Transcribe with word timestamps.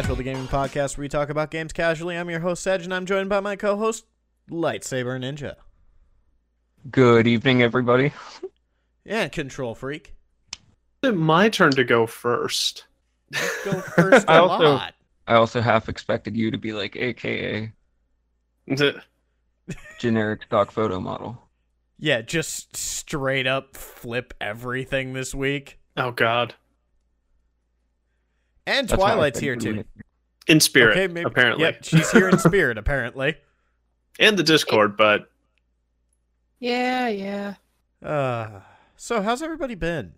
Casual, 0.00 0.16
the 0.16 0.22
gaming 0.22 0.48
podcast 0.48 0.96
where 0.96 1.02
we 1.02 1.08
talk 1.10 1.28
about 1.28 1.50
games 1.50 1.74
casually. 1.74 2.16
I'm 2.16 2.30
your 2.30 2.40
host, 2.40 2.66
Edge, 2.66 2.84
and 2.84 2.94
I'm 2.94 3.04
joined 3.04 3.28
by 3.28 3.40
my 3.40 3.54
co 3.54 3.76
host, 3.76 4.06
Lightsaber 4.50 5.20
Ninja. 5.20 5.56
Good 6.90 7.26
evening, 7.26 7.62
everybody. 7.62 8.14
Yeah, 9.04 9.28
Control 9.28 9.74
Freak. 9.74 10.14
It's 11.02 11.14
my 11.14 11.50
turn 11.50 11.72
to 11.72 11.84
go 11.84 12.06
first. 12.06 12.86
Go 13.66 13.72
first 13.72 14.26
a 14.28 14.30
I 14.30 14.38
also- 14.38 14.72
lot. 14.72 14.94
I 15.26 15.34
also 15.34 15.60
half 15.60 15.90
expected 15.90 16.34
you 16.34 16.50
to 16.50 16.56
be 16.56 16.72
like 16.72 16.96
AKA 16.96 17.70
generic 19.98 20.44
stock 20.44 20.70
photo 20.70 20.98
model. 20.98 21.36
Yeah, 21.98 22.22
just 22.22 22.74
straight 22.74 23.46
up 23.46 23.76
flip 23.76 24.32
everything 24.40 25.12
this 25.12 25.34
week. 25.34 25.78
Oh 25.98 26.10
God. 26.10 26.54
And 28.66 28.88
That's 28.88 29.00
Twilight's 29.00 29.40
here 29.40 29.56
too. 29.56 29.84
In 30.46 30.60
spirit, 30.60 30.96
Okay, 30.96 31.06
maybe. 31.06 31.26
apparently. 31.26 31.64
Yep, 31.64 31.84
she's 31.84 32.10
here 32.10 32.28
in 32.28 32.38
spirit, 32.38 32.78
apparently. 32.78 33.36
And 34.18 34.36
the 34.38 34.42
Discord, 34.42 34.98
but 34.98 35.30
Yeah, 36.58 37.08
yeah. 37.08 37.54
Uh, 38.04 38.60
so, 38.96 39.22
how's 39.22 39.40
everybody 39.40 39.74
been 39.74 40.12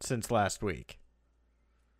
since 0.00 0.30
last 0.30 0.62
week? 0.62 0.98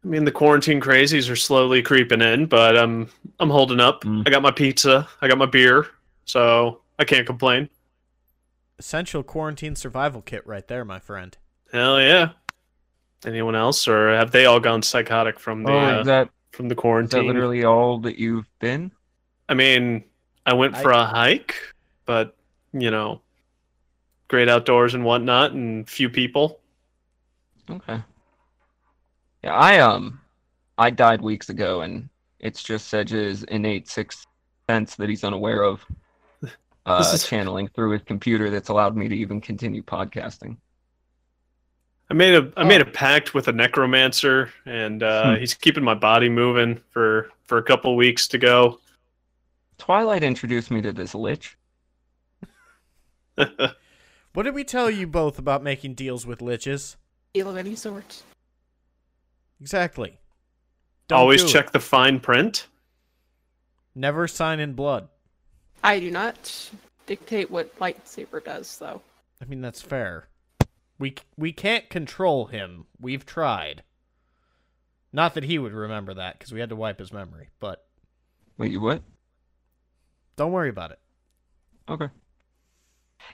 I 0.04 0.08
mean 0.08 0.24
the 0.24 0.32
quarantine 0.32 0.80
crazies 0.80 1.30
are 1.30 1.36
slowly 1.36 1.82
creeping 1.82 2.22
in, 2.22 2.46
but 2.46 2.76
I'm 2.76 3.08
I'm 3.38 3.50
holding 3.50 3.78
up. 3.78 4.04
Mm. 4.04 4.26
I 4.26 4.30
got 4.30 4.42
my 4.42 4.50
pizza, 4.50 5.06
I 5.20 5.28
got 5.28 5.38
my 5.38 5.46
beer, 5.46 5.86
so 6.24 6.80
I 6.98 7.04
can't 7.04 7.26
complain. 7.26 7.68
Essential 8.78 9.22
quarantine 9.22 9.76
survival 9.76 10.22
kit 10.22 10.46
right 10.46 10.66
there, 10.66 10.84
my 10.84 10.98
friend. 10.98 11.36
Hell 11.72 12.00
yeah. 12.00 12.30
Anyone 13.24 13.54
else, 13.54 13.86
or 13.86 14.14
have 14.14 14.32
they 14.32 14.46
all 14.46 14.58
gone 14.60 14.82
psychotic 14.82 15.38
from 15.38 15.62
the 15.62 15.70
Oh, 15.70 15.78
uh, 15.78 16.00
is 16.00 16.06
that, 16.06 16.28
from 16.50 16.68
the 16.68 16.72
is 16.74 16.76
that 16.76 16.80
quarantine? 16.80 17.26
literally 17.26 17.64
all 17.64 17.98
that 18.00 18.18
you've 18.18 18.48
been? 18.58 18.90
I 19.48 19.54
mean, 19.54 20.04
I 20.44 20.54
went 20.54 20.76
for 20.76 20.90
a 20.90 21.04
hike, 21.04 21.54
but 22.04 22.36
you 22.72 22.90
know, 22.90 23.20
great 24.28 24.48
outdoors 24.48 24.94
and 24.94 25.04
whatnot, 25.04 25.52
and 25.52 25.88
few 25.88 26.08
people. 26.08 26.58
Okay. 27.70 28.00
Yeah, 29.44 29.54
I 29.54 29.78
um, 29.80 30.20
I 30.78 30.90
died 30.90 31.20
weeks 31.20 31.48
ago, 31.48 31.82
and 31.82 32.08
it's 32.40 32.62
just 32.62 32.88
Sedge's 32.88 33.44
innate 33.44 33.88
sixth 33.88 34.26
sense 34.68 34.96
that 34.96 35.08
he's 35.08 35.22
unaware 35.24 35.62
of, 35.62 35.84
uh, 36.86 36.98
This 36.98 37.12
is- 37.14 37.28
channeling 37.28 37.68
through 37.68 37.92
his 37.92 38.02
computer 38.02 38.50
that's 38.50 38.68
allowed 38.68 38.96
me 38.96 39.06
to 39.08 39.14
even 39.14 39.40
continue 39.40 39.82
podcasting. 39.82 40.56
I 42.12 42.14
made 42.14 42.34
a 42.34 42.52
I 42.58 42.64
made 42.64 42.82
Oh. 42.82 42.88
a 42.88 42.92
pact 42.92 43.32
with 43.32 43.48
a 43.48 43.52
necromancer, 43.52 44.50
and 44.66 45.02
uh, 45.02 45.32
Hmm. 45.34 45.40
he's 45.40 45.54
keeping 45.54 45.82
my 45.82 45.94
body 45.94 46.28
moving 46.28 46.78
for 46.90 47.30
for 47.46 47.56
a 47.56 47.62
couple 47.62 47.96
weeks 47.96 48.28
to 48.28 48.36
go. 48.38 48.78
Twilight 49.78 50.22
introduced 50.22 50.70
me 50.70 50.82
to 50.82 50.92
this 50.92 51.14
lich. 51.14 51.56
What 54.34 54.44
did 54.44 54.54
we 54.54 54.64
tell 54.64 54.90
you 54.90 55.06
both 55.06 55.38
about 55.38 55.62
making 55.62 55.92
deals 55.94 56.26
with 56.26 56.38
liches? 56.40 56.96
Deal 57.34 57.50
of 57.50 57.56
any 57.58 57.74
sort. 57.74 58.22
Exactly. 59.60 60.18
Don't 61.08 61.18
Always 61.18 61.42
do 61.42 61.48
it. 61.48 61.52
check 61.52 61.72
the 61.72 61.80
fine 61.80 62.18
print. 62.18 62.66
Never 63.94 64.26
sign 64.26 64.58
in 64.58 64.72
blood. 64.72 65.08
I 65.84 66.00
do 66.00 66.10
not 66.10 66.70
dictate 67.06 67.50
what 67.50 67.78
lightsaber 67.78 68.42
does, 68.42 68.78
though. 68.78 69.02
I 69.42 69.44
mean, 69.44 69.60
that's 69.60 69.82
fair. 69.82 70.28
We 70.98 71.14
we 71.36 71.52
can't 71.52 71.88
control 71.88 72.46
him. 72.46 72.86
We've 73.00 73.26
tried. 73.26 73.82
Not 75.12 75.34
that 75.34 75.44
he 75.44 75.58
would 75.58 75.72
remember 75.72 76.14
that 76.14 76.38
because 76.38 76.52
we 76.52 76.60
had 76.60 76.70
to 76.70 76.76
wipe 76.76 76.98
his 76.98 77.12
memory, 77.12 77.50
but 77.60 77.84
Wait, 78.56 78.72
you 78.72 78.80
what? 78.80 79.02
don't 80.36 80.52
worry 80.52 80.70
about 80.70 80.90
it. 80.90 80.98
Okay. 81.88 82.08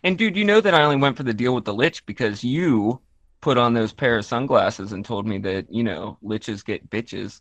And 0.03 0.19
dude, 0.19 0.37
you 0.37 0.45
know 0.45 0.61
that 0.61 0.75
I 0.75 0.83
only 0.83 0.97
went 0.97 1.17
for 1.17 1.23
the 1.23 1.35
deal 1.35 1.55
with 1.55 1.65
the 1.65 1.75
lich 1.75 2.05
because 2.07 2.45
you 2.45 3.01
put 3.41 3.59
on 3.59 3.75
those 3.75 3.93
pair 3.93 4.19
of 4.19 4.25
sunglasses 4.25 4.93
and 4.93 5.05
told 5.05 5.27
me 5.27 5.39
that, 5.39 5.73
you 5.73 5.83
know, 5.83 6.19
liches 6.23 6.65
get 6.65 6.91
bitches. 6.91 7.41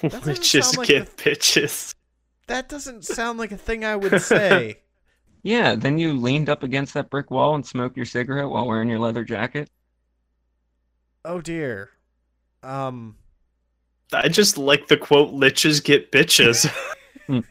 doesn't 0.00 0.26
Witches 0.26 0.66
sound 0.66 0.78
like 0.78 0.88
get 0.88 1.16
bitches. 1.16 1.94
That 2.46 2.68
doesn't 2.68 3.04
sound 3.04 3.38
like 3.38 3.52
a 3.52 3.56
thing 3.56 3.84
I 3.84 3.96
would 3.96 4.20
say. 4.20 4.80
Yeah, 5.44 5.74
then 5.76 5.98
you 5.98 6.14
leaned 6.14 6.48
up 6.48 6.62
against 6.64 6.94
that 6.94 7.10
brick 7.10 7.30
wall 7.30 7.54
and 7.54 7.64
smoked 7.64 7.96
your 7.98 8.06
cigarette 8.06 8.48
while 8.48 8.66
wearing 8.66 8.88
your 8.88 8.98
leather 8.98 9.22
jacket. 9.24 9.70
oh 11.24 11.40
dear. 11.40 11.90
Um. 12.62 13.16
I 14.12 14.28
just 14.28 14.56
like 14.58 14.88
the 14.88 14.96
quote 14.96 15.32
"liches 15.34 15.84
get 15.84 16.10
bitches." 16.10 16.66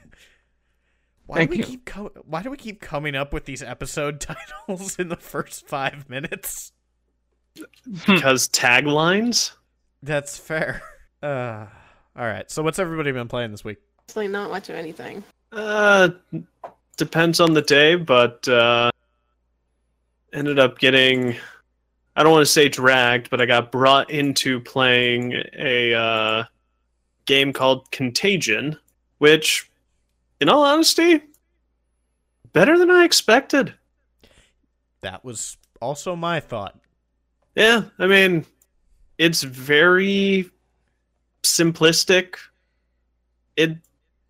Why 1.26 1.38
Thank 1.38 1.52
do 1.52 1.58
we 1.58 1.58
you. 1.60 1.64
keep 1.64 1.86
co- 1.86 2.12
Why 2.26 2.42
do 2.44 2.50
we 2.52 2.58
keep 2.58 2.82
coming 2.82 3.16
up 3.16 3.32
with 3.32 3.46
these 3.46 3.64
episode 3.64 4.20
titles 4.68 4.98
in 5.00 5.08
the 5.10 5.16
first 5.16 5.68
five 5.68 6.10
minutes? 6.10 6.72
because 8.08 8.50
taglines. 8.50 9.52
That's 10.02 10.38
fair. 10.38 10.82
Uh. 11.22 11.68
All 12.16 12.26
right. 12.26 12.50
So 12.52 12.62
what's 12.64 12.80
everybody 12.80 13.12
been 13.12 13.28
playing 13.28 13.52
this 13.52 13.64
week? 13.64 13.78
It's 14.06 14.16
like 14.16 14.30
not 14.30 14.50
much 14.52 14.70
of 14.70 14.76
anything. 14.76 15.24
Uh, 15.52 16.10
depends 16.98 17.40
on 17.40 17.54
the 17.54 17.62
day, 17.62 17.96
but 17.96 18.48
uh, 18.48 18.92
ended 20.32 20.60
up 20.60 20.80
getting. 20.80 21.36
I 22.16 22.22
don't 22.22 22.32
want 22.32 22.46
to 22.46 22.52
say 22.52 22.70
dragged, 22.70 23.30
but 23.30 23.42
I 23.42 23.46
got 23.46 23.72
brought 23.72 24.12
into 24.12 24.60
playing 24.60 25.34
a 25.58 25.94
uh, 25.94 26.44
game 27.26 27.54
called 27.54 27.90
Contagion, 27.92 28.78
which, 29.18 29.70
in 30.40 30.48
all 30.48 30.64
honesty, 30.64 31.22
better 32.52 32.78
than 32.78 32.92
I 32.92 33.04
expected. 33.04 33.74
That 35.02 35.26
was 35.26 35.58
also 35.82 36.16
my 36.16 36.40
thought. 36.40 36.80
Yeah, 37.56 37.84
I 37.98 38.08
mean, 38.08 38.46
it's 39.18 39.44
very 39.44 40.50
simplistic. 41.44 42.36
It 43.56 43.78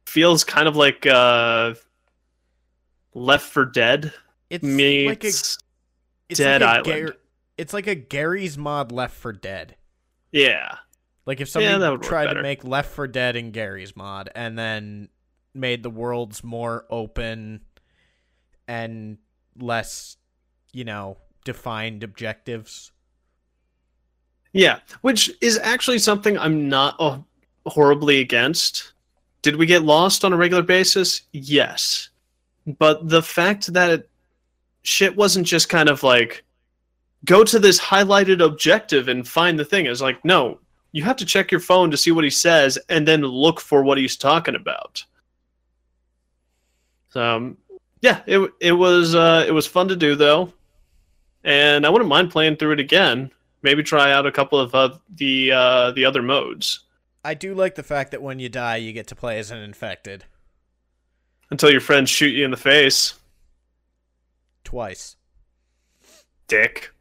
feels 0.05 0.43
kind 0.43 0.67
of 0.67 0.75
like 0.75 1.05
uh, 1.05 1.73
Left 3.13 3.45
for 3.45 3.65
Dead 3.65 4.13
It's 4.49 4.63
like 4.63 5.23
a 5.23 5.27
it's 6.29 6.39
Dead 6.39 6.61
like 6.61 6.87
a 6.87 6.91
Island. 6.91 7.07
Gar- 7.07 7.17
it's 7.57 7.73
like 7.73 7.87
a 7.87 7.95
Garry's 7.95 8.57
mod 8.57 8.91
Left 8.91 9.15
for 9.15 9.31
Dead. 9.33 9.75
yeah. 10.31 10.77
Like 11.25 11.39
if 11.39 11.47
Yeah, 11.47 11.51
somebody 11.51 11.91
work 11.91 12.01
tried 12.01 12.33
to 12.33 12.41
make 12.41 12.63
Left 12.65 12.91
for 12.91 13.07
Dead 13.07 13.35
in 13.35 13.51
Garry's 13.51 13.95
mod 13.95 14.29
and 14.35 14.57
then 14.57 15.09
made 15.53 15.83
the 15.83 15.89
worlds 15.89 16.43
more 16.43 16.85
open 16.89 17.61
and 18.67 19.17
less, 19.57 20.17
you 20.73 20.83
know, 20.83 21.17
defined 21.45 22.03
objectives. 22.03 22.91
Yeah, 24.51 24.79
which 25.01 25.31
is 25.41 25.57
actually 25.59 25.99
something 25.99 26.37
I'm 26.37 26.67
not 26.69 26.95
uh, 26.99 27.19
horribly 27.65 28.19
against. 28.19 28.93
Did 29.41 29.55
we 29.55 29.65
get 29.65 29.83
lost 29.83 30.23
on 30.23 30.33
a 30.33 30.37
regular 30.37 30.63
basis? 30.63 31.21
Yes. 31.31 32.09
But 32.65 33.09
the 33.09 33.21
fact 33.21 33.73
that 33.73 33.89
it, 33.89 34.09
shit 34.83 35.15
wasn't 35.15 35.47
just 35.47 35.69
kind 35.69 35.89
of 35.89 36.03
like 36.03 36.43
go 37.25 37.43
to 37.43 37.59
this 37.59 37.79
highlighted 37.79 38.43
objective 38.43 39.07
and 39.07 39.27
find 39.27 39.57
the 39.57 39.65
thing. 39.65 39.85
Is 39.85 40.01
like 40.01 40.23
no, 40.23 40.59
you 40.91 41.03
have 41.03 41.17
to 41.17 41.25
check 41.25 41.51
your 41.51 41.59
phone 41.59 41.91
to 41.91 41.97
see 41.97 42.11
what 42.11 42.23
he 42.23 42.29
says 42.29 42.77
and 42.89 43.07
then 43.07 43.21
look 43.21 43.59
for 43.59 43.83
what 43.83 43.97
he's 43.97 44.15
talking 44.15 44.55
about. 44.55 45.03
So 47.09 47.21
um, 47.21 47.57
yeah, 48.01 48.21
it 48.25 48.49
it 48.59 48.73
was 48.73 49.15
uh, 49.15 49.45
it 49.47 49.51
was 49.51 49.67
fun 49.67 49.87
to 49.89 49.95
do 49.95 50.15
though, 50.15 50.53
and 51.43 51.85
I 51.85 51.89
wouldn't 51.89 52.09
mind 52.09 52.31
playing 52.31 52.57
through 52.57 52.73
it 52.73 52.79
again. 52.79 53.31
Maybe 53.61 53.81
try 53.81 54.11
out 54.11 54.25
a 54.25 54.31
couple 54.31 54.59
of 54.59 54.75
uh, 54.75 54.97
the 55.15 55.51
uh, 55.51 55.91
the 55.91 56.05
other 56.05 56.21
modes. 56.21 56.81
I 57.25 57.33
do 57.33 57.53
like 57.53 57.75
the 57.75 57.83
fact 57.83 58.11
that 58.11 58.21
when 58.21 58.39
you 58.39 58.49
die, 58.49 58.77
you 58.77 58.91
get 58.91 59.07
to 59.07 59.15
play 59.15 59.39
as 59.39 59.49
an 59.49 59.59
infected 59.59 60.25
until 61.49 61.71
your 61.71 61.81
friends 61.81 62.09
shoot 62.09 62.33
you 62.33 62.45
in 62.45 62.51
the 62.51 62.57
face. 62.57 63.13
twice. 64.63 65.15
Dick. 66.47 66.91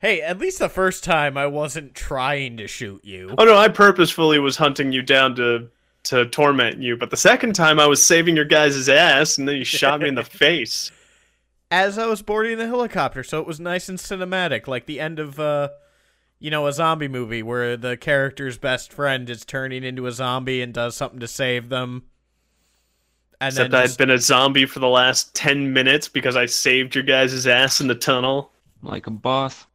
Hey, 0.00 0.20
at 0.20 0.38
least 0.38 0.58
the 0.58 0.68
first 0.68 1.02
time 1.04 1.36
I 1.36 1.46
wasn't 1.46 1.94
trying 1.94 2.58
to 2.58 2.68
shoot 2.68 3.04
you. 3.04 3.34
Oh 3.38 3.44
no, 3.44 3.56
I 3.56 3.68
purposefully 3.68 4.38
was 4.38 4.56
hunting 4.56 4.92
you 4.92 5.02
down 5.02 5.34
to 5.36 5.68
to 6.04 6.26
torment 6.26 6.80
you, 6.80 6.96
but 6.96 7.10
the 7.10 7.16
second 7.16 7.54
time 7.54 7.80
I 7.80 7.86
was 7.86 8.04
saving 8.04 8.36
your 8.36 8.44
guys' 8.44 8.88
ass, 8.88 9.38
and 9.38 9.48
then 9.48 9.56
you 9.56 9.64
shot 9.64 10.00
me 10.00 10.08
in 10.08 10.14
the 10.14 10.22
face. 10.24 10.92
As 11.70 11.98
I 11.98 12.06
was 12.06 12.22
boarding 12.22 12.58
the 12.58 12.66
helicopter, 12.68 13.24
so 13.24 13.40
it 13.40 13.46
was 13.46 13.58
nice 13.58 13.88
and 13.88 13.98
cinematic, 13.98 14.68
like 14.68 14.86
the 14.86 15.00
end 15.00 15.18
of 15.18 15.40
uh 15.40 15.70
you 16.38 16.50
know, 16.50 16.66
a 16.66 16.72
zombie 16.72 17.08
movie 17.08 17.42
where 17.42 17.76
the 17.76 17.96
character's 17.96 18.58
best 18.58 18.92
friend 18.92 19.30
is 19.30 19.44
turning 19.44 19.82
into 19.82 20.06
a 20.06 20.12
zombie 20.12 20.60
and 20.60 20.74
does 20.74 20.94
something 20.94 21.20
to 21.20 21.26
save 21.26 21.70
them. 21.70 22.04
And 23.40 23.52
Except 23.52 23.70
then 23.70 23.80
I'd 23.80 23.84
just- 23.86 23.98
been 23.98 24.10
a 24.10 24.18
zombie 24.18 24.64
for 24.66 24.78
the 24.78 24.88
last 24.88 25.34
ten 25.34 25.72
minutes 25.72 26.08
because 26.08 26.36
I 26.36 26.46
saved 26.46 26.94
your 26.94 27.04
guys' 27.04 27.46
ass 27.46 27.80
in 27.80 27.86
the 27.88 27.94
tunnel. 27.94 28.50
Like 28.82 29.06
a 29.06 29.10
boss. 29.10 29.66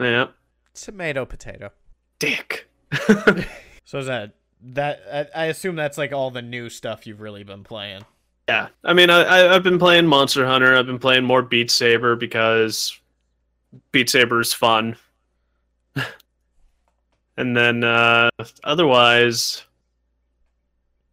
Yeah, 0.00 0.28
tomato 0.74 1.24
potato. 1.24 1.70
dick. 2.18 2.68
So 3.84 3.98
is 4.00 4.06
that 4.06 4.34
that? 4.62 5.00
I, 5.34 5.44
I 5.44 5.44
assume 5.46 5.74
that's 5.74 5.96
like 5.96 6.12
all 6.12 6.30
the 6.30 6.42
new 6.42 6.68
stuff 6.68 7.06
you've 7.06 7.22
really 7.22 7.42
been 7.42 7.64
playing. 7.64 8.02
Yeah, 8.46 8.68
I 8.84 8.92
mean, 8.92 9.08
I, 9.08 9.22
I 9.22 9.54
I've 9.54 9.62
been 9.62 9.78
playing 9.78 10.06
Monster 10.06 10.44
Hunter. 10.46 10.76
I've 10.76 10.84
been 10.86 10.98
playing 10.98 11.24
more 11.24 11.40
Beat 11.40 11.70
Saber 11.70 12.14
because 12.16 12.98
Beat 13.92 14.10
Saber 14.10 14.40
is 14.42 14.52
fun. 14.52 14.96
and 17.38 17.56
then 17.56 17.82
uh, 17.84 18.28
otherwise, 18.64 19.62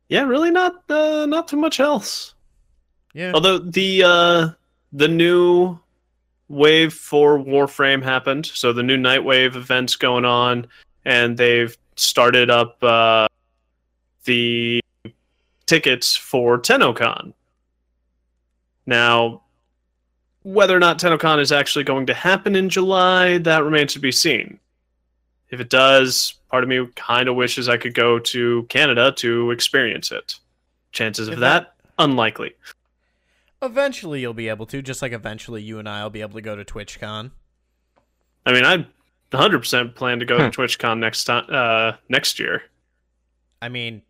yeah, 0.09 0.23
really 0.23 0.51
not 0.51 0.83
uh, 0.89 1.25
not 1.25 1.47
too 1.47 1.57
much 1.57 1.79
else. 1.79 2.33
Yeah. 3.13 3.31
Although 3.33 3.59
the 3.59 4.03
uh, 4.03 4.49
the 4.93 5.07
new 5.07 5.79
wave 6.47 6.93
for 6.93 7.39
Warframe 7.39 8.03
happened, 8.03 8.45
so 8.45 8.71
the 8.73 8.83
new 8.83 8.97
Nightwave 8.97 9.55
events 9.55 9.95
going 9.95 10.25
on, 10.25 10.67
and 11.05 11.37
they've 11.37 11.75
started 11.95 12.49
up 12.49 12.83
uh, 12.83 13.27
the 14.25 14.81
tickets 15.65 16.15
for 16.15 16.59
TennoCon. 16.59 17.33
Now, 18.85 19.41
whether 20.43 20.75
or 20.75 20.79
not 20.79 20.99
TennoCon 20.99 21.39
is 21.39 21.51
actually 21.51 21.85
going 21.85 22.05
to 22.05 22.13
happen 22.13 22.55
in 22.55 22.69
July, 22.69 23.39
that 23.39 23.63
remains 23.63 23.93
to 23.93 23.99
be 23.99 24.11
seen. 24.11 24.59
If 25.49 25.59
it 25.59 25.69
does, 25.69 26.35
part 26.55 26.63
of 26.63 26.69
me 26.69 26.87
kind 26.95 27.27
of 27.27 27.35
wishes 27.35 27.67
I 27.67 27.75
could 27.75 27.93
go 27.93 28.17
to 28.17 28.63
Canada 28.69 29.11
to 29.17 29.51
experience 29.51 30.09
it. 30.09 30.35
Chances 30.93 31.27
of 31.27 31.33
If 31.33 31.39
that, 31.41 31.73
unlikely. 31.99 32.53
Eventually, 33.61 34.21
you'll 34.21 34.33
be 34.33 34.47
able 34.47 34.65
to, 34.67 34.81
just 34.81 35.01
like 35.01 35.11
eventually 35.11 35.61
you 35.61 35.79
and 35.79 35.89
I 35.89 36.01
will 36.01 36.11
be 36.11 36.21
able 36.21 36.35
to 36.35 36.41
go 36.41 36.55
to 36.55 36.63
TwitchCon. 36.63 37.31
I 38.45 38.53
mean, 38.53 38.63
I 38.63 38.87
100% 39.33 39.95
plan 39.95 40.19
to 40.19 40.25
go 40.25 40.37
to 40.37 40.49
TwitchCon 40.49 40.99
next 40.99 41.25
time 41.25 41.45
uh, 41.49 41.97
next 42.07 42.39
year. 42.39 42.61
I 43.61 43.67
mean, 43.67 44.01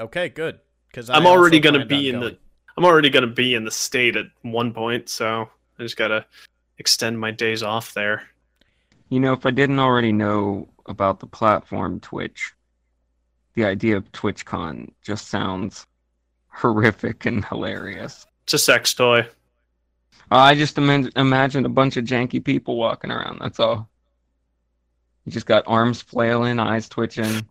okay, 0.00 0.30
good. 0.30 0.60
Because 0.86 1.10
I'm 1.10 1.26
already 1.26 1.60
gonna 1.60 1.84
be 1.84 2.08
in 2.08 2.20
the 2.20 2.38
I'm 2.78 2.86
already 2.86 3.10
going 3.10 3.28
to 3.28 3.34
be 3.34 3.54
in 3.54 3.64
the 3.64 3.70
state 3.70 4.16
at 4.16 4.26
one 4.40 4.72
point, 4.72 5.10
so 5.10 5.50
I 5.78 5.82
just 5.82 5.98
got 5.98 6.08
to 6.08 6.24
extend 6.78 7.20
my 7.20 7.30
days 7.30 7.62
off 7.62 7.92
there. 7.92 8.22
You 9.10 9.20
know, 9.20 9.34
if 9.34 9.44
I 9.44 9.50
didn't 9.50 9.80
already 9.80 10.12
know 10.12 10.68
about 10.88 11.20
the 11.20 11.26
platform 11.26 12.00
Twitch, 12.00 12.52
the 13.54 13.64
idea 13.64 13.96
of 13.96 14.10
TwitchCon 14.12 14.90
just 15.02 15.28
sounds 15.28 15.86
horrific 16.48 17.26
and 17.26 17.44
hilarious. 17.44 18.26
It's 18.44 18.54
a 18.54 18.58
sex 18.58 18.94
toy. 18.94 19.26
I 20.30 20.54
just 20.54 20.76
imag- 20.76 21.16
imagined 21.16 21.66
a 21.66 21.70
bunch 21.70 21.96
of 21.96 22.04
janky 22.04 22.42
people 22.44 22.76
walking 22.76 23.10
around. 23.10 23.38
That's 23.40 23.60
all. 23.60 23.88
You 25.24 25.32
just 25.32 25.46
got 25.46 25.64
arms 25.66 26.02
flailing, 26.02 26.58
eyes 26.58 26.88
twitching. 26.88 27.46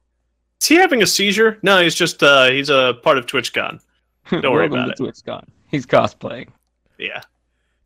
Is 0.62 0.68
he 0.68 0.76
having 0.76 1.02
a 1.04 1.08
seizure? 1.08 1.60
No, 1.62 1.82
he's 1.82 1.96
just 1.96 2.22
uh 2.24 2.50
he's 2.50 2.70
a 2.70 2.96
part 3.04 3.18
of 3.18 3.26
TwitchCon. 3.26 3.80
Don't 4.30 4.44
worry 4.52 4.68
Welcome 4.70 4.92
about 4.92 4.98
to 4.98 5.04
TwitchCon. 5.04 5.46
He's 5.68 5.86
cosplaying. 5.86 6.50
Yeah. 6.98 7.22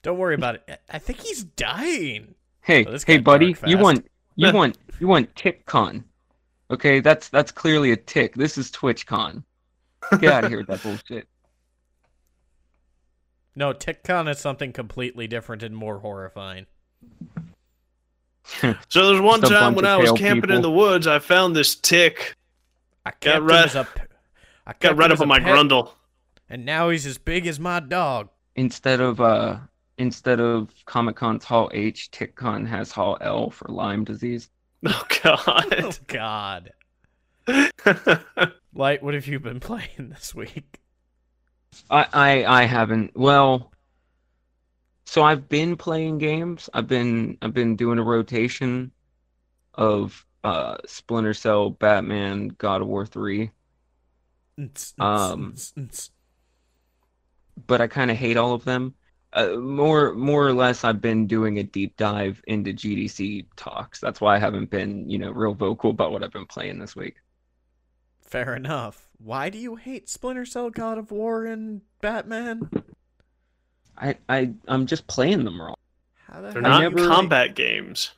Don't 0.03 0.17
worry 0.17 0.35
about 0.35 0.55
it. 0.55 0.63
I- 0.69 0.95
I 0.95 0.99
think 0.99 1.19
he's 1.19 1.43
dying. 1.43 2.35
Hey, 2.61 2.85
Oh, 2.85 2.97
hey, 3.05 3.17
buddy, 3.17 3.55
you 3.65 3.77
want 3.77 4.05
you 4.35 4.51
want 4.53 4.77
you 4.99 5.07
want 5.07 5.33
TickCon? 5.35 6.03
Okay, 6.69 6.99
that's 6.99 7.29
that's 7.29 7.51
clearly 7.51 7.91
a 7.91 7.97
tick. 7.97 8.35
This 8.35 8.57
is 8.57 8.71
TwitchCon. 8.71 9.43
Get 10.19 10.31
out 10.33 10.43
of 10.45 10.49
here 10.49 10.59
with 10.59 10.67
that 10.67 10.81
bullshit. 10.83 11.27
No, 13.53 13.73
TickCon 13.73 14.29
is 14.29 14.39
something 14.39 14.71
completely 14.71 15.27
different 15.27 15.61
and 15.61 15.75
more 15.75 15.99
horrifying. 15.99 16.67
So 18.89 19.07
there's 19.09 19.21
one 19.21 19.39
Just 19.41 19.51
time 19.53 19.75
when 19.75 19.85
I 19.85 19.97
was 19.97 20.07
pale 20.09 20.17
camping 20.17 20.49
in 20.49 20.61
the 20.61 20.71
woods, 20.71 21.05
I 21.05 21.19
found 21.19 21.55
this 21.55 21.75
tick. 21.75 22.35
I 23.05 23.11
kept 23.11 23.37
him 23.37 23.45
right- 23.45 23.65
as 23.65 23.75
a, 23.75 23.83
p- 23.83 24.01
I 24.65 24.73
Got 24.79 24.97
right 24.97 25.11
up 25.11 25.19
on 25.21 25.27
my 25.27 25.39
pet, 25.39 25.47
grundle. 25.49 25.91
and 26.49 26.65
now 26.65 26.89
he's 26.89 27.05
as 27.05 27.17
big 27.17 27.45
as 27.45 27.59
my 27.59 27.79
dog. 27.79 28.29
Instead 28.55 28.99
of 28.99 29.21
uh 29.21 29.57
instead 30.01 30.39
of 30.39 30.69
Comic 30.85 31.15
Con's 31.15 31.45
Hall 31.45 31.69
H, 31.73 32.09
TickCon 32.11 32.67
has 32.67 32.91
Hall 32.91 33.17
L 33.21 33.49
for 33.51 33.67
Lyme 33.69 34.03
disease. 34.05 34.49
Oh 34.83 35.05
God! 35.23 35.75
Oh 35.77 35.91
god. 36.07 36.73
God, 37.47 38.23
Light, 38.73 39.03
what 39.03 39.13
have 39.13 39.27
you 39.27 39.39
been 39.39 39.59
playing 39.59 40.09
this 40.09 40.33
week? 40.33 40.79
I, 41.89 42.07
I 42.13 42.45
I 42.45 42.63
haven't. 42.65 43.11
Well, 43.15 43.71
so 45.05 45.23
I've 45.23 45.47
been 45.49 45.77
playing 45.77 46.17
games. 46.17 46.69
I've 46.73 46.87
been 46.87 47.37
I've 47.41 47.53
been 47.53 47.75
doing 47.75 47.99
a 47.99 48.03
rotation 48.03 48.91
of 49.75 50.25
uh 50.43 50.77
Splinter 50.87 51.33
Cell, 51.33 51.69
Batman, 51.69 52.49
God 52.49 52.81
of 52.81 52.87
War 52.87 53.05
3, 53.05 53.51
Um, 54.99 55.55
but 57.67 57.81
I 57.81 57.87
kind 57.87 58.11
of 58.11 58.17
hate 58.17 58.37
all 58.37 58.53
of 58.53 58.63
them. 58.63 58.95
Uh, 59.33 59.55
more 59.55 60.13
more 60.13 60.45
or 60.45 60.53
less 60.53 60.83
I've 60.83 60.99
been 60.99 61.25
doing 61.25 61.59
a 61.59 61.63
deep 61.63 61.95
dive 61.95 62.41
into 62.47 62.73
GDC 62.73 63.45
talks. 63.55 63.99
That's 63.99 64.19
why 64.19 64.35
I 64.35 64.39
haven't 64.39 64.69
been, 64.69 65.09
you 65.09 65.17
know, 65.17 65.31
real 65.31 65.53
vocal 65.53 65.91
about 65.91 66.11
what 66.11 66.23
I've 66.23 66.33
been 66.33 66.45
playing 66.45 66.79
this 66.79 66.95
week. 66.95 67.15
Fair 68.21 68.55
enough. 68.55 69.09
Why 69.19 69.49
do 69.49 69.57
you 69.57 69.75
hate 69.75 70.09
Splinter 70.09 70.45
Cell, 70.45 70.69
God 70.69 70.97
of 70.97 71.11
War, 71.11 71.45
and 71.45 71.81
Batman? 72.01 72.69
I 73.97 74.15
I 74.27 74.53
I'm 74.67 74.85
just 74.85 75.07
playing 75.07 75.45
them 75.45 75.61
wrong. 75.61 75.75
How 76.27 76.41
the 76.41 76.51
They're 76.51 76.61
not 76.61 76.81
never... 76.81 77.07
combat 77.07 77.55
games. 77.55 78.11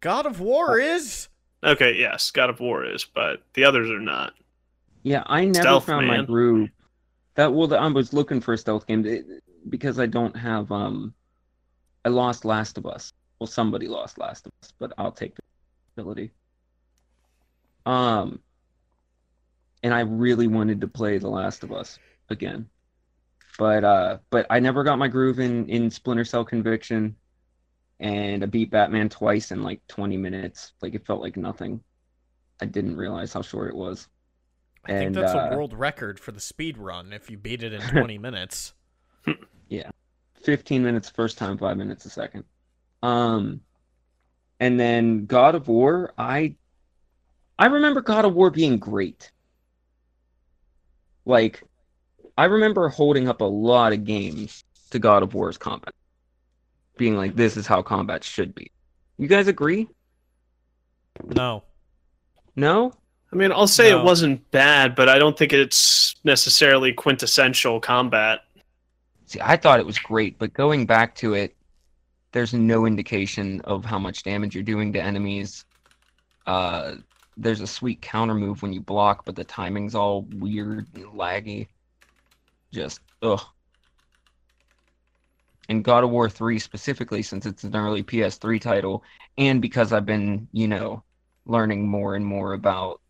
God 0.00 0.26
of 0.26 0.40
War 0.40 0.78
is. 0.78 1.28
Okay, 1.64 1.96
yes, 1.98 2.30
God 2.30 2.50
of 2.50 2.60
War 2.60 2.84
is, 2.84 3.04
but 3.04 3.42
the 3.54 3.64
others 3.64 3.90
are 3.90 3.98
not. 3.98 4.34
Yeah, 5.02 5.22
I 5.26 5.44
never 5.44 5.62
Stealth, 5.62 5.86
found 5.86 6.06
my 6.06 6.22
groove. 6.22 6.70
That 7.34 7.52
well, 7.52 7.72
I 7.74 7.86
was 7.88 8.12
looking 8.12 8.40
for 8.40 8.54
a 8.54 8.58
stealth 8.58 8.86
game 8.86 9.04
it- 9.06 9.26
because 9.68 9.98
I 9.98 10.06
don't 10.06 10.36
have 10.36 10.70
um. 10.72 11.14
I 12.04 12.08
lost 12.08 12.44
Last 12.44 12.78
of 12.78 12.86
Us. 12.86 13.12
Well, 13.40 13.46
somebody 13.46 13.88
lost 13.88 14.18
Last 14.18 14.46
of 14.46 14.52
Us, 14.62 14.72
but 14.78 14.92
I'll 14.96 15.12
take 15.12 15.34
the 15.34 15.42
ability. 15.96 16.32
Um. 17.84 18.40
And 19.82 19.92
I 19.94 20.00
really 20.00 20.46
wanted 20.46 20.80
to 20.80 20.88
play 20.88 21.18
The 21.18 21.28
Last 21.28 21.62
of 21.62 21.72
Us 21.72 21.98
again, 22.28 22.68
but 23.58 23.84
uh, 23.84 24.18
but 24.30 24.46
I 24.50 24.58
never 24.58 24.82
got 24.82 24.98
my 24.98 25.08
groove 25.08 25.38
in 25.38 25.68
in 25.68 25.90
Splinter 25.90 26.24
Cell 26.24 26.44
Conviction, 26.44 27.14
and 28.00 28.42
I 28.42 28.46
beat 28.46 28.70
Batman 28.70 29.08
twice 29.08 29.52
in 29.52 29.62
like 29.62 29.80
20 29.88 30.16
minutes. 30.16 30.72
Like 30.82 30.94
it 30.94 31.06
felt 31.06 31.20
like 31.20 31.36
nothing. 31.36 31.80
I 32.60 32.66
didn't 32.66 32.96
realize 32.96 33.32
how 33.32 33.42
short 33.42 33.68
it 33.68 33.76
was. 33.76 34.08
I 34.86 34.92
think 34.92 35.14
that's 35.14 35.34
uh, 35.34 35.48
a 35.50 35.56
world 35.56 35.74
record 35.74 36.20
for 36.20 36.32
the 36.32 36.40
speed 36.40 36.78
run 36.78 37.12
if 37.12 37.30
you 37.30 37.36
beat 37.36 37.62
it 37.62 37.72
in 37.72 37.80
20 37.80 38.18
minutes. 38.18 38.72
15 40.42 40.82
minutes 40.82 41.10
first 41.10 41.38
time, 41.38 41.58
five 41.58 41.76
minutes 41.76 42.04
a 42.04 42.10
second. 42.10 42.44
Um, 43.02 43.60
and 44.60 44.78
then 44.78 45.26
God 45.26 45.54
of 45.54 45.66
War, 45.68 46.12
I, 46.16 46.54
I 47.58 47.66
remember 47.66 48.00
God 48.00 48.24
of 48.24 48.34
War 48.34 48.50
being 48.50 48.78
great. 48.78 49.32
Like, 51.24 51.62
I 52.38 52.44
remember 52.44 52.88
holding 52.88 53.28
up 53.28 53.40
a 53.40 53.44
lot 53.44 53.92
of 53.92 54.04
games 54.04 54.62
to 54.90 54.98
God 54.98 55.22
of 55.22 55.34
War's 55.34 55.58
combat, 55.58 55.94
being 56.96 57.16
like, 57.16 57.34
"This 57.34 57.56
is 57.56 57.66
how 57.66 57.82
combat 57.82 58.22
should 58.22 58.54
be." 58.54 58.70
You 59.18 59.26
guys 59.26 59.48
agree? 59.48 59.88
No. 61.24 61.64
No? 62.54 62.92
I 63.32 63.36
mean, 63.36 63.50
I'll 63.50 63.66
say 63.66 63.90
No. 63.90 64.00
it 64.00 64.04
wasn't 64.04 64.48
bad, 64.52 64.94
but 64.94 65.08
I 65.08 65.18
don't 65.18 65.36
think 65.36 65.52
it's 65.52 66.14
necessarily 66.22 66.92
quintessential 66.92 67.80
combat. 67.80 68.40
See, 69.26 69.40
I 69.42 69.56
thought 69.56 69.80
it 69.80 69.86
was 69.86 69.98
great, 69.98 70.38
but 70.38 70.54
going 70.54 70.86
back 70.86 71.16
to 71.16 71.34
it, 71.34 71.56
there's 72.32 72.54
no 72.54 72.86
indication 72.86 73.60
of 73.62 73.84
how 73.84 73.98
much 73.98 74.22
damage 74.22 74.54
you're 74.54 74.62
doing 74.62 74.92
to 74.92 75.02
enemies. 75.02 75.64
Uh, 76.46 76.96
there's 77.36 77.60
a 77.60 77.66
sweet 77.66 78.00
counter 78.00 78.34
move 78.34 78.62
when 78.62 78.72
you 78.72 78.80
block, 78.80 79.24
but 79.24 79.34
the 79.34 79.44
timing's 79.44 79.94
all 79.94 80.22
weird 80.22 80.86
and 80.94 81.06
laggy. 81.06 81.68
Just 82.72 83.00
ugh. 83.22 83.42
And 85.68 85.84
God 85.84 86.04
of 86.04 86.10
War 86.10 86.30
3 86.30 86.60
specifically, 86.60 87.22
since 87.22 87.46
it's 87.46 87.64
an 87.64 87.74
early 87.74 88.04
PS3 88.04 88.60
title, 88.60 89.02
and 89.36 89.60
because 89.60 89.92
I've 89.92 90.06
been, 90.06 90.46
you 90.52 90.68
know, 90.68 91.02
learning 91.46 91.88
more 91.88 92.14
and 92.14 92.24
more 92.24 92.52
about 92.52 93.00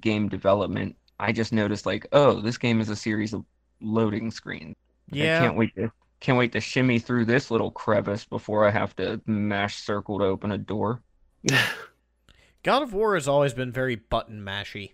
game 0.00 0.28
development, 0.28 0.96
I 1.18 1.32
just 1.32 1.52
noticed 1.52 1.86
like, 1.86 2.06
oh, 2.12 2.40
this 2.40 2.58
game 2.58 2.80
is 2.80 2.88
a 2.88 2.96
series 2.96 3.32
of 3.32 3.44
loading 3.80 4.30
screens. 4.30 4.76
I 5.12 5.16
Yeah. 5.16 5.38
can't 5.40 5.56
wait 5.56 5.74
to 5.76 5.90
can't 6.20 6.38
wait 6.38 6.52
to 6.52 6.60
shimmy 6.60 6.98
through 6.98 7.26
this 7.26 7.50
little 7.50 7.70
crevice 7.70 8.24
before 8.24 8.66
I 8.66 8.70
have 8.70 8.96
to 8.96 9.20
mash 9.26 9.76
circle 9.82 10.18
to 10.20 10.24
open 10.24 10.52
a 10.52 10.58
door. 10.58 11.02
God 12.62 12.82
of 12.82 12.94
War 12.94 13.14
has 13.14 13.28
always 13.28 13.52
been 13.52 13.70
very 13.72 13.96
button 13.96 14.40
mashy. 14.40 14.92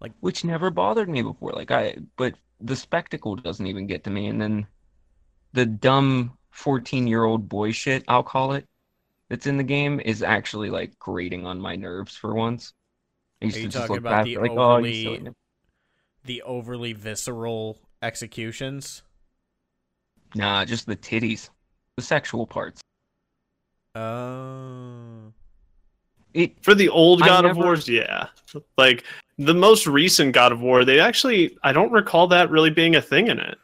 Like 0.00 0.12
which 0.20 0.44
never 0.44 0.70
bothered 0.70 1.08
me 1.08 1.22
before. 1.22 1.52
Like 1.52 1.70
I 1.70 1.96
but 2.16 2.34
the 2.60 2.74
spectacle 2.76 3.36
doesn't 3.36 3.66
even 3.66 3.86
get 3.86 4.04
to 4.04 4.10
me 4.10 4.26
and 4.26 4.40
then 4.40 4.66
the 5.52 5.66
dumb 5.66 6.36
14 6.50 7.06
year 7.06 7.24
old 7.24 7.48
boy 7.48 7.70
shit, 7.72 8.04
I'll 8.08 8.22
call 8.24 8.52
it. 8.54 8.66
that's 9.28 9.46
in 9.46 9.56
the 9.56 9.62
game 9.64 10.00
is 10.00 10.22
actually 10.22 10.70
like 10.70 10.98
grating 10.98 11.46
on 11.46 11.60
my 11.60 11.76
nerves 11.76 12.16
for 12.16 12.34
once. 12.34 12.72
I 13.40 13.46
used 13.46 13.56
Are 13.56 13.60
you 13.60 13.66
to 13.66 13.72
just 13.72 13.82
talking 13.82 13.94
look 13.94 14.00
about 14.00 14.10
back 14.10 14.24
the 14.26 14.36
like, 14.38 14.50
oh, 14.50 14.72
overly- 14.72 15.18
nip." 15.20 15.34
The 16.24 16.42
overly 16.42 16.92
visceral 16.94 17.78
executions. 18.04 19.02
Nah, 20.34 20.64
just 20.64 20.86
the 20.86 20.96
titties, 20.96 21.50
the 21.96 22.02
sexual 22.02 22.46
parts. 22.46 22.80
Oh. 23.94 25.32
It 26.34 26.62
For 26.62 26.74
the 26.74 26.88
old 26.88 27.22
I 27.22 27.26
God 27.26 27.44
of 27.44 27.56
never- 27.56 27.66
Wars, 27.66 27.88
yeah. 27.88 28.26
Like 28.76 29.04
the 29.38 29.54
most 29.54 29.86
recent 29.86 30.32
God 30.32 30.52
of 30.52 30.60
War, 30.60 30.84
they 30.84 31.00
actually 31.00 31.56
I 31.62 31.72
don't 31.72 31.92
recall 31.92 32.26
that 32.28 32.50
really 32.50 32.70
being 32.70 32.96
a 32.96 33.02
thing 33.02 33.28
in 33.28 33.38
it. 33.38 33.58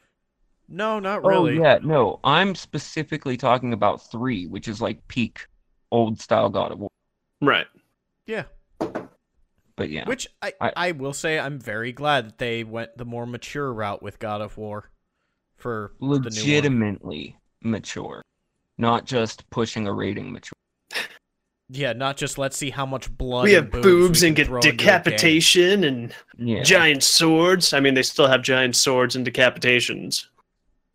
No, 0.68 1.00
not 1.00 1.24
oh, 1.24 1.28
really. 1.28 1.58
Oh 1.58 1.62
yeah, 1.62 1.78
no. 1.82 2.20
I'm 2.22 2.54
specifically 2.54 3.36
talking 3.36 3.72
about 3.72 4.10
three, 4.10 4.46
which 4.46 4.68
is 4.68 4.80
like 4.80 5.06
peak 5.08 5.46
old 5.90 6.20
style 6.20 6.48
God 6.48 6.70
of 6.70 6.78
War. 6.78 6.90
Right. 7.40 7.66
Yeah. 8.26 8.44
But 9.80 9.88
yeah, 9.88 10.04
Which 10.04 10.28
I, 10.42 10.52
I- 10.60 10.72
I 10.76 10.92
will 10.92 11.14
say 11.14 11.38
I'm 11.38 11.58
very 11.58 11.90
glad 11.90 12.26
that 12.26 12.36
they 12.38 12.64
went 12.64 12.98
the 12.98 13.06
more 13.06 13.24
mature 13.24 13.72
route 13.72 14.02
with 14.02 14.18
God 14.18 14.42
of 14.42 14.58
War 14.58 14.90
for 15.56 15.92
the 15.98 16.08
new 16.08 16.10
legitimately 16.10 17.38
mature, 17.62 18.20
not 18.76 19.06
just 19.06 19.48
pushing 19.48 19.86
a 19.86 19.92
rating 19.94 20.32
mature. 20.32 20.52
Yeah, 21.72 21.94
not 21.94 22.16
just 22.18 22.36
let's 22.36 22.58
see 22.58 22.68
how 22.70 22.84
much 22.84 23.10
blood 23.16 23.44
we 23.44 23.54
and 23.54 23.72
have 23.72 23.82
boobs 23.82 24.20
we 24.20 24.26
and 24.26 24.36
get 24.36 24.48
throw 24.48 24.56
into 24.58 24.68
a 24.68 24.72
game. 24.72 24.76
decapitation 24.78 25.84
and 25.84 26.12
Yeah, 26.36 26.62
giant 26.64 27.02
swords. 27.02 27.72
I 27.72 27.78
mean, 27.80 27.94
they 27.94 28.02
still 28.02 28.26
have 28.26 28.42
giant 28.42 28.74
swords 28.76 29.14
and 29.16 29.24
decapitations, 29.24 30.26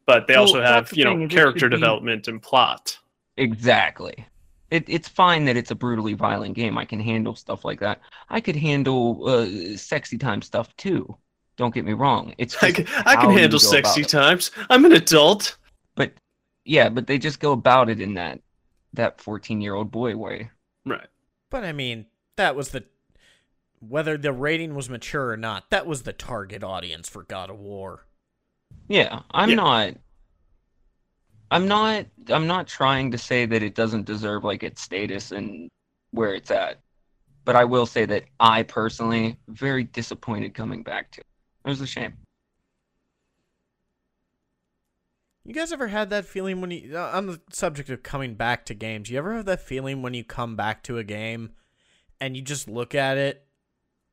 but 0.06 0.28
they 0.28 0.34
Well, 0.36 0.42
also 0.44 0.62
have 0.62 0.90
the 0.92 0.98
you 0.98 1.06
know 1.06 1.28
character 1.30 1.60
should 1.62 1.72
be- 1.72 1.78
development 1.78 2.28
and 2.28 2.40
plot. 2.42 3.00
exactly. 3.38 4.28
It, 4.72 4.86
it's 4.88 5.08
fine 5.08 5.46
that 5.46 5.58
it's 5.58 5.72
a 5.72 5.76
brutally 5.76 6.14
violent 6.14 6.56
game. 6.56 6.78
I 6.78 6.86
can 6.86 7.00
handle 7.00 7.36
stuff 7.36 7.64
like 7.66 7.80
that. 7.82 8.02
I 8.30 8.42
could 8.42 8.56
handle 8.56 9.28
uh, 9.28 9.78
sexy 9.78 10.18
time 10.18 10.42
stuff 10.42 10.76
too. 10.78 11.16
Don't 11.58 11.74
get 11.74 11.86
me 11.86 11.94
wrong. 11.94 12.34
It's 12.38 12.62
I 12.62 12.72
can, 12.72 12.86
I 13.06 13.16
can 13.16 13.32
handle 13.32 13.60
sexy 13.60 14.02
about 14.02 14.08
it. 14.08 14.10
times. 14.10 14.52
I'm 14.70 14.86
an 14.86 14.92
adult. 14.94 15.58
But 15.96 16.14
yeah, 16.66 16.90
but 16.90 17.08
they 17.08 17.18
just 17.18 17.40
go 17.40 17.52
about 17.54 17.90
it 17.90 18.02
in 18.02 18.16
that 18.16 18.42
that 18.94 19.22
14 19.22 19.62
year 19.62 19.76
old 19.76 19.92
boy 19.92 20.16
way. 20.18 20.50
Right. 20.86 21.08
But 21.50 21.64
I 21.64 21.72
mean, 21.72 22.08
that 22.38 22.56
was 22.56 22.70
the 22.70 22.86
whether 23.80 24.18
the 24.18 24.34
rating 24.34 24.74
was 24.76 24.90
mature 24.90 25.30
or 25.30 25.38
not, 25.38 25.70
that 25.70 25.86
was 25.86 26.04
the 26.04 26.14
target 26.14 26.64
audience 26.64 27.08
for 27.08 27.24
God 27.24 27.50
of 27.50 27.60
War. 27.60 28.06
Yeah, 28.88 29.22
I'm 29.32 29.50
Yeah. 29.50 29.56
not 29.56 29.94
I'm 31.56 31.70
not 31.70 32.06
I'm 32.28 32.48
not 32.48 32.68
trying 32.68 33.12
to 33.12 33.18
say 33.18 33.46
that 33.46 33.64
it 33.64 33.76
doesn't 33.76 34.06
deserve 34.06 34.44
like 34.44 34.62
its 34.62 34.82
status 34.82 35.32
and 35.32 35.70
where 36.12 36.34
it's 36.34 36.52
at. 36.52 36.82
But 37.46 37.56
I 37.56 37.64
will 37.64 37.86
say 37.86 38.06
that 38.08 38.26
I 38.42 38.64
personally 38.64 39.38
very 39.48 39.86
disappointed 39.86 40.54
coming 40.54 40.84
back 40.84 41.12
to 41.12 41.22
it. 41.22 41.28
It 41.64 41.70
was 41.70 41.80
a 41.80 41.88
shame. 41.88 42.14
You 45.46 45.54
guys 45.54 45.72
ever 45.72 45.88
had 45.88 46.10
that 46.10 46.26
feeling 46.26 46.60
when 46.60 46.72
you 46.72 46.98
uh, 46.98 47.12
on 47.14 47.28
the 47.28 47.40
subject 47.50 47.90
of 47.90 48.04
coming 48.04 48.36
back 48.36 48.66
to 48.66 48.74
games? 48.74 49.10
You 49.10 49.18
ever 49.18 49.34
have 49.36 49.46
that 49.46 49.62
feeling 49.62 50.02
when 50.02 50.14
you 50.14 50.26
come 50.26 50.58
back 50.58 50.84
to 50.84 50.98
a 50.98 51.06
game 51.06 51.52
and 52.20 52.36
you 52.36 52.42
just 52.42 52.68
look 52.68 52.94
at 52.94 53.18
it 53.18 53.48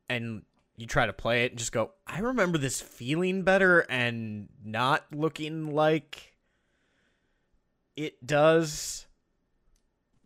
and 0.07 0.43
you 0.77 0.87
try 0.87 1.05
to 1.05 1.13
play 1.13 1.43
it 1.43 1.51
and 1.51 1.59
just 1.59 1.73
go, 1.73 1.91
"I 2.07 2.19
remember 2.19 2.57
this 2.57 2.79
feeling 2.79 3.43
better 3.43 3.81
and 3.89 4.47
not 4.63 5.13
looking 5.13 5.75
like 5.75 6.32
it 7.95 8.25
does." 8.25 9.07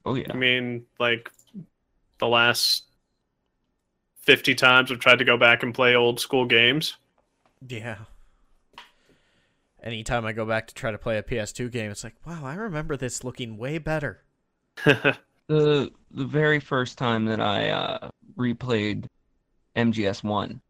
Oh 0.05 0.15
yeah. 0.15 0.27
I 0.29 0.35
mean, 0.35 0.85
like 0.99 1.31
the 2.19 2.27
last 2.27 2.85
fifty 4.21 4.55
times 4.55 4.91
I've 4.91 4.99
tried 4.99 5.19
to 5.19 5.25
go 5.25 5.37
back 5.37 5.63
and 5.63 5.73
play 5.73 5.95
old 5.95 6.19
school 6.19 6.45
games. 6.45 6.97
Yeah. 7.67 7.97
Anytime 9.83 10.25
I 10.25 10.33
go 10.33 10.45
back 10.45 10.67
to 10.67 10.73
try 10.73 10.91
to 10.91 10.97
play 10.97 11.17
a 11.17 11.23
PS2 11.23 11.71
game, 11.71 11.91
it's 11.91 12.03
like, 12.03 12.15
"Wow, 12.25 12.43
I 12.43 12.55
remember 12.55 12.97
this 12.97 13.23
looking 13.23 13.57
way 13.57 13.77
better." 13.77 14.23
The 15.47 15.91
the 16.11 16.25
very 16.25 16.59
first 16.59 16.97
time 16.97 17.23
that 17.25 17.39
I 17.39 17.69
uh 17.69 18.09
replayed 18.37 19.05
MGS 19.77 20.21
one 20.21 20.61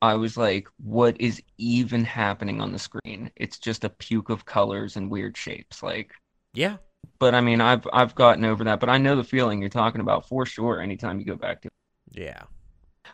I 0.00 0.14
was 0.14 0.36
like, 0.36 0.68
what 0.78 1.20
is 1.20 1.42
even 1.58 2.04
happening 2.04 2.60
on 2.60 2.72
the 2.72 2.78
screen? 2.78 3.30
It's 3.36 3.58
just 3.58 3.82
a 3.84 3.88
puke 3.90 4.30
of 4.30 4.44
colors 4.44 4.96
and 4.96 5.10
weird 5.10 5.36
shapes. 5.36 5.82
Like 5.82 6.12
Yeah. 6.54 6.76
But 7.18 7.34
I 7.34 7.40
mean, 7.40 7.60
I've 7.60 7.86
I've 7.92 8.14
gotten 8.14 8.44
over 8.44 8.62
that. 8.64 8.80
But 8.80 8.88
I 8.90 8.98
know 8.98 9.16
the 9.16 9.24
feeling 9.24 9.60
you're 9.60 9.68
talking 9.68 10.00
about 10.00 10.28
for 10.28 10.46
sure. 10.46 10.80
Anytime 10.80 11.18
you 11.18 11.24
go 11.24 11.36
back 11.36 11.62
to 11.62 11.68
Yeah. 12.12 12.42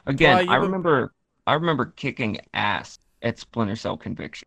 again, 0.06 0.36
Well, 0.46 0.50
I 0.50 0.58
would- 0.58 0.66
remember 0.66 1.12
I 1.46 1.54
remember 1.54 1.86
kicking 1.86 2.38
ass 2.54 2.98
at 3.22 3.38
Splinter 3.38 3.76
Cell 3.76 3.96
Conviction. 3.96 4.46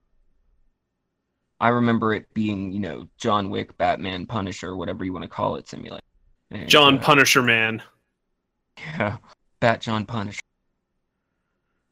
I 1.59 1.69
remember 1.69 2.13
it 2.13 2.31
being 2.35 2.71
you 2.71 2.79
know 2.79 3.07
John 3.17 3.49
Wick, 3.49 3.75
Batman, 3.77 4.27
Punisher, 4.27 4.75
whatever 4.75 5.03
you 5.03 5.13
want 5.13 5.23
to 5.23 5.29
call 5.29 5.55
it, 5.55 5.67
simulator. 5.67 6.03
And, 6.51 6.69
John 6.69 6.99
uh, 6.99 7.01
Punisher 7.01 7.41
Man. 7.41 7.81
yeah, 8.77 9.17
Bat 9.59 9.81
John 9.81 10.05
Punisher, 10.05 10.41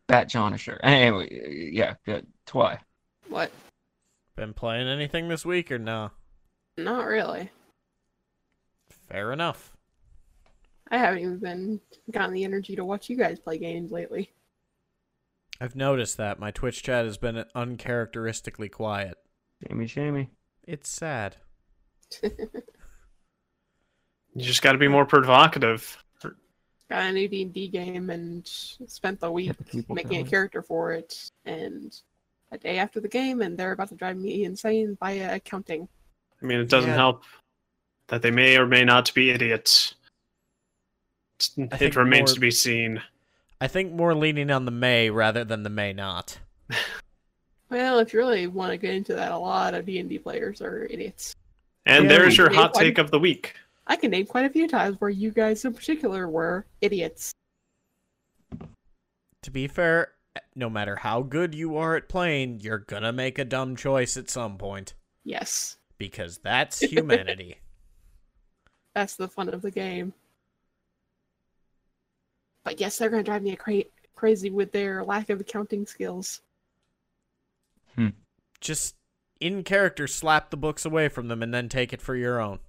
Bat 0.07 0.29
Johnisher. 0.29 0.77
Anyway, 0.83 1.71
yeah, 1.74 1.95
good. 2.05 2.27
Twy. 2.45 2.79
What? 3.27 3.51
Been 4.35 4.53
playing 4.53 4.88
anything 4.88 5.27
this 5.27 5.45
week 5.45 5.71
or 5.71 5.79
no? 5.79 6.12
Not 6.77 7.05
really. 7.05 7.50
Fair 9.09 9.31
enough. 9.31 9.75
I 10.91 10.97
haven't 10.97 11.19
even 11.19 11.39
been 11.39 11.81
gotten 12.12 12.33
the 12.33 12.43
energy 12.43 12.75
to 12.75 12.85
watch 12.85 13.09
you 13.09 13.17
guys 13.17 13.39
play 13.39 13.57
games 13.57 13.91
lately. 13.91 14.31
I've 15.59 15.75
noticed 15.75 16.17
that 16.17 16.39
my 16.39 16.51
Twitch 16.51 16.83
chat 16.83 17.05
has 17.05 17.17
been 17.17 17.43
uncharacteristically 17.55 18.69
quiet. 18.69 19.17
Jamie, 19.67 19.85
Jamie. 19.85 20.29
It's 20.67 20.89
sad. 20.89 21.38
You 24.35 24.43
just 24.43 24.62
got 24.62 24.74
to 24.74 24.77
be 24.77 24.89
more 24.89 25.05
provocative. 25.05 26.03
Got 26.89 27.03
a 27.05 27.11
new 27.11 27.27
D 27.27 27.41
and 27.43 27.53
D 27.53 27.67
game 27.67 28.09
and 28.11 28.45
spent 28.47 29.19
the 29.19 29.31
week 29.31 29.47
Get 29.47 29.57
the 29.57 29.63
people 29.65 29.95
making 29.95 30.25
a 30.25 30.29
character 30.29 30.61
for 30.61 30.91
it. 30.93 31.31
And 31.45 31.95
a 32.51 32.57
day 32.59 32.77
after 32.77 32.99
the 32.99 33.07
game, 33.07 33.41
and 33.41 33.57
they're 33.57 33.71
about 33.71 33.89
to 33.89 33.95
drive 33.95 34.17
me 34.17 34.43
insane 34.43 34.95
by 34.99 35.19
uh, 35.19 35.35
accounting. 35.35 35.87
I 36.41 36.45
mean, 36.45 36.59
it 36.59 36.69
doesn't 36.69 36.91
Yeah. 36.91 36.95
help 36.95 37.23
that 38.07 38.21
they 38.21 38.29
may 38.31 38.55
or 38.57 38.67
may 38.67 38.83
not 38.85 39.11
be 39.15 39.31
idiots. 39.31 39.95
It's- 41.39 41.69
I 41.71 41.77
think 41.77 41.93
It 41.93 41.99
remains 41.99 42.29
more- 42.31 42.35
to 42.35 42.39
be 42.39 42.51
seen. 42.51 43.01
I 43.59 43.67
think 43.67 43.93
more 43.93 44.13
leaning 44.13 44.51
on 44.51 44.65
the 44.65 44.71
may 44.71 45.09
rather 45.09 45.43
than 45.43 45.63
the 45.63 45.69
may 45.69 45.91
not. 45.93 46.37
Well, 47.67 47.97
if 47.97 48.13
you 48.13 48.19
really 48.19 48.45
want 48.45 48.71
to 48.71 48.77
get 48.77 48.93
into 48.93 49.15
that, 49.15 49.31
a 49.31 49.37
lot 49.37 49.73
of 49.73 49.87
D 49.87 49.97
and 49.99 50.07
D 50.07 50.19
players 50.19 50.61
are 50.61 50.85
idiots. 50.85 51.35
And 51.87 52.03
Yeah, 52.03 52.09
there's 52.09 52.37
your 52.37 52.49
made 52.51 52.55
hot 52.55 52.75
one. 52.75 52.83
take 52.83 52.99
of 52.99 53.09
the 53.09 53.19
week. 53.19 53.55
I 53.87 53.95
can 53.95 54.11
name 54.11 54.25
quite 54.25 54.45
a 54.45 54.49
few 54.49 54.67
times 54.67 54.99
where 54.99 55.09
you 55.09 55.31
guys 55.31 55.63
in 55.63 55.73
particular 55.73 56.27
were 56.27 56.65
idiots. 56.81 57.33
To 59.43 59.51
be 59.51 59.67
fair, 59.67 60.13
no 60.55 60.69
matter 60.69 60.95
how 60.95 61.21
good 61.21 61.53
you 61.53 61.77
are 61.77 61.95
at 61.95 62.09
playing, 62.09 62.61
you're 62.61 62.79
gonna 62.79 63.13
make 63.13 63.37
a 63.37 63.45
dumb 63.45 63.75
choice 63.75 64.17
at 64.17 64.29
some 64.29 64.57
point. 64.57 64.93
Yes, 65.23 65.77
Because 65.97 66.39
that's 66.39 66.79
humanity. 66.79 67.57
that's 68.95 69.15
the 69.15 69.27
fun 69.27 69.49
of 69.49 69.61
the 69.61 69.71
game. 69.71 70.13
But 72.63 72.79
yes, 72.79 72.97
they're 72.97 73.09
gonna 73.09 73.23
drive 73.23 73.43
me 73.43 73.55
cra- 73.55 73.83
crazy 74.15 74.49
with 74.49 74.71
their 74.71 75.03
lack 75.03 75.29
of 75.29 75.39
accounting 75.39 75.85
skills. 75.85 76.41
Hmm. 77.95 78.09
Just 78.59 78.95
in 79.39 79.63
character, 79.63 80.07
slap 80.07 80.49
the 80.49 80.57
books 80.57 80.85
away 80.85 81.07
from 81.07 81.27
them 81.27 81.43
and 81.43 81.53
then 81.53 81.69
take 81.69 81.93
it 81.93 82.01
for 82.01 82.15
your 82.15 82.41
own. 82.41 82.59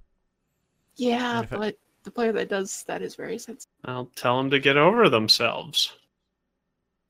Yeah, 0.96 1.36
And 1.38 1.44
if 1.44 1.52
it- 1.52 1.58
but 1.58 1.78
the 2.04 2.10
player 2.10 2.32
that 2.32 2.48
does 2.48 2.84
that 2.84 3.02
is 3.02 3.14
very 3.16 3.38
sensitive. 3.38 3.72
I'll 3.84 4.06
tell 4.16 4.36
them 4.38 4.50
to 4.50 4.58
get 4.58 4.76
over 4.76 5.08
themselves. 5.08 5.92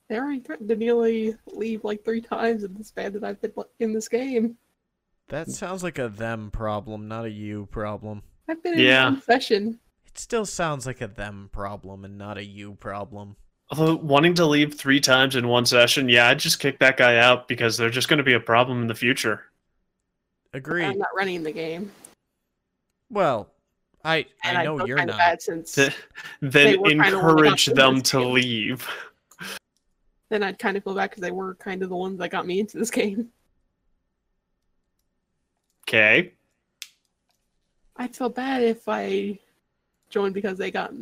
They 0.08 0.16
already 0.18 0.40
threatened 0.40 0.68
to 0.68 0.76
nearly 0.76 1.36
leave 1.46 1.82
like 1.84 2.04
three 2.04 2.20
times 2.20 2.62
in 2.64 2.74
the 2.74 2.84
span 2.84 3.12
that 3.14 3.24
I've 3.24 3.40
been 3.40 3.52
in 3.80 3.92
this 3.92 4.08
game. 4.08 4.56
That 5.28 5.50
sounds 5.50 5.82
like 5.82 5.98
a 5.98 6.08
them 6.08 6.50
problem, 6.52 7.08
not 7.08 7.24
a 7.24 7.30
you 7.30 7.66
problem. 7.66 8.22
I've 8.48 8.62
been 8.62 8.74
in 8.74 8.80
Yeah. 8.80 9.04
one 9.10 9.22
session. 9.22 9.80
It 10.06 10.16
still 10.18 10.46
sounds 10.46 10.86
like 10.86 11.00
a 11.00 11.08
them 11.08 11.48
problem 11.52 12.04
and 12.04 12.16
not 12.16 12.38
a 12.38 12.44
you 12.44 12.74
problem. 12.76 13.36
Although 13.70 13.96
wanting 13.96 14.34
to 14.34 14.46
leave 14.46 14.74
three 14.74 15.00
times 15.00 15.34
in 15.34 15.48
one 15.48 15.66
session, 15.66 16.08
yeah, 16.08 16.28
I'd 16.28 16.38
just 16.38 16.60
kick 16.60 16.78
that 16.78 16.96
guy 16.96 17.16
out 17.18 17.48
because 17.48 17.76
they're 17.76 17.90
just 17.90 18.08
going 18.08 18.18
to 18.18 18.22
be 18.24 18.34
a 18.34 18.40
problem 18.40 18.80
in 18.82 18.86
the 18.86 18.94
future. 18.94 19.46
Agreed. 20.52 20.84
I'm 20.84 20.98
not 20.98 21.08
running 21.16 21.42
the 21.42 21.50
game, 21.52 21.90
Well, 23.10 23.52
I 24.06 24.24
I 24.44 24.54
I 24.56 24.64
know 24.64 24.78
feel 24.78 24.86
you're 24.88 24.96
kind 24.98 25.10
of 25.10 25.16
not. 25.16 25.20
bad 25.24 25.42
since 25.42 25.74
Then 25.74 25.92
They 26.40 26.76
kinda 26.76 26.98
that 26.98 27.12
encourage 27.12 27.66
them 27.66 28.00
to 28.02 28.18
game. 28.20 28.32
leave. 28.32 28.88
then 30.28 30.42
I'd 30.42 30.58
kind 30.58 30.76
of 30.76 30.84
feel 30.84 30.94
bad 30.94 31.10
because 31.10 31.22
they 31.22 31.30
were 31.32 31.54
kind 31.56 31.82
of 31.82 31.88
the 31.88 31.96
ones 31.96 32.18
that 32.20 32.30
got 32.30 32.46
me 32.46 32.60
into 32.60 32.78
this 32.78 32.90
game. 33.00 33.30
Okay. 35.88 36.32
I'd 37.96 38.14
feel 38.14 38.28
bad 38.28 38.62
if 38.62 38.88
I 38.88 39.38
joined 40.10 40.34
because 40.34 40.58
they 40.58 40.70
got 40.70 40.92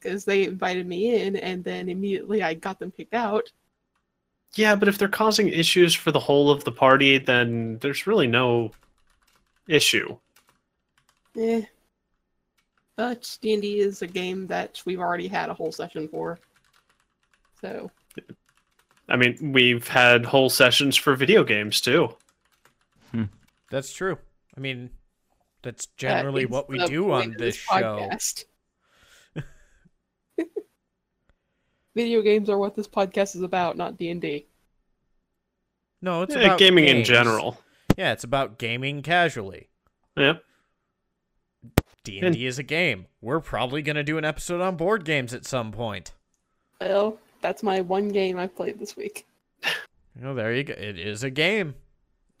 because 0.00 0.24
they 0.24 0.44
invited 0.44 0.86
me 0.86 1.20
in 1.26 1.36
and 1.36 1.64
then 1.64 1.88
immediately 1.88 2.42
I 2.42 2.54
got 2.54 2.78
them 2.78 2.90
kicked 2.92 3.14
out. 3.14 3.50
Yeah, 4.54 4.76
but 4.76 4.88
if 4.88 4.96
they're 4.98 5.08
causing 5.08 5.48
issues 5.48 5.94
for 5.94 6.10
the 6.12 6.20
whole 6.20 6.50
of 6.50 6.64
the 6.64 6.72
party, 6.72 7.18
then 7.18 7.78
there's 7.80 8.06
really 8.06 8.26
no 8.26 8.70
issue. 9.66 10.16
Eh. 11.38 11.62
But 12.98 13.38
D 13.40 13.52
and 13.52 13.62
D 13.62 13.78
is 13.78 14.02
a 14.02 14.08
game 14.08 14.48
that 14.48 14.82
we've 14.84 14.98
already 14.98 15.28
had 15.28 15.50
a 15.50 15.54
whole 15.54 15.70
session 15.70 16.08
for. 16.08 16.40
So 17.60 17.92
I 19.08 19.14
mean, 19.14 19.52
we've 19.52 19.86
had 19.86 20.26
whole 20.26 20.50
sessions 20.50 20.96
for 20.96 21.14
video 21.14 21.44
games 21.44 21.80
too. 21.80 22.14
That's 23.70 23.92
true. 23.92 24.18
I 24.56 24.60
mean, 24.60 24.90
that's 25.62 25.86
generally 25.96 26.44
is 26.44 26.50
what 26.50 26.68
we 26.68 26.84
do 26.86 27.12
on 27.12 27.32
of 27.32 27.38
this 27.38 27.54
show. 27.54 28.08
Video 31.94 32.22
games 32.22 32.48
are 32.48 32.56
what 32.58 32.74
this 32.74 32.88
podcast 32.88 33.36
is 33.36 33.42
about, 33.42 33.76
not 33.76 33.98
D 33.98 34.10
and 34.10 34.20
D. 34.22 34.46
No, 36.00 36.22
it's 36.22 36.34
Eh, 36.34 36.40
about 36.40 36.58
gaming 36.58 36.86
in 36.86 37.04
general. 37.04 37.60
Yeah, 37.96 38.12
it's 38.12 38.24
about 38.24 38.58
gaming 38.58 39.02
casually. 39.02 39.68
Yeah. 40.16 40.38
D 42.08 42.20
and 42.20 42.34
D 42.34 42.46
is 42.46 42.58
a 42.58 42.62
game. 42.62 43.06
We're 43.20 43.40
probably 43.40 43.82
gonna 43.82 44.02
do 44.02 44.18
an 44.18 44.24
episode 44.24 44.60
on 44.60 44.76
board 44.76 45.04
games 45.04 45.34
at 45.34 45.44
some 45.44 45.72
point. 45.72 46.12
Well, 46.80 47.18
that's 47.42 47.62
my 47.62 47.80
one 47.80 48.08
game 48.08 48.38
I've 48.38 48.54
played 48.56 48.78
this 48.78 48.96
week. 48.96 49.26
Oh, 50.24 50.34
there 50.34 50.52
you 50.52 50.64
go. 50.64 50.74
It 50.74 50.98
is 50.98 51.22
a 51.22 51.30
game. 51.30 51.76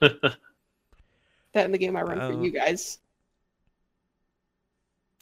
That 0.00 1.64
and 1.64 1.72
the 1.72 1.78
game 1.78 1.96
I 1.96 2.02
run 2.02 2.20
Oh. 2.20 2.28
for 2.28 2.34
um, 2.34 2.42
you 2.44 2.50
guys. 2.50 2.98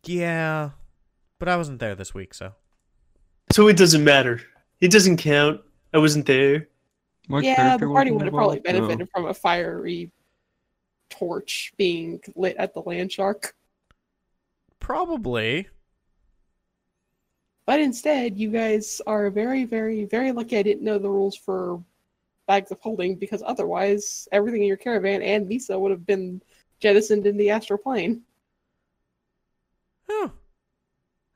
Yeah, 0.05 0.71
but 1.39 1.49
I 1.49 1.57
wasn't 1.57 1.79
there 1.81 1.95
this 1.95 2.15
week, 2.15 2.35
so 2.35 2.53
so 3.53 3.69
it 3.69 3.77
doesn't 3.77 4.03
matter. 4.05 4.41
It 4.81 4.91
doesn't 4.91 5.19
count. 5.19 5.61
I 5.93 5.99
wasn't 5.99 6.27
there. 6.27 6.69
What 7.29 7.45
yeah, 7.45 7.57
character 7.57 7.87
the 7.87 7.93
party 7.93 8.11
would 8.11 8.23
have 8.23 8.33
probably 8.33 8.57
involved? 8.59 8.77
Oh. 8.77 8.81
benefited 8.81 9.09
from 9.13 9.27
a 9.27 9.35
fiery 9.35 10.11
torch 11.11 11.73
being 11.77 12.21
lit 12.35 12.57
at 12.57 12.75
the 12.75 12.81
land 12.81 13.13
shark. 13.13 13.55
Probably. 14.87 15.69
But 17.67 17.81
instead, 17.81 18.39
you 18.39 18.51
guys 18.51 19.03
are 19.05 19.31
very, 19.31 19.65
very, 19.65 20.05
very 20.05 20.31
lucky 20.31 20.57
I 20.57 20.63
didn't 20.63 20.85
know 20.85 20.97
the 20.97 21.11
rules 21.11 21.35
for 21.35 21.83
bags 22.47 22.71
of 22.71 22.79
holding 22.81 23.17
because 23.17 23.43
otherwise, 23.45 24.29
everything 24.31 24.63
in 24.63 24.69
your 24.69 24.77
caravan 24.77 25.23
and 25.23 25.51
Misa 25.51 25.79
would 25.79 25.91
have 25.91 26.07
been 26.07 26.41
jettisoned 26.79 27.27
in 27.27 27.37
the 27.37 27.51
astral 27.51 27.81
plane. 27.81 28.23
Huh. 30.09 30.29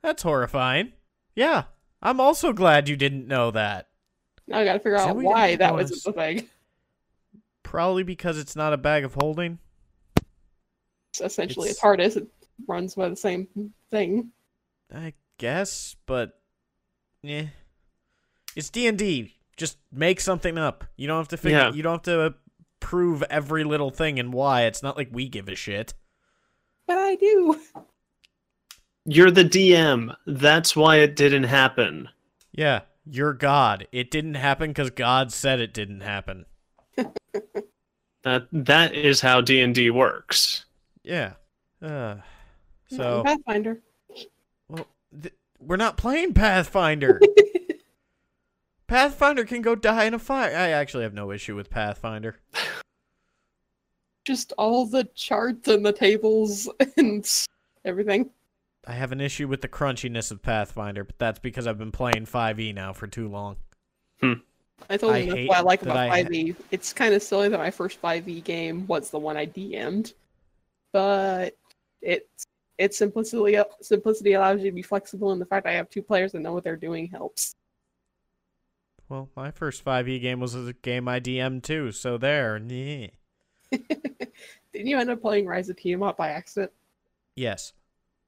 That's 0.01 0.23
horrifying. 0.23 0.93
Yeah, 1.35 1.63
I'm 2.01 2.21
also 2.21 2.53
glad 2.53 2.87
you 2.87 2.95
didn't 2.95 3.27
know 3.27 3.51
that. 3.51 3.89
Now 4.47 4.59
I 4.59 4.63
gotta 4.63 4.79
figure 4.79 4.97
that 4.97 5.09
out 5.09 5.17
why 5.17 5.57
that 5.57 5.73
oh, 5.73 5.75
wasn't 5.75 6.03
the 6.05 6.13
thing. 6.13 6.49
Probably 7.63 8.03
because 8.03 8.37
it's 8.37 8.55
not 8.55 8.71
a 8.71 8.77
bag 8.77 9.03
of 9.03 9.15
holding. 9.15 9.59
It's 11.09 11.19
essentially 11.19 11.71
It's- 11.71 11.83
a 11.83 11.85
TARDIS. 11.85 12.15
It 12.15 12.27
runs 12.67 12.95
by 12.95 13.09
the 13.09 13.15
same 13.15 13.47
thing. 13.89 14.31
I 14.93 15.13
guess, 15.37 15.95
but 16.05 16.39
yeah, 17.23 17.47
it's 18.55 18.69
D 18.69 18.87
and 18.87 18.97
D. 18.97 19.35
Just 19.57 19.77
make 19.91 20.19
something 20.19 20.57
up. 20.57 20.85
You 20.97 21.07
don't 21.07 21.17
have 21.17 21.27
to 21.29 21.37
figure. 21.37 21.57
Yeah. 21.57 21.73
You 21.73 21.83
don't 21.83 22.05
have 22.05 22.15
to 22.15 22.35
prove 22.79 23.23
every 23.29 23.63
little 23.63 23.91
thing 23.91 24.19
and 24.19 24.33
why. 24.33 24.63
It's 24.63 24.81
not 24.81 24.97
like 24.97 25.09
we 25.11 25.29
give 25.29 25.47
a 25.47 25.55
shit. 25.55 25.93
But 26.87 26.97
I 26.97 27.15
do. 27.15 27.59
You're 29.05 29.31
the 29.31 29.45
DM. 29.45 30.15
That's 30.25 30.75
why 30.75 30.97
it 30.97 31.15
didn't 31.15 31.45
happen. 31.45 32.09
Yeah, 32.51 32.81
you're 33.05 33.33
God. 33.33 33.87
It 33.91 34.11
didn't 34.11 34.35
happen 34.35 34.71
because 34.71 34.89
God 34.89 35.31
said 35.31 35.59
it 35.59 35.73
didn't 35.73 36.01
happen. 36.01 36.45
That 38.23 38.47
that 38.51 38.93
is 38.93 39.21
how 39.21 39.41
D 39.41 39.61
and 39.61 39.73
D 39.73 39.89
works. 39.89 40.65
Yeah. 41.03 41.33
Uh, 41.81 42.17
So 42.91 42.97
so 42.97 43.23
Pathfinder. 43.23 43.79
well, 44.67 44.87
th- 45.21 45.33
we're 45.59 45.77
not 45.77 45.97
playing 45.97 46.33
Pathfinder. 46.33 47.21
Pathfinder 48.87 49.45
can 49.45 49.61
go 49.61 49.73
die 49.75 50.03
in 50.03 50.13
a 50.13 50.19
fire. 50.19 50.53
I 50.53 50.69
actually 50.71 51.03
have 51.03 51.13
no 51.13 51.31
issue 51.31 51.55
with 51.55 51.69
Pathfinder. 51.69 52.39
Just 54.25 54.51
all 54.57 54.85
the 54.85 55.05
charts 55.15 55.69
and 55.69 55.85
the 55.85 55.93
tables 55.93 56.69
and 56.97 57.25
everything. 57.85 58.29
I 58.85 58.93
have 58.93 59.13
an 59.13 59.21
issue 59.21 59.47
with 59.47 59.61
the 59.61 59.69
crunchiness 59.69 60.31
of 60.31 60.41
Pathfinder, 60.41 61.05
but 61.05 61.17
that's 61.17 61.39
because 61.39 61.67
I've 61.67 61.77
been 61.77 61.93
playing 61.93 62.25
5e 62.25 62.75
now 62.75 62.91
for 62.91 63.07
too 63.07 63.29
long. 63.29 63.55
Hmm. 64.19 64.33
I 64.89 64.97
told 64.97 65.13
I 65.13 65.17
you 65.19 65.25
that's 65.27 65.37
hate 65.37 65.47
what 65.47 65.57
I 65.59 65.61
like 65.61 65.79
that 65.81 65.91
about 65.91 66.09
I 66.09 66.23
ha- 66.23 66.29
5e. 66.29 66.55
It's 66.71 66.91
kind 66.91 67.13
of 67.13 67.23
silly 67.23 67.47
that 67.47 67.57
my 67.57 67.71
first 67.71 68.01
5e 68.01 68.43
game 68.43 68.85
was 68.87 69.09
the 69.09 69.19
one 69.19 69.37
I 69.37 69.45
DM'd, 69.45 70.13
but 70.91 71.55
it's 72.01 72.45
its 72.81 72.97
simplicity 72.97 73.59
simplicity 73.81 74.33
allows 74.33 74.59
you 74.61 74.71
to 74.71 74.75
be 74.75 74.81
flexible, 74.81 75.31
and 75.31 75.39
the 75.39 75.45
fact 75.45 75.67
I 75.67 75.73
have 75.73 75.89
two 75.89 76.01
players 76.01 76.31
that 76.31 76.39
know 76.39 76.53
what 76.53 76.63
they're 76.63 76.75
doing 76.75 77.07
helps. 77.07 77.55
Well, 79.07 79.29
my 79.35 79.51
first 79.51 79.85
5e 79.85 80.19
game 80.21 80.39
was 80.39 80.55
a 80.55 80.73
game 80.73 81.07
I 81.07 81.19
DM'd 81.19 81.63
too, 81.63 81.91
so 81.91 82.17
there. 82.17 82.57
Didn't 82.59 83.11
you 84.73 84.97
end 84.97 85.09
up 85.09 85.21
playing 85.21 85.45
Rise 85.45 85.69
of 85.69 85.75
Tiamat 85.75 86.17
by 86.17 86.29
accident? 86.29 86.71
Yes, 87.35 87.73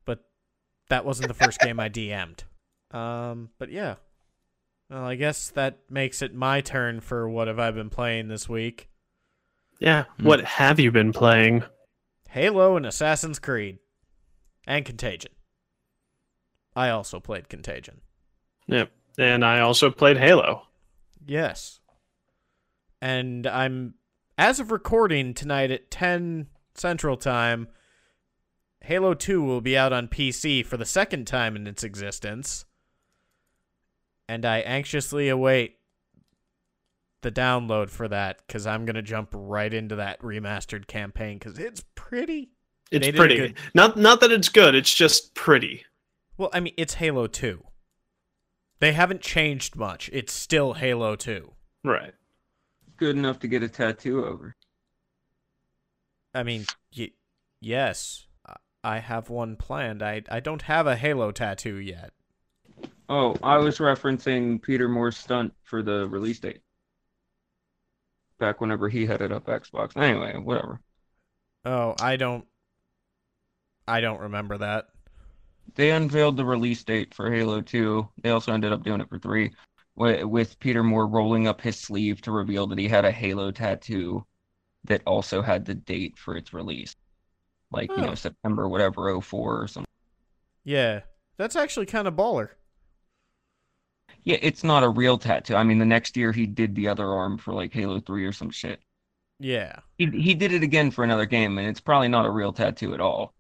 but 0.06 0.24
that 0.90 1.04
wasn't 1.04 1.30
the 1.30 1.34
first 1.34 1.60
game 1.60 1.80
I 1.80 1.90
DM'd. 1.90 2.44
Um, 2.92 3.50
but 3.58 3.72
yeah. 3.72 3.96
Well, 4.90 5.06
I 5.06 5.16
guess 5.16 5.50
that 5.52 5.80
makes 5.90 6.22
it 6.22 6.36
my 6.36 6.62
turn 6.62 7.00
for 7.00 7.28
what 7.28 7.48
have 7.48 7.58
I 7.60 7.72
been 7.72 7.90
playing 7.90 8.28
this 8.28 8.48
week. 8.48 8.90
Yeah. 9.80 10.04
Hmm. 10.20 10.28
What 10.28 10.42
have 10.46 10.80
you 10.80 10.92
been 10.92 11.12
playing? 11.12 11.64
Halo 12.30 12.78
and 12.78 12.86
Assassin's 12.86 13.40
Creed. 13.40 13.80
And 14.66 14.86
Contagion. 14.86 15.32
I 16.76 16.90
also 16.90 17.20
played 17.20 17.50
Contagion. 17.50 18.02
Yep. 18.68 18.92
And 19.18 19.46
I 19.46 19.60
also 19.60 19.92
played 19.92 20.18
Halo. 20.18 20.64
Yes. 21.26 21.80
And 23.02 23.46
I'm 23.46 23.96
as 24.38 24.60
of 24.60 24.72
recording 24.72 25.34
tonight 25.34 25.72
at 25.72 25.92
10 25.92 26.48
Central 26.76 27.18
Time, 27.18 27.68
Halo 28.82 29.14
2 29.14 29.42
will 29.44 29.62
be 29.62 29.78
out 29.78 29.94
on 29.94 30.08
PC 30.08 30.66
for 30.66 30.78
the 30.78 30.86
second 30.86 31.26
time 31.26 31.56
in 31.56 31.68
its 31.68 31.84
existence. 31.84 32.66
And 34.28 34.46
I 34.46 34.60
anxiously 34.60 35.30
await 35.30 35.78
the 37.22 37.32
download 37.32 37.90
for 37.90 38.08
that 38.08 38.48
cuz 38.48 38.66
I'm 38.66 38.86
going 38.86 38.96
to 38.96 39.02
jump 39.02 39.30
right 39.34 39.74
into 39.74 39.96
that 39.96 40.20
remastered 40.22 40.88
campaign 40.88 41.40
cuz 41.40 41.60
it's 41.60 41.84
pretty. 41.96 42.53
It's 42.94 43.06
They 43.06 43.12
did 43.12 43.16
a 43.16 43.18
pretty. 43.22 43.38
good- 43.38 43.56
Not 43.74 43.98
not 43.98 44.22
that 44.22 44.32
it's 44.32 44.50
good. 44.50 44.76
It's 44.76 44.94
just 44.94 45.34
pretty. 45.34 45.84
Well, 46.38 46.50
I 46.54 46.60
mean, 46.60 46.74
it's 46.78 46.96
Halo 46.96 47.28
2. 47.28 47.64
They 48.80 48.92
haven't 48.94 49.22
changed 49.22 49.76
much. 49.76 50.10
It's 50.14 50.32
still 50.34 50.74
Halo 50.74 51.16
2. 51.16 51.54
Right. 51.84 52.14
Good 52.98 53.16
enough 53.18 53.40
to 53.40 53.48
get 53.48 53.64
a 53.64 53.68
tattoo 53.68 54.24
over. 54.26 54.56
I 56.36 56.44
mean, 56.44 56.66
y- 56.98 57.12
yes, 57.62 58.28
I- 58.46 58.56
I 58.84 59.00
have 59.00 59.30
one 59.30 59.56
planned. 59.56 60.04
I 60.04 60.22
I 60.30 60.40
don't 60.40 60.64
have 60.64 60.86
a 60.88 60.96
Halo 60.96 61.32
tattoo 61.32 61.78
yet. 61.78 62.14
Oh, 63.10 63.36
I 63.44 63.58
was 63.58 63.80
referencing 63.80 64.62
Peter 64.62 64.88
Moore's 64.88 65.18
stunt 65.18 65.54
for 65.64 65.82
the 65.84 66.08
release 66.08 66.40
date. 66.40 66.62
Back 68.40 68.62
whenever 68.62 68.88
he 68.90 69.06
headed 69.06 69.32
up 69.32 69.46
Xbox. 69.46 69.96
Anyway, 69.98 70.36
whatever. 70.38 70.80
Oh, 71.66 71.96
I 72.00 72.16
don't. 72.18 72.46
I 73.88 74.02
don't 74.02 74.20
remember 74.22 74.58
that. 74.60 74.88
They 75.76 75.92
unveiled 75.92 76.38
the 76.38 76.46
release 76.46 76.84
date 76.84 77.14
for 77.14 77.32
Halo 77.32 77.62
2. 77.62 78.08
They 78.22 78.30
also 78.30 78.54
ended 78.54 78.72
up 78.72 78.84
doing 78.84 79.02
it 79.02 79.10
for 79.10 79.20
3 79.20 79.52
with 79.96 80.60
Peter 80.60 80.84
Moore 80.84 81.08
rolling 81.08 81.48
up 81.48 81.62
his 81.62 81.80
sleeve 81.80 82.22
to 82.22 82.32
reveal 82.32 82.68
that 82.68 82.80
he 82.80 82.88
had 82.88 83.06
a 83.06 83.12
Halo 83.12 83.52
tattoo 83.52 84.26
that 84.86 85.02
also 85.06 85.42
had 85.42 85.66
the 85.66 85.76
date 85.76 86.18
for 86.18 86.36
its 86.36 86.54
release. 86.54 86.96
Like, 87.72 87.90
you 87.90 88.04
Oh. 88.04 88.08
know, 88.08 88.16
September 88.16 88.68
whatever 88.68 89.10
04 89.10 89.62
or 89.62 89.68
something. 89.68 89.88
Yeah, 90.64 91.02
that's 91.38 91.56
actually 91.56 91.86
kind 91.86 92.08
of 92.08 92.16
baller. 92.16 92.50
Yeah, 94.24 94.38
it's 94.42 94.64
not 94.64 94.84
a 94.84 94.90
real 94.90 95.18
tattoo. 95.18 95.56
I 95.56 95.64
mean, 95.64 95.80
the 95.80 95.86
next 95.86 96.16
year 96.16 96.32
he 96.32 96.46
did 96.46 96.76
the 96.76 96.88
other 96.88 97.08
arm 97.08 97.38
for 97.38 97.54
like 97.54 97.74
Halo 97.74 98.00
3 98.00 98.26
or 98.26 98.32
some 98.32 98.50
shit. 98.52 98.82
Yeah, 99.40 99.80
He 99.98 100.06
he 100.08 100.34
did 100.36 100.54
it 100.54 100.64
again 100.64 100.92
for 100.92 101.04
another 101.04 101.26
game, 101.26 101.58
and 101.58 101.68
it's 101.68 101.82
probably 101.82 102.08
not 102.08 102.26
a 102.26 102.30
real 102.32 102.54
tattoo 102.54 102.94
at 102.94 103.02
all. 103.02 103.34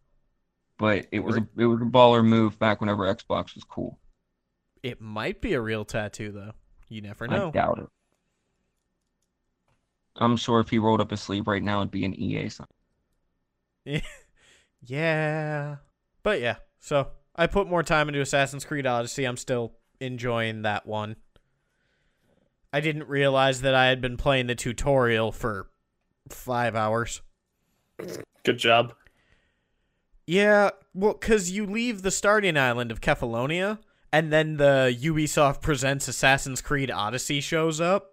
But 0.77 1.07
it 1.11 1.19
was 1.19 1.37
a 1.37 1.47
it 1.57 1.65
was 1.65 1.81
a 1.81 1.85
baller 1.85 2.25
move 2.25 2.57
back 2.59 2.81
whenever 2.81 3.03
Xbox 3.13 3.55
was 3.55 3.63
cool. 3.63 3.99
it 4.81 4.99
might 4.99 5.39
be 5.41 5.53
a 5.53 5.61
real 5.61 5.85
tattoo 5.85 6.31
though. 6.31 6.53
You 6.89 7.01
never 7.01 7.27
know. 7.27 7.35
I 7.35 7.39
know. 7.39 7.51
doubt 7.51 7.79
it. 7.79 7.87
I'm 10.17 10.37
sure 10.37 10.59
if 10.59 10.69
he 10.69 10.77
rolled 10.79 11.01
up 11.01 11.09
his 11.11 11.21
sleeve 11.21 11.47
right 11.47 11.63
now, 11.63 11.79
it'd 11.79 11.91
be 11.91 12.05
an 12.05 12.13
EA 12.13 12.49
sign. 12.49 12.67
Yeah. 14.85 15.77
But 16.23 16.41
yeah, 16.41 16.57
so 16.79 17.07
I 17.35 17.47
put 17.47 17.67
more 17.69 17.83
time 17.83 18.09
into 18.09 18.19
Assassin's 18.21 18.65
Creed 18.65 18.85
Odyssey. 18.85 19.23
I'm 19.23 19.37
still 19.37 19.73
enjoying 20.01 20.63
that 20.63 20.85
one. 20.85 21.15
I 22.73 22.81
didn't 22.81 23.07
realize 23.07 23.61
that 23.61 23.73
I 23.75 23.85
had 23.85 24.01
been 24.01 24.17
playing 24.17 24.47
the 24.47 24.55
tutorial 24.55 25.31
for 25.31 25.69
five 26.29 26.75
hours. 26.75 27.21
Good 28.43 28.57
job. 28.57 28.93
Yeah, 30.25 30.69
well, 30.93 31.13
because 31.13 31.51
you 31.51 31.65
leave 31.65 32.01
the 32.01 32.11
starting 32.11 32.57
island 32.57 32.91
of 32.91 33.01
Kefalonia, 33.01 33.79
and 34.11 34.31
then 34.31 34.57
the 34.57 34.95
Ubisoft 35.01 35.61
Presents 35.61 36.07
Assassin's 36.07 36.61
Creed 36.61 36.89
Odyssey 36.89 37.41
shows 37.41 37.81
up. 37.81 38.11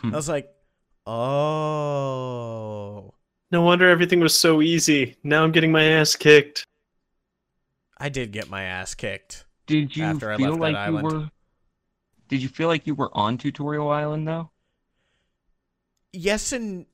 Hmm. 0.00 0.12
I 0.12 0.16
was 0.16 0.28
like, 0.28 0.48
oh. 1.76 3.12
No 3.50 3.62
wonder 3.62 3.88
everything 3.88 4.20
was 4.20 4.38
so 4.38 4.60
easy. 4.60 5.16
Now 5.22 5.42
I'm 5.44 5.52
getting 5.52 5.72
my 5.72 5.84
ass 5.84 6.16
kicked. 6.16 6.66
I 7.98 8.08
did 8.08 8.30
get 8.32 8.50
my 8.50 8.62
ass 8.64 8.94
kicked. 8.94 9.46
Did 9.66 9.96
you 9.96 10.04
After 10.04 10.30
I 10.32 10.36
feel 10.36 10.50
left 10.50 10.60
that 10.60 10.62
like 10.62 10.72
you 10.74 10.98
island. 10.98 11.22
were? 11.22 11.30
Did 12.28 12.42
you 12.42 12.48
feel 12.48 12.68
like 12.68 12.86
you 12.86 12.94
were 12.94 13.10
on 13.16 13.38
Tutorial 13.38 13.88
Island 13.88 14.26
though? 14.28 14.50
Yes, 16.12 16.52
and 16.52 16.86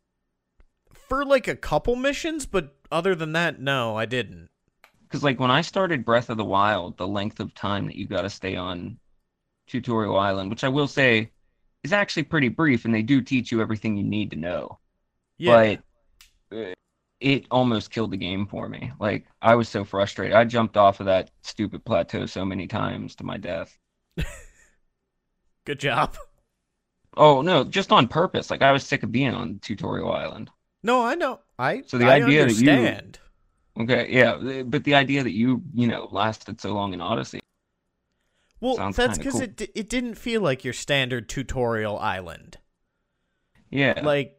for 1.12 1.26
like 1.26 1.46
a 1.46 1.54
couple 1.54 1.94
missions, 1.94 2.46
but 2.46 2.74
other 2.90 3.14
than 3.14 3.32
that, 3.32 3.60
no, 3.60 3.98
I 3.98 4.06
didn't. 4.06 4.48
Because 5.02 5.22
like 5.22 5.38
when 5.38 5.50
I 5.50 5.60
started 5.60 6.06
Breath 6.06 6.30
of 6.30 6.38
the 6.38 6.44
Wild, 6.44 6.96
the 6.96 7.06
length 7.06 7.38
of 7.38 7.54
time 7.54 7.84
that 7.84 7.96
you 7.96 8.06
got 8.06 8.22
to 8.22 8.30
stay 8.30 8.56
on 8.56 8.98
Tutorial 9.66 10.18
Island, 10.18 10.48
which 10.48 10.64
I 10.64 10.70
will 10.70 10.88
say 10.88 11.30
is 11.84 11.92
actually 11.92 12.22
pretty 12.22 12.48
brief, 12.48 12.86
and 12.86 12.94
they 12.94 13.02
do 13.02 13.20
teach 13.20 13.52
you 13.52 13.60
everything 13.60 13.98
you 13.98 14.04
need 14.04 14.30
to 14.30 14.38
know. 14.38 14.78
Yeah. 15.36 15.76
But 16.50 16.56
uh, 16.58 16.72
it 17.20 17.44
almost 17.50 17.90
killed 17.90 18.12
the 18.12 18.16
game 18.16 18.46
for 18.46 18.66
me. 18.66 18.90
Like 18.98 19.26
I 19.42 19.54
was 19.56 19.68
so 19.68 19.84
frustrated. 19.84 20.34
I 20.34 20.44
jumped 20.44 20.78
off 20.78 21.00
of 21.00 21.06
that 21.06 21.30
stupid 21.42 21.84
plateau 21.84 22.24
so 22.24 22.46
many 22.46 22.66
times 22.66 23.16
to 23.16 23.24
my 23.24 23.36
death. 23.36 23.78
Good 25.66 25.78
job. 25.78 26.16
Oh 27.18 27.42
no, 27.42 27.64
just 27.64 27.92
on 27.92 28.08
purpose. 28.08 28.50
Like 28.50 28.62
I 28.62 28.72
was 28.72 28.86
sick 28.86 29.02
of 29.02 29.12
being 29.12 29.34
on 29.34 29.58
Tutorial 29.58 30.10
Island. 30.10 30.50
No, 30.82 31.04
I 31.04 31.14
know. 31.14 31.40
I 31.58 31.82
So 31.86 31.98
the 31.98 32.06
I 32.06 32.16
idea 32.16 32.46
that 32.46 32.54
you- 32.54 33.82
Okay, 33.84 34.08
yeah, 34.10 34.62
but 34.64 34.84
the 34.84 34.94
idea 34.94 35.22
that 35.22 35.32
you, 35.32 35.62
you 35.72 35.86
know, 35.86 36.06
lasted 36.10 36.60
so 36.60 36.74
long 36.74 36.92
in 36.92 37.00
Odyssey. 37.00 37.40
Well, 38.60 38.92
that's 38.92 39.16
because 39.18 39.34
cool. 39.34 39.42
it 39.42 39.70
it 39.74 39.88
didn't 39.88 40.16
feel 40.16 40.40
like 40.42 40.62
your 40.62 40.74
standard 40.74 41.28
tutorial 41.28 41.98
island. 41.98 42.58
Yeah. 43.70 44.00
Like, 44.02 44.36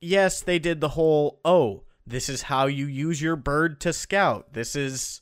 yes, 0.00 0.40
they 0.40 0.58
did 0.58 0.80
the 0.80 0.88
whole 0.88 1.40
oh, 1.44 1.84
this 2.06 2.28
is 2.28 2.42
how 2.42 2.66
you 2.66 2.86
use 2.86 3.20
your 3.20 3.36
bird 3.36 3.80
to 3.82 3.92
scout. 3.92 4.54
This 4.54 4.74
is. 4.74 5.20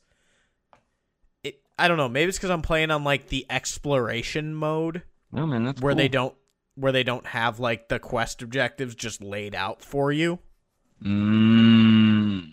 It, 1.43 1.61
I 1.79 1.89
don't 1.89 1.99
know. 1.99 2.09
Maybe 2.09 2.29
it's 2.29 2.39
because 2.39 2.51
I'm 2.51 2.63
playing 2.63 2.91
on 2.91 3.03
like 3.05 3.29
the 3.29 3.45
exploration 3.51 4.55
mode 4.55 5.03
no 5.35 5.47
man, 5.47 5.65
that's 5.65 5.83
where 5.83 5.97
they 5.97 6.09
don't 6.09 6.35
where 6.77 6.93
they 6.93 7.03
don't 7.05 7.27
have 7.29 7.59
like 7.61 7.89
the 7.89 7.99
quest 7.99 8.43
objectives 8.43 8.95
just 8.95 9.23
laid 9.23 9.55
out 9.55 9.83
for 9.83 10.11
you, 10.13 10.39
Mm, 11.03 12.53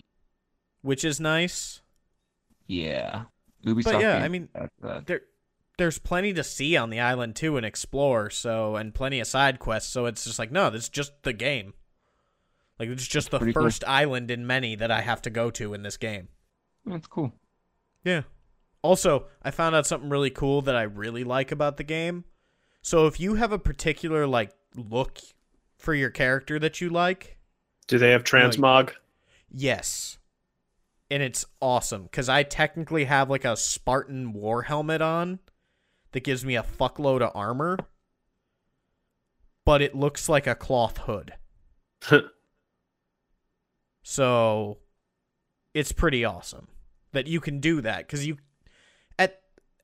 which 0.82 1.04
is 1.04 1.20
nice. 1.20 1.80
yeah. 2.66 3.24
Ubisoft. 3.64 4.00
yeah, 4.00 4.16
I 4.24 4.26
mean, 4.28 4.48
there 5.06 5.20
there's 5.78 5.98
plenty 6.00 6.32
to 6.34 6.42
see 6.42 6.76
on 6.76 6.90
the 6.90 6.98
island 6.98 7.36
too 7.36 7.56
and 7.56 7.64
explore 7.64 8.28
so 8.28 8.74
and 8.76 8.92
plenty 8.92 9.20
of 9.20 9.26
side 9.28 9.58
quests 9.60 9.90
so 9.92 10.06
it's 10.06 10.24
just 10.24 10.38
like 10.38 10.50
no 10.52 10.68
this 10.68 10.82
is 10.84 10.88
just 10.88 11.12
the 11.22 11.32
game 11.32 11.72
like 12.78 12.88
it's 12.88 13.06
just 13.06 13.30
the 13.30 13.38
Pretty 13.38 13.52
cool. 13.52 13.62
first 13.62 13.84
island 13.86 14.30
in 14.32 14.46
many 14.46 14.74
that 14.76 14.90
i 14.90 15.00
have 15.00 15.22
to 15.22 15.30
go 15.30 15.50
to 15.52 15.72
in 15.74 15.82
this 15.82 15.96
game 15.96 16.28
that's 16.84 17.06
cool. 17.06 17.32
yeah 18.04 18.22
also 18.82 19.26
i 19.42 19.50
found 19.52 19.74
out 19.76 19.86
something 19.86 20.10
really 20.10 20.30
cool 20.30 20.60
that 20.62 20.76
i 20.76 20.82
really 20.82 21.24
like 21.24 21.50
about 21.52 21.76
the 21.78 21.84
game 21.84 22.24
so 22.82 23.06
if 23.06 23.18
you 23.18 23.34
have 23.34 23.52
a 23.52 23.58
particular 23.58 24.26
like 24.26 24.52
look 24.76 25.20
for 25.78 25.94
your 25.94 26.10
character 26.10 26.58
that 26.58 26.80
you 26.80 26.90
like 26.90 27.38
Do 27.86 27.98
they 27.98 28.10
have 28.10 28.24
transmog? 28.24 28.92
Yes. 29.50 30.18
And 31.10 31.22
it's 31.22 31.44
awesome 31.60 32.04
because 32.04 32.28
I 32.28 32.42
technically 32.42 33.04
have 33.04 33.28
like 33.28 33.44
a 33.44 33.56
Spartan 33.56 34.32
war 34.32 34.62
helmet 34.62 35.02
on 35.02 35.40
that 36.12 36.24
gives 36.24 36.44
me 36.44 36.56
a 36.56 36.62
fuckload 36.62 37.20
of 37.20 37.32
armor, 37.34 37.78
but 39.66 39.82
it 39.82 39.94
looks 39.94 40.28
like 40.28 40.46
a 40.46 40.54
cloth 40.54 40.98
hood. 40.98 41.34
So 44.02 44.78
it's 45.74 45.92
pretty 45.92 46.24
awesome 46.24 46.68
that 47.12 47.26
you 47.26 47.40
can 47.40 47.60
do 47.60 47.80
that 47.82 48.06
because 48.06 48.26
you 48.26 48.36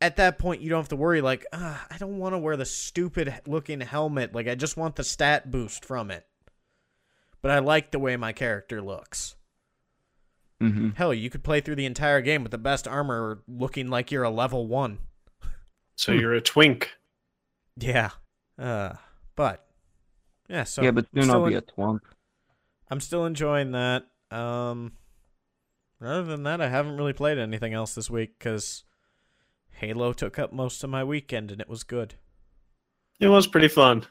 at 0.00 0.06
at 0.06 0.16
that 0.16 0.38
point 0.38 0.60
you 0.60 0.70
don't 0.70 0.80
have 0.80 0.88
to 0.88 0.96
worry 0.96 1.20
like 1.20 1.46
ah, 1.52 1.86
I 1.90 1.98
don't 1.98 2.18
want 2.18 2.34
to 2.34 2.38
wear 2.38 2.56
the 2.56 2.64
stupid 2.64 3.32
looking 3.46 3.80
helmet 3.80 4.34
like 4.34 4.48
I 4.48 4.54
just 4.54 4.76
want 4.76 4.96
the 4.96 5.04
stat 5.04 5.50
boost 5.50 5.84
from 5.84 6.10
it. 6.10 6.26
But 7.40 7.52
I 7.52 7.60
like 7.60 7.92
the 7.92 8.00
way 8.00 8.16
my 8.16 8.32
character 8.32 8.82
looks. 8.82 9.36
mm-hmm. 10.60 10.90
Hell, 10.96 11.14
you 11.14 11.30
could 11.30 11.44
play 11.44 11.60
through 11.60 11.76
the 11.76 11.86
entire 11.86 12.20
game 12.20 12.42
with 12.42 12.50
the 12.50 12.58
best 12.58 12.88
armor 12.88 13.42
looking 13.46 13.88
like 13.88 14.10
you're 14.10 14.24
a 14.24 14.30
level 14.30 14.66
1. 14.66 14.98
so 15.94 16.12
you're 16.12 16.34
a 16.34 16.40
twink. 16.40 16.90
Yeah. 17.76 18.10
Uh 18.58 18.94
but 19.36 19.68
yeah, 20.48 20.64
so 20.64 20.82
yeah, 20.82 20.90
but 20.90 21.06
I'm 21.14 21.22
soon 21.22 21.30
I'll 21.30 21.46
be 21.46 21.54
en- 21.54 21.58
a 21.58 21.62
twunk. 21.62 22.00
I'm 22.90 23.00
still 23.00 23.26
enjoying 23.26 23.72
that. 23.72 24.06
Um, 24.30 24.92
other 26.00 26.24
than 26.24 26.42
that, 26.44 26.60
I 26.60 26.68
haven't 26.68 26.96
really 26.96 27.12
played 27.12 27.38
anything 27.38 27.74
else 27.74 27.94
this 27.94 28.08
week 28.08 28.38
because 28.38 28.84
Halo 29.78 30.12
took 30.12 30.38
up 30.38 30.52
most 30.52 30.82
of 30.84 30.90
my 30.90 31.04
weekend 31.04 31.50
and 31.50 31.60
it 31.60 31.68
was 31.68 31.82
good. 31.84 32.14
It 33.20 33.28
was 33.28 33.46
pretty 33.46 33.68
fun. 33.68 34.06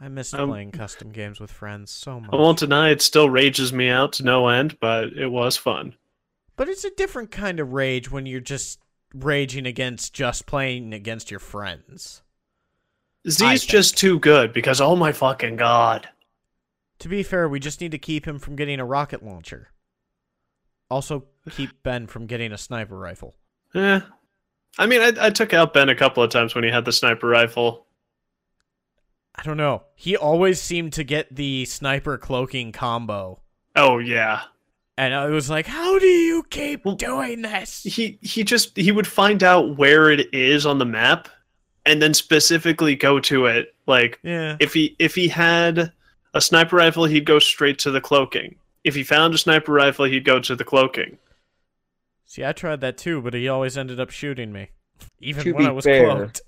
I 0.00 0.08
missed 0.08 0.34
Um, 0.34 0.48
playing 0.50 0.72
custom 0.72 1.12
games 1.12 1.40
with 1.40 1.50
friends 1.52 1.90
so 1.90 2.20
much. 2.20 2.30
I 2.32 2.36
won't 2.36 2.58
deny 2.58 2.90
it 2.90 3.00
still 3.02 3.30
rages 3.30 3.72
me 3.72 3.88
out 3.88 4.12
to 4.14 4.24
no 4.24 4.48
end, 4.48 4.78
but 4.80 5.12
it 5.12 5.28
was 5.28 5.56
fun. 5.56 5.96
but 6.56 6.68
it's 6.68 6.84
a 6.84 6.90
different 6.90 7.30
kind 7.32 7.58
of 7.58 7.72
rage 7.72 8.10
when 8.12 8.26
you're 8.26 8.38
just 8.40 8.78
raging 9.12 9.66
against 9.66 10.12
just 10.14 10.46
playing 10.46 10.92
against 10.92 11.30
your 11.30 11.40
friends. 11.40 12.22
Z's 13.28 13.64
just 13.64 13.96
too 13.96 14.18
good 14.20 14.52
because 14.52 14.80
oh 14.80 14.94
my 14.94 15.10
fucking 15.12 15.56
god. 15.56 16.08
To 17.00 17.08
be 17.08 17.22
fair, 17.24 17.48
we 17.48 17.58
just 17.58 17.80
need 17.80 17.90
to 17.90 17.98
keep 17.98 18.24
him 18.26 18.38
from 18.38 18.54
getting 18.54 18.78
a 18.78 18.84
rocket 18.84 19.24
launcher. 19.24 19.70
Also, 20.88 21.24
keep 21.50 21.82
Ben 21.82 22.06
from 22.06 22.26
getting 22.26 22.52
a 22.52 22.58
sniper 22.58 22.96
rifle. 22.98 23.34
Eh. 23.74 24.00
I 24.78 24.86
mean, 24.86 25.00
I, 25.00 25.26
I 25.26 25.30
took 25.30 25.52
out 25.52 25.72
Ben 25.74 25.88
a 25.88 25.94
couple 25.94 26.22
of 26.22 26.30
times 26.30 26.54
when 26.54 26.64
he 26.64 26.70
had 26.70 26.84
the 26.84 26.92
sniper 26.92 27.28
rifle. 27.28 27.86
I 29.36 29.42
don't 29.42 29.56
know. 29.56 29.82
He 29.94 30.16
always 30.16 30.60
seemed 30.60 30.92
to 30.94 31.04
get 31.04 31.34
the 31.34 31.64
sniper 31.64 32.18
cloaking 32.18 32.72
combo. 32.72 33.40
Oh 33.76 33.98
yeah. 33.98 34.42
And 34.96 35.12
I 35.12 35.26
was 35.26 35.50
like, 35.50 35.66
how 35.66 35.98
do 35.98 36.06
you 36.06 36.44
keep 36.50 36.84
Well, 36.84 36.94
doing 36.94 37.42
this? 37.42 37.82
He 37.82 38.18
he 38.22 38.44
just 38.44 38.76
he 38.76 38.92
would 38.92 39.06
find 39.08 39.42
out 39.42 39.76
where 39.76 40.10
it 40.10 40.32
is 40.32 40.66
on 40.66 40.78
the 40.78 40.84
map 40.84 41.28
and 41.84 42.00
then 42.00 42.14
specifically 42.14 42.94
go 42.94 43.18
to 43.20 43.46
it. 43.46 43.74
Like 43.86 44.20
Yeah. 44.22 44.56
if 44.60 44.72
he 44.72 44.94
if 45.00 45.16
he 45.16 45.26
had 45.28 45.92
a 46.32 46.40
sniper 46.40 46.76
rifle, 46.76 47.04
he'd 47.04 47.26
go 47.26 47.38
straight 47.40 47.78
to 47.80 47.90
the 47.90 48.00
cloaking. 48.00 48.54
If 48.84 48.94
he 48.94 49.02
found 49.02 49.34
a 49.34 49.38
sniper 49.38 49.72
rifle, 49.72 50.04
he'd 50.04 50.24
go 50.24 50.38
to 50.40 50.54
the 50.54 50.64
cloaking. 50.64 51.18
See, 52.34 52.44
I 52.44 52.50
tried 52.52 52.80
that 52.80 52.98
too, 52.98 53.22
but 53.22 53.32
he 53.32 53.48
always 53.48 53.78
ended 53.78 54.00
up 54.00 54.10
shooting 54.10 54.50
me. 54.52 54.70
Even 55.20 55.44
To 55.44 55.52
when 55.52 55.66
I 55.66 55.70
was 55.70 55.84
fair- 55.84 56.04
cloaked. 56.04 56.40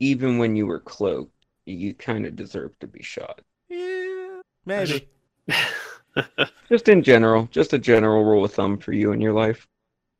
Even 0.00 0.38
when 0.38 0.56
you 0.56 0.66
were 0.66 0.80
cloaked, 0.80 1.44
you 1.66 1.92
kind 1.92 2.24
of 2.24 2.34
deserve 2.34 2.70
to 2.78 2.86
be 2.86 3.02
shot. 3.02 3.42
Yeah. 3.68 4.40
Maybe. 4.64 5.10
Just 6.70 6.88
in 6.88 7.02
general, 7.02 7.50
just 7.50 7.74
a 7.74 7.78
general 7.78 8.24
rule 8.24 8.46
of 8.46 8.54
thumb 8.54 8.78
for 8.78 8.92
you 8.92 9.12
in 9.12 9.20
your 9.20 9.34
life. 9.34 9.68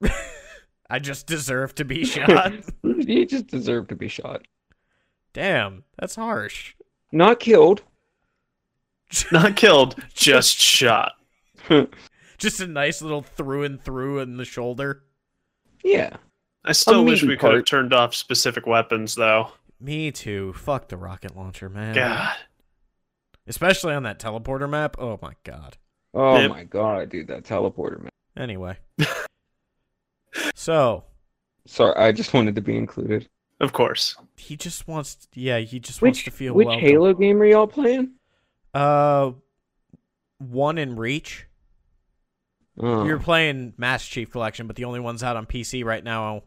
I 0.90 0.98
just 0.98 1.26
deserve 1.26 1.74
to 1.76 1.84
be 1.86 2.04
shot. 2.04 2.52
you 2.82 3.24
just 3.24 3.46
deserve 3.46 3.88
to 3.88 3.96
be 3.96 4.08
shot. 4.08 4.46
Damn, 5.32 5.84
that's 5.98 6.16
harsh. 6.16 6.74
Not 7.10 7.40
killed. 7.40 7.80
Not 9.32 9.56
killed, 9.56 9.96
just 10.12 10.58
shot. 10.58 11.12
Just 12.38 12.60
a 12.60 12.66
nice 12.66 13.00
little 13.02 13.22
through 13.22 13.64
and 13.64 13.80
through 13.82 14.18
in 14.20 14.36
the 14.36 14.44
shoulder. 14.44 15.02
yeah. 15.82 16.16
I 16.66 16.72
still 16.72 17.00
A 17.00 17.02
wish 17.02 17.20
meaty 17.22 17.34
we 17.34 17.36
could 17.36 17.54
have 17.54 17.64
turned 17.66 17.92
off 17.92 18.14
specific 18.14 18.66
weapons 18.66 19.14
though. 19.14 19.48
Me 19.80 20.10
too. 20.10 20.54
Fuck 20.54 20.88
the 20.88 20.96
rocket 20.96 21.36
launcher, 21.36 21.68
man. 21.68 21.94
God. 21.94 22.34
Especially 23.46 23.92
on 23.92 24.04
that 24.04 24.18
teleporter 24.18 24.68
map. 24.70 24.96
Oh 24.98 25.18
my 25.20 25.34
god. 25.44 25.76
Oh 26.14 26.38
Yep. 26.38 26.50
my 26.50 26.64
god, 26.64 27.10
dude, 27.10 27.26
that 27.28 27.44
teleporter 27.44 28.02
map. 28.02 28.14
Anyway. 28.36 28.78
so, 30.54 31.04
Sorry, 31.66 31.94
I 31.96 32.12
just 32.12 32.32
wanted 32.34 32.54
to 32.56 32.60
be 32.62 32.76
included. 32.76 33.28
Of 33.60 33.72
course. 33.72 34.16
he 34.36 34.56
just 34.56 34.88
wants 34.88 35.14
to, 35.14 35.40
yeah, 35.40 35.58
he 35.58 35.78
just 35.78 36.02
wants 36.02 36.22
to 36.24 36.30
feel 36.30 36.54
which 36.54 36.66
welcome. 36.66 36.84
Halo 36.86 37.14
game 37.14 37.40
are 37.40 37.46
y'all 37.46 37.66
playing? 37.66 38.12
Uh 38.72 39.32
one 40.38 40.78
in 40.78 40.96
reach. 40.96 41.46
Uh. 42.80 43.02
We 43.04 43.12
were 43.12 43.18
playing 43.18 43.74
Master 43.76 44.10
Chief 44.12 44.30
Collection, 44.30 44.66
but 44.66 44.76
the 44.76 44.84
only 44.84 45.00
ones 45.00 45.22
out 45.22 45.36
on 45.36 45.46
PC 45.46 45.84
right 45.84 46.02
now 46.02 46.42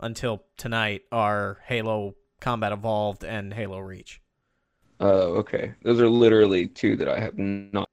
until 0.00 0.42
tonight 0.56 1.02
are 1.12 1.58
Halo 1.66 2.14
Combat 2.40 2.72
Evolved 2.72 3.24
and 3.24 3.52
Halo 3.52 3.78
Reach. 3.78 4.20
Oh, 5.00 5.34
okay. 5.36 5.74
Those 5.82 6.00
are 6.00 6.08
literally 6.08 6.66
two 6.66 6.96
that 6.96 7.08
I 7.08 7.20
have 7.20 7.38
not. 7.38 7.88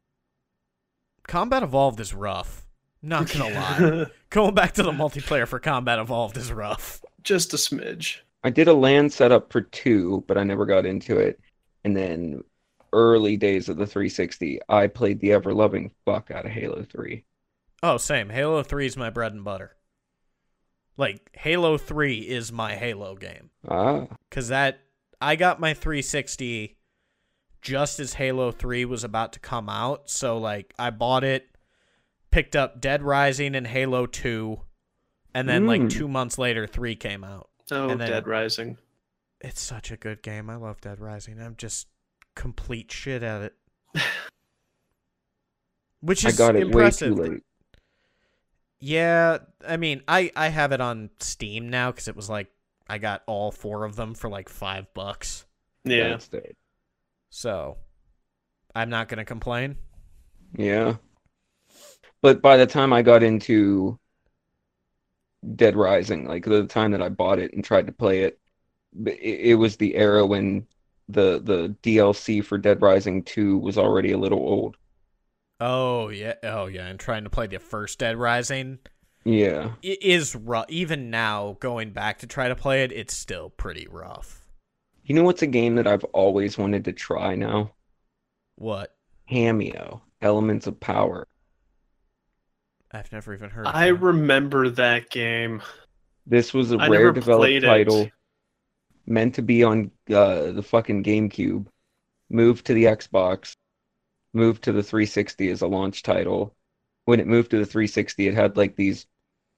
Combat 1.27 1.63
Evolved 1.63 1.99
is 1.99 2.13
rough. 2.13 2.65
Not 3.01 3.31
gonna 3.31 3.53
lie. 3.99 4.05
Going 4.29 4.55
back 4.55 4.73
to 4.73 4.83
the 4.83 4.91
multiplayer 4.91 5.47
for 5.47 5.59
Combat 5.59 5.99
Evolved 5.99 6.37
is 6.37 6.51
rough. 6.51 7.03
Just 7.23 7.53
a 7.53 7.57
smidge. 7.57 8.19
I 8.43 8.49
did 8.49 8.67
a 8.67 8.73
LAN 8.73 9.09
setup 9.09 9.51
for 9.51 9.61
two, 9.61 10.23
but 10.27 10.37
I 10.37 10.43
never 10.43 10.65
got 10.65 10.85
into 10.85 11.17
it. 11.17 11.39
And 11.83 11.95
then 11.95 12.43
early 12.93 13.37
days 13.37 13.69
of 13.69 13.77
the 13.77 13.87
360, 13.87 14.59
I 14.69 14.87
played 14.87 15.19
the 15.19 15.33
ever 15.33 15.53
loving 15.53 15.91
fuck 16.05 16.31
out 16.31 16.45
of 16.45 16.51
Halo 16.51 16.83
3. 16.83 17.23
Oh, 17.87 17.97
same. 17.97 18.29
Halo 18.29 18.63
3 18.63 18.85
is 18.87 18.97
my 18.97 19.11
bread 19.11 19.33
and 19.33 19.43
butter. 19.43 19.75
Like, 20.97 21.29
Halo 21.33 21.77
3 21.77 22.17
is 22.19 22.51
my 22.51 22.73
Halo 22.75 23.15
game. 23.15 23.51
Ah, 23.67 24.07
Because 24.29 24.47
that, 24.47 24.79
I 25.21 25.35
got 25.35 25.59
my 25.59 25.73
360 25.75 26.77
just 27.61 27.99
as 27.99 28.13
Halo 28.15 28.51
3 28.51 28.85
was 28.85 29.03
about 29.03 29.33
to 29.33 29.39
come 29.39 29.69
out. 29.69 30.09
So, 30.09 30.37
like, 30.39 30.73
I 30.79 30.89
bought 30.89 31.23
it, 31.23 31.47
picked 32.31 32.55
up 32.55 32.81
Dead 32.81 33.03
Rising 33.03 33.53
and 33.55 33.67
Halo 33.67 34.07
2, 34.07 34.59
and 35.35 35.47
then, 35.47 35.67
like, 35.67 35.81
Mm. 35.81 35.89
two 35.91 36.07
months 36.07 36.37
later, 36.39 36.65
3 36.65 36.95
came 36.95 37.23
out. 37.23 37.49
Oh, 37.69 37.89
And 37.89 38.01
then- 38.01 38.09
Dead 38.09 38.25
Rising. 38.27 38.77
It's 39.41 39.61
such 39.61 39.91
a 39.91 39.97
good 39.97 40.23
game. 40.23 40.49
I 40.49 40.55
love 40.55 40.81
Dead 40.81 40.99
Rising. 40.99 41.39
I'm 41.39 41.55
just 41.55 41.87
complete 42.35 42.91
shit 42.91 43.21
at 43.21 43.41
it. 43.43 43.55
Which 46.01 46.25
I 46.25 46.29
is 46.29 46.37
got 46.37 46.55
it 46.55 46.63
impressive. 46.63 47.17
way 47.17 47.25
too 47.27 47.31
late. 47.33 47.43
Yeah, 48.85 49.39
I 49.67 49.77
mean, 49.77 50.03
I 50.07 50.31
I 50.35 50.49
have 50.49 50.71
it 50.71 50.79
on 50.79 51.09
Steam 51.19 51.69
now 51.69 51.89
because 51.89 52.07
it 52.07 52.15
was 52.15 52.29
like 52.29 52.51
I 52.87 52.99
got 52.99 53.23
all 53.25 53.51
four 53.51 53.83
of 53.83 53.95
them 53.95 54.13
for 54.13 54.29
like 54.29 54.47
five 54.47 54.93
bucks. 54.93 55.47
Yeah. 55.85 56.19
So 57.31 57.77
I'm 58.75 58.91
not 58.91 59.07
gonna 59.09 59.25
complain. 59.25 59.77
Yeah. 60.55 60.97
But 62.21 62.43
by 62.43 62.57
the 62.57 62.67
time 62.67 62.93
I 62.93 63.01
got 63.01 63.23
into 63.23 63.97
Dead 65.55 65.75
Rising, 65.75 66.27
like 66.27 66.45
the 66.45 66.67
time 66.67 66.91
that 66.91 67.01
I 67.01 67.09
bought 67.09 67.39
it 67.39 67.53
and 67.53 67.63
tried 67.63 67.87
to 67.87 67.91
play 67.91 68.21
it, 68.21 68.39
it, 69.05 69.39
it 69.51 69.55
was 69.55 69.77
the 69.77 69.95
era 69.95 70.25
when 70.27 70.67
the 71.09 71.39
the 71.43 71.75
DLC 71.81 72.43
for 72.43 72.59
Dead 72.59 72.83
Rising 72.83 73.23
2 73.23 73.57
was 73.57 73.77
already 73.79 74.11
a 74.11 74.17
little 74.19 74.39
old. 74.39 74.77
Oh 75.67 76.09
yeah, 76.09 76.35
oh 76.43 76.67
yeah, 76.67 76.85
and 76.85 76.99
trying 76.99 77.23
to 77.23 77.29
play 77.31 77.47
the 77.47 77.57
first 77.59 77.97
Dead 77.97 78.17
Rising 78.17 78.77
Yeah. 79.23 79.73
it 79.81 80.03
is 80.03 80.35
rough. 80.35 80.69
Even 80.69 81.09
now, 81.09 81.57
going 81.59 81.89
back 81.91 82.19
to 82.19 82.27
try 82.27 82.47
to 82.49 82.55
play 82.55 82.83
it, 82.83 82.91
it's 82.91 83.15
still 83.15 83.49
pretty 83.49 83.87
rough. 83.89 84.45
You 85.05 85.15
know 85.15 85.23
what's 85.23 85.41
a 85.41 85.47
game 85.47 85.75
that 85.75 85.87
I've 85.87 86.03
always 86.05 86.57
wanted 86.57 86.85
to 86.85 86.93
try 86.93 87.35
now? 87.35 87.73
What? 88.55 88.95
Kameo, 89.31 90.01
Elements 90.21 90.67
of 90.67 90.79
Power. 90.79 91.27
I've 92.91 93.11
never 93.11 93.33
even 93.33 93.49
heard. 93.49 93.67
Of 93.67 93.75
I 93.75 93.87
that. 93.91 93.95
remember 93.95 94.69
that 94.69 95.09
game. 95.09 95.61
This 96.27 96.53
was 96.53 96.71
a 96.71 96.77
I 96.77 96.87
rare 96.87 96.99
never 97.05 97.11
developed 97.11 97.41
played 97.41 97.63
it. 97.63 97.67
title 97.67 98.11
meant 99.07 99.35
to 99.35 99.41
be 99.41 99.63
on 99.63 99.91
uh, 100.09 100.51
the 100.51 100.63
fucking 100.63 101.03
GameCube, 101.03 101.67
moved 102.29 102.65
to 102.67 102.73
the 102.73 102.85
Xbox, 102.85 103.55
moved 104.35 104.63
to 104.63 104.71
the 104.71 104.83
360 104.83 105.49
as 105.49 105.61
a 105.61 105.67
launch 105.67 106.03
title. 106.03 106.55
When 107.05 107.19
it 107.19 107.27
moved 107.27 107.51
to 107.51 107.57
the 107.59 107.65
360, 107.65 108.27
it 108.27 108.33
had 108.33 108.57
like 108.57 108.75
these 108.75 109.05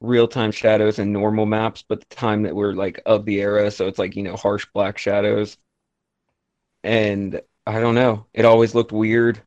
real-time 0.01 0.51
shadows 0.51 0.99
and 0.99 1.11
normal 1.11 1.45
maps, 1.45 1.83
but 1.87 2.01
the 2.01 2.15
time 2.15 2.43
that 2.43 2.55
were 2.55 2.73
like 2.73 3.01
of 3.05 3.25
the 3.25 3.41
era, 3.41 3.71
so 3.71 3.87
it's 3.87 3.99
like, 3.99 4.15
you 4.15 4.23
know, 4.23 4.35
harsh 4.35 4.67
black 4.73 4.97
shadows. 4.97 5.57
And 6.83 7.41
I 7.65 7.79
don't 7.79 7.95
know, 7.95 8.25
it 8.33 8.45
always 8.45 8.75
looked 8.75 8.91
weird. 8.91 9.41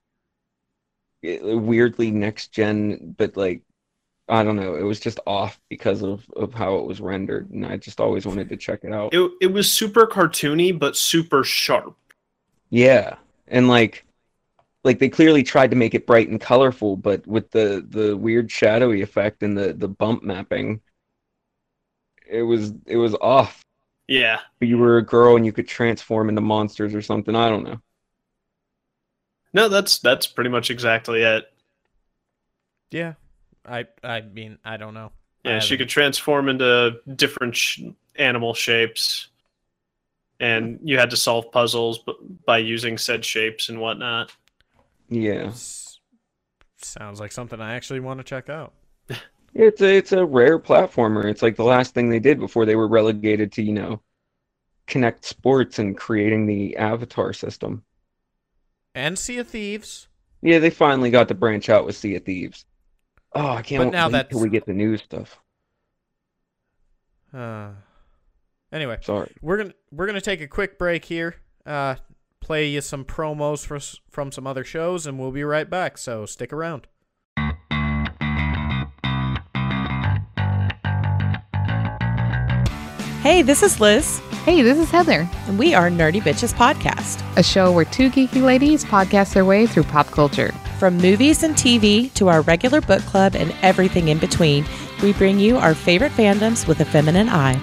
It, 1.22 1.42
weirdly 1.44 2.10
next 2.10 2.48
gen, 2.52 3.14
but 3.16 3.36
like 3.36 3.62
I 4.30 4.44
don't 4.44 4.56
know. 4.56 4.76
It 4.76 4.82
was 4.82 5.00
just 5.00 5.18
off 5.26 5.60
because 5.68 6.02
of, 6.02 6.24
of 6.36 6.54
how 6.54 6.76
it 6.76 6.86
was 6.86 7.00
rendered, 7.00 7.50
and 7.50 7.66
I 7.66 7.76
just 7.76 8.00
always 8.00 8.24
wanted 8.24 8.48
to 8.50 8.56
check 8.56 8.84
it 8.84 8.92
out. 8.92 9.12
It, 9.12 9.30
it 9.40 9.46
was 9.48 9.70
super 9.70 10.06
cartoony, 10.06 10.78
but 10.78 10.96
super 10.96 11.42
sharp. 11.42 11.96
Yeah, 12.70 13.16
and 13.48 13.66
like, 13.66 14.04
like 14.84 14.98
they 14.98 15.08
clearly 15.08 15.42
tried 15.42 15.70
to 15.70 15.76
make 15.76 15.94
it 15.94 16.06
bright 16.06 16.28
and 16.28 16.40
colorful, 16.40 16.96
but 16.96 17.26
with 17.26 17.50
the 17.50 17.84
the 17.88 18.16
weird 18.16 18.50
shadowy 18.50 19.02
effect 19.02 19.42
and 19.42 19.56
the 19.56 19.72
the 19.72 19.88
bump 19.88 20.22
mapping, 20.22 20.80
it 22.26 22.42
was 22.42 22.72
it 22.86 22.96
was 22.96 23.14
off. 23.20 23.64
Yeah. 24.08 24.40
You 24.60 24.78
were 24.78 24.98
a 24.98 25.04
girl 25.04 25.36
and 25.36 25.46
you 25.46 25.52
could 25.52 25.68
transform 25.68 26.28
into 26.28 26.40
monsters 26.40 26.94
or 26.94 27.02
something. 27.02 27.36
I 27.36 27.48
don't 27.48 27.64
know. 27.64 27.80
No, 29.52 29.68
that's 29.68 29.98
that's 29.98 30.26
pretty 30.26 30.50
much 30.50 30.70
exactly 30.70 31.22
it. 31.22 31.44
Yeah, 32.90 33.14
I 33.64 33.86
I 34.02 34.20
mean 34.20 34.58
I 34.64 34.76
don't 34.76 34.94
know. 34.94 35.12
Yeah, 35.44 35.58
she 35.58 35.76
could 35.76 35.88
transform 35.88 36.48
into 36.48 37.00
different 37.16 37.56
sh- 37.56 37.80
animal 38.16 38.52
shapes, 38.52 39.28
and 40.38 40.78
you 40.82 40.98
had 40.98 41.10
to 41.10 41.16
solve 41.16 41.50
puzzles 41.50 41.98
b- 42.00 42.12
by 42.44 42.58
using 42.58 42.98
said 42.98 43.24
shapes 43.24 43.70
and 43.70 43.80
whatnot. 43.80 44.32
Yeah, 45.10 45.50
Sounds 46.82 47.20
like 47.20 47.32
something 47.32 47.60
I 47.60 47.74
actually 47.74 48.00
want 48.00 48.18
to 48.20 48.24
check 48.24 48.48
out. 48.48 48.72
it's 49.54 49.80
a 49.82 49.96
it's 49.96 50.12
a 50.12 50.24
rare 50.24 50.58
platformer. 50.58 51.24
It's 51.24 51.42
like 51.42 51.56
the 51.56 51.64
last 51.64 51.92
thing 51.94 52.08
they 52.08 52.20
did 52.20 52.38
before 52.38 52.64
they 52.64 52.76
were 52.76 52.88
relegated 52.88 53.52
to 53.52 53.62
you 53.62 53.72
know, 53.72 54.00
Kinect 54.86 55.24
Sports 55.24 55.78
and 55.78 55.96
creating 55.96 56.46
the 56.46 56.76
Avatar 56.76 57.32
system. 57.32 57.82
And 58.94 59.18
Sea 59.18 59.38
of 59.38 59.48
Thieves. 59.48 60.08
Yeah, 60.42 60.58
they 60.58 60.70
finally 60.70 61.10
got 61.10 61.28
to 61.28 61.34
branch 61.34 61.68
out 61.68 61.84
with 61.84 61.96
Sea 61.96 62.14
of 62.16 62.24
Thieves. 62.24 62.64
Oh, 63.34 63.46
I 63.48 63.62
can't 63.62 63.84
But 63.84 63.90
now 63.92 64.06
wait 64.06 64.12
that's- 64.12 64.30
till 64.32 64.40
we 64.40 64.48
get 64.48 64.64
the 64.64 64.72
new 64.72 64.96
stuff. 64.96 65.38
Uh, 67.32 67.70
anyway, 68.72 68.98
Sorry. 69.02 69.30
we're 69.40 69.56
gonna 69.58 69.74
we're 69.92 70.06
gonna 70.06 70.20
take 70.20 70.40
a 70.40 70.48
quick 70.48 70.78
break 70.78 71.04
here. 71.04 71.36
Uh, 71.66 71.96
play 72.50 72.66
you 72.66 72.80
some 72.80 73.04
promos 73.04 73.64
for, 73.64 73.78
from 74.10 74.32
some 74.32 74.44
other 74.44 74.64
shows, 74.64 75.06
and 75.06 75.20
we'll 75.20 75.30
be 75.30 75.44
right 75.44 75.70
back. 75.70 75.96
So 75.96 76.26
stick 76.26 76.52
around. 76.52 76.88
Hey, 83.22 83.42
this 83.42 83.62
is 83.62 83.78
Liz, 83.78 84.20
Hey, 84.44 84.62
this 84.62 84.78
is 84.78 84.90
Heather, 84.90 85.28
and 85.46 85.60
we 85.60 85.74
are 85.74 85.90
Nerdy 85.90 86.20
Bitches 86.20 86.52
Podcast. 86.52 87.22
a 87.36 87.42
show 87.44 87.70
where 87.70 87.84
two 87.84 88.10
geeky 88.10 88.42
ladies 88.42 88.84
podcast 88.84 89.32
their 89.32 89.44
way 89.44 89.68
through 89.68 89.84
pop 89.84 90.08
culture. 90.08 90.50
From 90.80 90.96
movies 90.96 91.44
and 91.44 91.54
TV 91.54 92.12
to 92.14 92.26
our 92.26 92.42
regular 92.42 92.80
book 92.80 93.02
club 93.02 93.36
and 93.36 93.54
everything 93.62 94.08
in 94.08 94.18
between, 94.18 94.64
we 95.04 95.12
bring 95.12 95.38
you 95.38 95.56
our 95.56 95.74
favorite 95.74 96.10
fandoms 96.12 96.66
with 96.66 96.80
a 96.80 96.84
feminine 96.84 97.28
eye. 97.28 97.60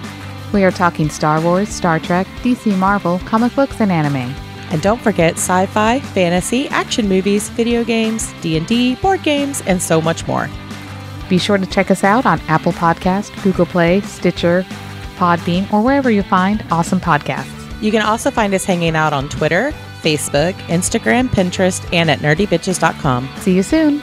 We 0.54 0.64
are 0.64 0.70
talking 0.70 1.10
Star 1.10 1.42
Wars, 1.42 1.68
Star 1.68 1.98
Trek, 1.98 2.26
DC 2.42 2.74
Marvel, 2.78 3.18
comic 3.26 3.54
books, 3.54 3.82
and 3.82 3.92
anime. 3.92 4.34
And 4.70 4.82
don't 4.82 5.00
forget 5.00 5.34
sci-fi, 5.34 6.00
fantasy, 6.00 6.68
action 6.68 7.08
movies, 7.08 7.48
video 7.50 7.84
games, 7.84 8.32
D&D, 8.42 8.96
board 8.96 9.22
games, 9.22 9.62
and 9.62 9.80
so 9.80 10.00
much 10.00 10.26
more. 10.26 10.48
Be 11.28 11.38
sure 11.38 11.58
to 11.58 11.66
check 11.66 11.90
us 11.90 12.04
out 12.04 12.26
on 12.26 12.40
Apple 12.48 12.72
Podcast, 12.72 13.42
Google 13.42 13.66
Play, 13.66 14.00
Stitcher, 14.02 14.64
Podbean, 15.16 15.70
or 15.72 15.82
wherever 15.82 16.10
you 16.10 16.22
find 16.22 16.64
awesome 16.70 17.00
podcasts. 17.00 17.54
You 17.82 17.90
can 17.90 18.02
also 18.02 18.30
find 18.30 18.54
us 18.54 18.64
hanging 18.64 18.96
out 18.96 19.12
on 19.12 19.28
Twitter, 19.28 19.72
Facebook, 20.02 20.52
Instagram, 20.68 21.28
Pinterest, 21.28 21.86
and 21.92 22.10
at 22.10 22.18
nerdybitches.com. 22.20 23.28
See 23.38 23.54
you 23.54 23.62
soon. 23.62 24.00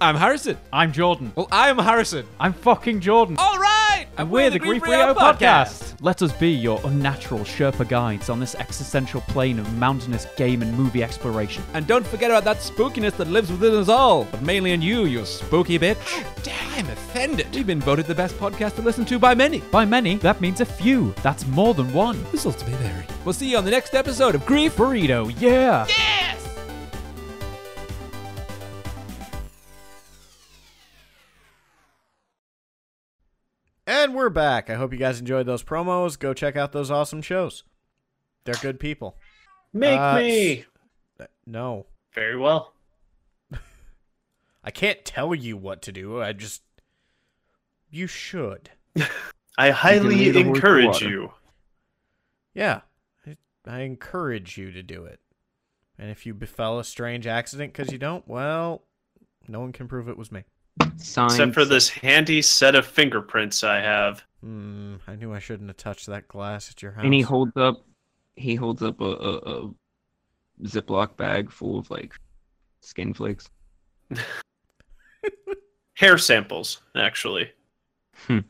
I'm 0.00 0.14
Harrison. 0.14 0.56
I'm 0.72 0.92
Jordan. 0.92 1.32
Well, 1.34 1.48
I 1.50 1.70
am 1.70 1.78
Harrison. 1.78 2.26
I'm 2.38 2.52
fucking 2.52 3.00
Jordan. 3.00 3.36
All 3.38 3.58
right. 3.58 3.77
And 4.18 4.30
we're 4.30 4.50
the 4.50 4.58
Grief 4.58 4.82
Rio 4.82 5.14
podcast. 5.14 5.94
Let 6.00 6.22
us 6.22 6.32
be 6.32 6.50
your 6.50 6.80
unnatural 6.84 7.40
Sherpa 7.40 7.88
guides 7.88 8.28
on 8.28 8.38
this 8.38 8.54
existential 8.54 9.20
plane 9.22 9.58
of 9.58 9.72
mountainous 9.74 10.26
game 10.36 10.62
and 10.62 10.72
movie 10.76 11.02
exploration. 11.02 11.62
And 11.74 11.86
don't 11.86 12.06
forget 12.06 12.30
about 12.30 12.44
that 12.44 12.58
spookiness 12.58 13.16
that 13.16 13.28
lives 13.28 13.50
within 13.50 13.74
us 13.74 13.88
all, 13.88 14.24
but 14.24 14.42
mainly 14.42 14.72
in 14.72 14.82
you, 14.82 15.06
you 15.06 15.24
spooky 15.24 15.78
bitch. 15.78 15.96
Damn, 16.42 16.74
I'm 16.74 16.88
offended. 16.90 17.48
We've 17.54 17.66
been 17.66 17.80
voted 17.80 18.06
the 18.06 18.14
best 18.14 18.36
podcast 18.38 18.76
to 18.76 18.82
listen 18.82 19.04
to 19.06 19.18
by 19.18 19.34
many. 19.34 19.58
By 19.72 19.84
many, 19.84 20.16
that 20.18 20.40
means 20.40 20.60
a 20.60 20.66
few. 20.66 21.14
That's 21.22 21.46
more 21.46 21.74
than 21.74 21.92
one. 21.92 22.22
Results 22.32 22.64
may 22.66 22.74
vary. 22.74 23.04
We'll 23.24 23.32
see 23.34 23.50
you 23.50 23.56
on 23.58 23.64
the 23.64 23.70
next 23.70 23.94
episode 23.94 24.34
of 24.34 24.44
Grief. 24.46 24.76
Burrito, 24.76 25.32
Yeah. 25.40 25.86
yeah. 25.88 26.17
And 34.08 34.16
we're 34.16 34.30
back. 34.30 34.70
I 34.70 34.74
hope 34.76 34.94
you 34.94 34.98
guys 34.98 35.20
enjoyed 35.20 35.44
those 35.44 35.62
promos. 35.62 36.18
Go 36.18 36.32
check 36.32 36.56
out 36.56 36.72
those 36.72 36.90
awesome 36.90 37.20
shows. 37.20 37.62
They're 38.44 38.54
good 38.54 38.80
people. 38.80 39.18
Make 39.74 39.98
Uh, 40.00 40.14
me 40.16 40.64
No. 41.44 41.84
very 42.14 42.34
well. 42.38 42.72
I 44.64 44.70
can't 44.70 45.04
tell 45.04 45.34
you 45.34 45.58
what 45.58 45.82
to 45.82 45.92
do. 45.92 46.22
I 46.22 46.32
just 46.32 46.62
you 47.90 48.06
should. 48.06 48.70
I 49.58 49.72
highly 49.72 50.16
lead 50.16 50.36
a 50.36 50.42
horse 50.42 50.44
to 50.44 50.54
encourage 50.56 51.00
you. 51.02 51.34
Yeah, 52.54 52.80
I, 53.26 53.36
I 53.66 53.80
encourage 53.80 54.56
you 54.56 54.72
to 54.72 54.82
do 54.82 55.04
it. 55.04 55.20
And 55.98 56.10
if 56.10 56.24
you 56.24 56.32
befell 56.32 56.78
a 56.78 56.84
strange 56.84 57.26
accident 57.26 57.74
because 57.74 57.92
you 57.92 57.98
don't, 57.98 58.26
well, 58.26 58.84
no 59.46 59.60
one 59.60 59.72
can 59.72 59.86
prove 59.86 60.08
it 60.08 60.16
was 60.16 60.32
me. 60.32 60.44
Signs. 60.96 61.34
Except 61.34 61.54
for 61.54 61.64
this 61.64 61.88
handy 61.88 62.42
set 62.42 62.74
of 62.74 62.86
fingerprints 62.86 63.64
I 63.64 63.80
have. 63.80 64.22
Hmm, 64.42 64.96
I 65.06 65.16
knew 65.16 65.32
I 65.32 65.38
shouldn't 65.38 65.68
have 65.68 65.76
touched 65.76 66.06
that 66.06 66.28
glass 66.28 66.70
at 66.70 66.82
your 66.82 66.92
house. 66.92 67.04
And 67.04 67.14
he 67.14 67.22
holds 67.22 67.56
up, 67.56 67.84
he 68.36 68.54
holds 68.54 68.82
up 68.82 69.00
a, 69.00 69.04
a, 69.04 69.36
a 69.38 69.70
Ziploc 70.64 71.16
bag 71.16 71.50
full 71.50 71.78
of 71.78 71.90
like 71.90 72.14
skin 72.80 73.14
flakes. 73.14 73.48
Hair 75.94 76.18
samples, 76.18 76.80
actually. 76.94 77.50
hmm. 78.26 78.40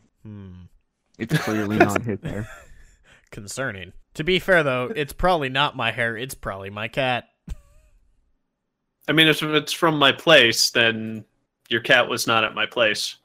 It's 1.19 1.37
clearly 1.39 1.77
not 1.79 2.03
his 2.03 2.19
hair. 2.23 2.49
Concerning. 3.31 3.93
To 4.15 4.25
be 4.25 4.39
fair, 4.39 4.63
though, 4.63 4.93
it's 4.95 5.13
probably 5.13 5.49
not 5.49 5.77
my 5.77 5.91
hair. 5.91 6.17
It's 6.17 6.35
probably 6.35 6.71
my 6.71 6.89
cat. 6.89 7.25
I 9.09 9.13
mean, 9.13 9.29
if 9.29 9.43
it's 9.43 9.73
from 9.73 9.99
my 9.99 10.13
place, 10.13 10.71
then 10.71 11.25
your 11.69 11.81
cat 11.81 12.09
was 12.09 12.27
not 12.27 12.45
at 12.45 12.55
my 12.55 12.67
place. 12.67 13.17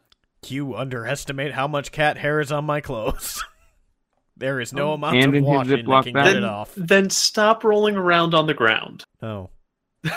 You 0.47 0.75
underestimate 0.75 1.53
how 1.53 1.67
much 1.67 1.91
cat 1.91 2.17
hair 2.17 2.39
is 2.39 2.51
on 2.51 2.65
my 2.65 2.82
clothes. 2.82 3.41
there 4.38 4.60
is 4.60 4.73
no 4.73 4.93
amount 4.93 5.17
And 5.17 5.36
of 5.36 5.43
washing 5.43 5.69
that 5.69 5.86
Ziploc 5.86 6.03
can 6.03 6.13
get 6.13 6.23
Then, 6.25 6.38
it 6.38 6.43
off. 6.43 6.73
then 6.75 7.10
stop 7.10 7.63
rolling 7.63 7.95
around 7.95 8.34
on 8.34 8.45
the 8.47 8.53
ground. 8.53 9.03
No. 9.21 9.49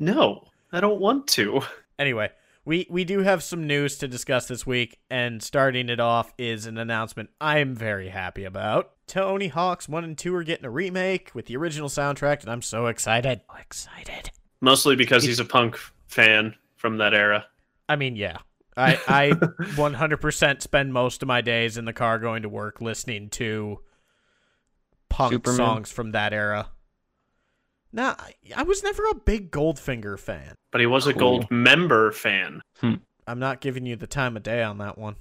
No, 0.00 0.44
I 0.72 0.80
don't 0.80 1.00
want 1.00 1.28
to. 1.28 1.62
Anyway, 1.98 2.30
we 2.64 2.86
we 2.90 3.04
do 3.04 3.20
have 3.20 3.42
some 3.42 3.66
news 3.66 3.96
to 3.98 4.08
discuss 4.08 4.46
this 4.48 4.66
week, 4.66 4.98
and 5.08 5.40
starting 5.42 5.88
it 5.88 6.00
off 6.00 6.34
is 6.36 6.66
an 6.66 6.78
announcement 6.78 7.30
I'm 7.40 7.74
very 7.74 8.08
happy 8.08 8.44
about. 8.44 8.90
Tony 9.06 9.48
Hawk's 9.48 9.88
One 9.88 10.02
and 10.04 10.18
Two 10.18 10.34
are 10.34 10.42
getting 10.42 10.64
a 10.64 10.70
remake 10.70 11.30
with 11.32 11.46
the 11.46 11.56
original 11.56 11.88
soundtrack, 11.88 12.40
and 12.42 12.50
I'm 12.50 12.62
so 12.62 12.86
excited. 12.86 13.42
So 13.48 13.56
excited. 13.56 14.30
Mostly 14.60 14.96
because 14.96 15.24
he's 15.24 15.40
a 15.40 15.44
punk 15.44 15.78
fan 16.08 16.54
from 16.76 16.98
that 16.98 17.14
era. 17.14 17.46
I 17.88 17.96
mean, 17.96 18.16
yeah. 18.16 18.38
I 18.76 18.98
I 19.06 19.30
100% 19.76 20.62
spend 20.62 20.92
most 20.92 21.22
of 21.22 21.28
my 21.28 21.40
days 21.40 21.76
in 21.76 21.84
the 21.84 21.92
car 21.92 22.18
going 22.18 22.42
to 22.42 22.48
work 22.48 22.80
listening 22.80 23.28
to 23.30 23.80
punk 25.08 25.32
Superman. 25.32 25.56
songs 25.56 25.92
from 25.92 26.12
that 26.12 26.32
era. 26.32 26.68
Now, 27.92 28.16
I- 28.18 28.34
I 28.56 28.62
was 28.64 28.82
never 28.82 29.04
a 29.06 29.14
big 29.14 29.50
Goldfinger 29.52 30.18
fan. 30.18 30.54
But 30.72 30.80
he 30.80 30.86
was 30.86 31.06
a 31.06 31.14
Cool. 31.14 31.44
Goldmember 31.44 32.12
fan. 32.12 32.62
Hmm. 32.78 32.94
I'm 33.26 33.38
not 33.38 33.60
giving 33.60 33.86
you 33.86 33.96
the 33.96 34.06
time 34.08 34.36
of 34.36 34.42
day 34.42 34.62
on 34.62 34.78
that 34.78 34.98
one. 34.98 35.14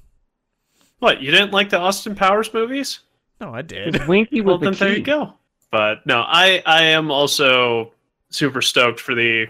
What, 1.00 1.22
you 1.22 1.32
didn't 1.32 1.52
like 1.52 1.70
the 1.70 1.78
Austin 1.80 2.16
Powers 2.16 2.52
movies? 2.54 3.00
No, 3.40 3.54
I 3.54 3.62
did. 3.62 4.08
Winky 4.08 4.42
Well, 4.42 4.58
was 4.58 4.66
the 4.66 4.72
then 4.72 4.90
there 4.90 4.98
you 4.98 5.04
go. 5.04 5.34
But 5.70 6.06
no, 6.06 6.22
I 6.26 6.62
I 6.66 6.84
am 6.84 7.12
also 7.12 7.92
super 8.34 8.62
stoked 8.62 9.00
for 9.00 9.16
the 9.16 9.48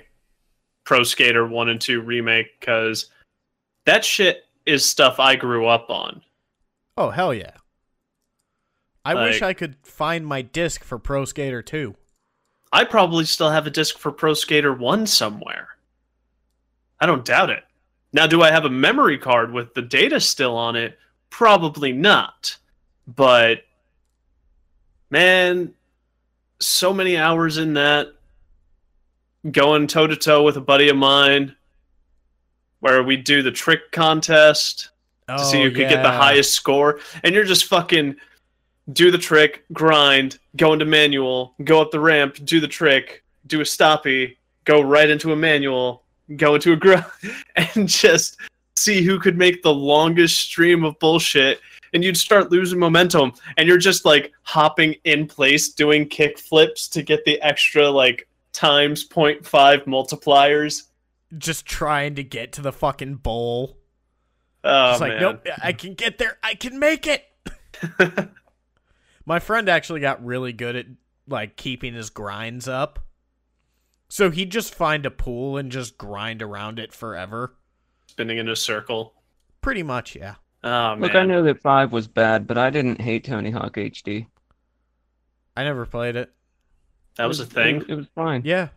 Pro 0.84 1.04
Skater 1.04 1.48
1 1.48 1.70
and 1.70 1.82
2 1.82 2.02
remake 2.02 2.60
because 2.60 3.08
that 3.86 4.06
shit 4.06 4.46
is 4.66 4.86
stuff 4.86 5.20
I 5.20 5.36
grew 5.36 5.66
up 5.66 5.90
on. 5.90 6.22
Oh 6.98 7.10
hell 7.10 7.34
yeah! 7.34 7.56
I 9.04 9.16
wish 9.16 9.42
I 9.42 9.54
could 9.54 9.76
find 9.84 10.26
my 10.26 10.42
disc 10.42 10.84
for 10.84 11.00
Pro 11.00 11.26
Skater 11.26 11.62
2. 11.62 11.96
I 12.72 12.84
probably 12.86 13.26
still 13.26 13.52
have 13.52 13.68
a 13.68 13.72
disc 13.72 13.98
for 13.98 14.12
Pro 14.12 14.34
Skater 14.34 14.74
1 14.74 15.06
somewhere. 15.08 15.70
I 17.00 17.06
don't 17.06 17.26
doubt 17.26 17.50
it. 17.50 17.64
Now, 18.14 18.28
do 18.28 18.42
I 18.42 18.52
have 18.52 18.66
a 18.66 18.70
memory 18.70 19.18
card 19.18 19.52
with 19.52 19.74
the 19.74 19.82
data 19.82 20.20
still 20.20 20.56
on 20.56 20.76
it? 20.76 20.98
Probably 21.30 21.92
not. 21.92 22.58
But, 23.08 23.64
man, 25.10 25.74
so 26.60 26.94
many 26.94 27.18
hours 27.18 27.58
in 27.58 27.74
that, 27.74 28.14
going 29.52 29.88
toe 29.88 30.08
to 30.08 30.16
toe 30.16 30.44
with 30.44 30.58
a 30.58 30.62
buddy 30.62 30.90
of 30.90 30.98
mine, 30.98 31.56
where 32.80 33.04
we 33.04 33.18
do 33.18 33.42
the 33.42 33.52
trick 33.52 33.92
contest 33.92 34.90
Oh, 35.30 35.38
to 35.38 35.46
see 35.46 35.62
oh, 35.62 35.64
who 35.64 35.72
could 35.72 35.90
get 35.90 36.04
the 36.04 36.12
highest 36.12 36.54
score, 36.54 37.00
and 37.24 37.34
you're 37.34 37.46
just 37.46 37.66
fucking 37.66 38.16
do 38.92 39.10
the 39.10 39.18
trick, 39.18 39.64
grind, 39.72 40.38
go 40.58 40.74
into 40.74 40.86
manual, 40.86 41.56
go 41.64 41.82
up 41.82 41.92
the 41.92 42.00
ramp, 42.00 42.36
do 42.44 42.60
the 42.60 42.68
trick, 42.68 43.24
do 43.48 43.62
a 43.62 43.64
stoppy, 43.64 44.36
go 44.66 44.82
right 44.82 45.10
into 45.10 45.32
a 45.32 45.36
manual, 45.36 46.04
go 46.36 46.56
into 46.56 46.74
a 46.74 46.76
grind, 46.76 47.06
and 47.56 47.88
just 47.88 48.38
see 48.76 49.02
who 49.02 49.18
could 49.18 49.38
make 49.38 49.64
the 49.64 49.74
longest 49.74 50.38
stream 50.38 50.84
of 50.84 51.00
bullshit. 51.00 51.62
And 51.94 52.04
you'd 52.04 52.18
start 52.18 52.52
losing 52.52 52.80
momentum, 52.80 53.34
and 53.56 53.68
you're 53.68 53.78
just 53.78 54.04
like 54.04 54.34
hopping 54.42 54.96
in 55.06 55.28
place, 55.28 55.70
doing 55.70 56.08
kick 56.08 56.38
flips 56.38 56.90
to 56.90 57.04
get 57.04 57.24
the 57.24 57.40
extra 57.42 57.90
like 57.90 58.28
times 58.54 59.08
0.5 59.08 59.86
multipliers. 59.86 60.84
Just 61.38 61.66
trying 61.66 62.16
to 62.16 62.24
get 62.24 62.54
to 62.54 62.62
the 62.62 62.72
fucking 62.72 63.16
bowl. 63.16 63.78
Oh 64.64 64.92
It's 64.92 65.02
like, 65.02 65.14
man. 65.14 65.22
nope, 65.22 65.48
I 65.62 65.74
can 65.74 65.94
get 65.96 66.18
there. 66.18 66.38
I 66.42 66.54
can 66.56 66.80
make 66.80 67.06
it. 67.08 67.26
My 69.26 69.40
friend 69.40 69.68
actually 69.68 70.00
got 70.00 70.24
really 70.24 70.54
good 70.54 70.76
at 70.76 70.86
like 71.28 71.56
keeping 71.58 71.94
his 71.94 72.10
grinds 72.10 72.68
up. 72.68 73.00
So 74.10 74.30
he'd 74.30 74.52
just 74.52 74.76
find 74.76 75.06
a 75.06 75.12
pool 75.12 75.58
and 75.58 75.72
just 75.72 75.98
grind 75.98 76.42
around 76.42 76.78
it 76.78 76.94
forever. 76.94 77.56
Spinning 78.08 78.38
in 78.38 78.48
a 78.48 78.56
circle. 78.56 79.16
Pretty 79.62 79.82
much, 79.82 80.16
yeah. 80.16 80.36
Oh 80.64 80.92
man. 80.92 81.02
Look, 81.02 81.16
I 81.16 81.26
know 81.26 81.44
that 81.44 81.62
five 81.62 81.92
was 81.92 82.08
bad, 82.08 82.46
but 82.46 82.58
I 82.58 82.70
didn't 82.70 83.02
hate 83.02 83.24
Tony 83.24 83.50
Hawk 83.50 83.74
HD. 83.76 84.28
I 85.58 85.64
never 85.64 85.86
played 85.86 86.16
it. 86.16 86.32
That 87.16 87.26
was 87.26 87.40
a 87.40 87.46
thing. 87.46 87.78
It, 87.78 87.80
was- 87.80 87.90
it 87.90 87.96
was 87.96 88.08
fine. 88.16 88.42
Yeah. 88.46 88.70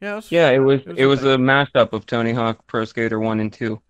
Yeah, 0.00 0.12
it 0.12 0.16
was, 0.16 0.32
Yeah, 0.32 0.50
it 0.50 0.58
was. 0.58 0.80
It 0.82 0.86
was 0.88 0.98
It 0.98 1.04
a 1.04 1.08
was, 1.08 1.20
thing. 1.20 1.28
a 1.30 1.38
mashup 1.38 1.92
of 1.92 2.06
Tony 2.06 2.32
Hawk 2.32 2.66
Pro 2.66 2.84
Skater 2.84 3.20
one 3.20 3.40
and 3.40 3.52
two. 3.52 3.80